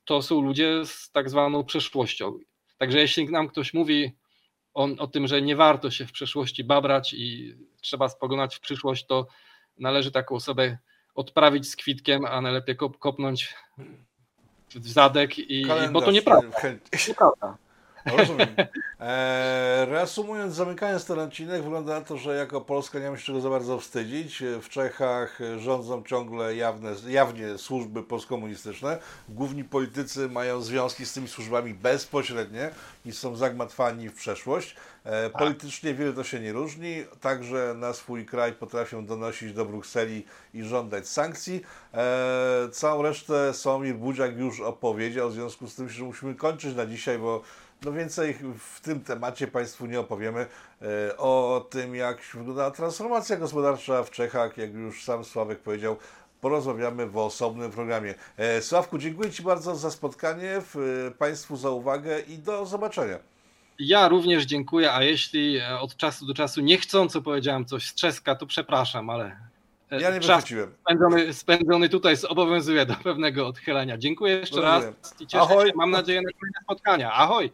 to 0.08 0.22
są 0.22 0.42
ludzie 0.42 0.86
z 0.86 1.12
tak 1.12 1.30
zwaną 1.30 1.64
przeszłością. 1.64 2.40
Także 2.78 3.00
jeśli 3.00 3.30
nam 3.30 3.48
ktoś 3.48 3.74
mówi 3.74 4.18
o, 4.74 4.88
o 4.98 5.08
tym, 5.08 5.28
że 5.28 5.42
nie 5.42 5.56
warto 5.56 5.92
się 5.92 6.06
w 6.06 6.12
przeszłości 6.12 6.64
babrać 6.64 7.14
i 7.14 7.56
trzeba 7.82 8.10
spoglądać 8.10 8.56
w 8.56 8.60
przyszłość, 8.60 9.06
to 9.06 9.28
należy 9.80 10.12
taką 10.12 10.36
osobę 10.36 10.78
odprawić 11.16 11.70
z 11.70 11.76
kwitkiem, 11.76 12.26
a 12.26 12.42
najlepiej 12.42 12.76
kop, 12.76 12.98
kopnąć 12.98 13.54
w 14.76 14.88
zadek, 14.88 15.40
i, 15.40 15.66
bo 15.92 16.02
to 16.02 16.12
nieprawda. 16.12 16.48
nieprawda. 17.08 17.58
Rozumiem. 18.18 18.48
E, 19.00 19.86
reasumując, 19.90 20.54
zamykając 20.54 21.06
ten 21.06 21.20
odcinek, 21.20 21.64
wygląda 21.64 22.00
na 22.00 22.06
to, 22.06 22.18
że 22.18 22.36
jako 22.36 22.62
Polska 22.62 23.00
nie 23.00 23.06
mamy 23.06 23.18
się 23.18 23.26
czego 23.26 23.42
za 23.42 23.50
bardzo 23.50 23.80
wstydzić. 23.80 24.44
W 24.62 24.70
Czechach 24.70 25.40
rządzą 25.58 26.04
ciągle 26.04 26.56
jawne, 26.56 26.92
jawnie 27.08 27.58
służby 27.58 28.04
postkomunistyczne. 28.04 28.98
Główni 29.30 29.64
politycy 29.64 30.30
mają 30.30 30.62
związki 30.62 31.06
z 31.06 31.14
tymi 31.14 31.28
służbami 31.28 31.74
bezpośrednie 31.74 32.70
i 33.06 33.12
są 33.12 33.36
zagmatwani 33.36 34.10
w 34.10 34.14
przeszłość. 34.14 34.76
E, 35.04 35.30
tak. 35.30 35.42
politycznie 35.42 35.94
wiele 35.94 36.14
to 36.14 36.24
się 36.24 36.40
nie 36.40 36.54
różni, 36.54 37.06
także 37.22 37.74
na 37.78 37.94
swój 37.94 38.26
kraj 38.26 38.54
potrafią 38.54 39.06
donosić 39.06 39.54
do 39.54 39.66
Brukseli 39.66 40.26
i 40.54 40.64
żądać 40.64 41.08
sankcji. 41.08 41.62
E, 41.94 42.70
całą 42.72 43.02
resztę 43.02 43.54
Sławomir 43.54 43.96
Budziak 43.96 44.38
już 44.38 44.62
opowiedział, 44.62 45.30
w 45.30 45.34
związku 45.34 45.68
z 45.68 45.76
tym, 45.76 45.90
że 45.90 46.04
musimy 46.04 46.36
kończyć 46.36 46.76
na 46.76 46.86
dzisiaj, 46.86 47.20
bo 47.20 47.42
no 47.86 47.92
więcej 47.92 48.38
w 48.60 48.82
tym 48.82 49.02
temacie 49.02 49.48
Państwu 49.48 49.86
nie 49.86 50.00
opowiemy. 50.00 50.46
E, 50.82 51.18
o 51.18 51.66
tym, 51.70 51.96
jak 51.96 52.22
wygląda 52.34 52.72
transformacja 52.72 53.38
gospodarcza 53.38 54.04
w 54.04 54.12
Czechach, 54.12 54.58
jak 54.58 54.74
już 54.74 55.04
sam 55.04 55.26
Sławek 55.26 55.60
powiedział, 55.60 55.98
porozmawiamy 56.42 57.08
w 57.08 57.18
osobnym 57.18 57.72
programie. 57.72 58.16
E, 58.38 58.62
Sławku, 58.62 58.98
dziękuję 58.98 59.32
Ci 59.32 59.44
bardzo 59.44 59.76
za 59.76 59.92
spotkanie, 59.92 60.62
Państwu 61.18 61.58
za 61.58 61.70
uwagę 61.70 62.20
i 62.20 62.38
do 62.38 62.66
zobaczenia. 62.66 63.18
Ja 63.80 64.08
również 64.08 64.46
dziękuję, 64.46 64.94
a 64.94 65.04
jeśli 65.04 65.58
e, 65.58 65.80
od 65.80 65.98
czasu 65.98 66.26
do 66.26 66.34
czasu 66.34 66.62
niechcąco 66.62 67.22
powiedziałem 67.22 67.66
coś 67.66 67.88
z 67.88 67.96
czeska, 67.96 68.36
to 68.36 68.46
przepraszam, 68.46 69.10
ale 69.10 69.38
e, 69.92 70.02
Ja 70.02 70.12
nie 70.12 70.20
czas 70.20 70.46
spędzony, 70.82 71.34
spędzony 71.34 71.90
tutaj 71.90 72.16
zobowiązuje 72.18 72.86
do 72.86 72.96
pewnego 72.96 73.48
odchylenia. 73.48 73.98
Dziękuję 73.98 74.34
jeszcze 74.34 74.62
Rozumiem. 74.62 74.94
raz 75.02 75.22
i 75.22 75.28
cieszę 75.28 75.42
Ahoj. 75.44 75.68
się. 75.68 75.74
Mam 75.76 75.92
nadzieję 75.92 76.22
na 76.22 76.32
kolejne 76.32 76.60
spotkania. 76.64 77.14
Ahoj! 77.14 77.52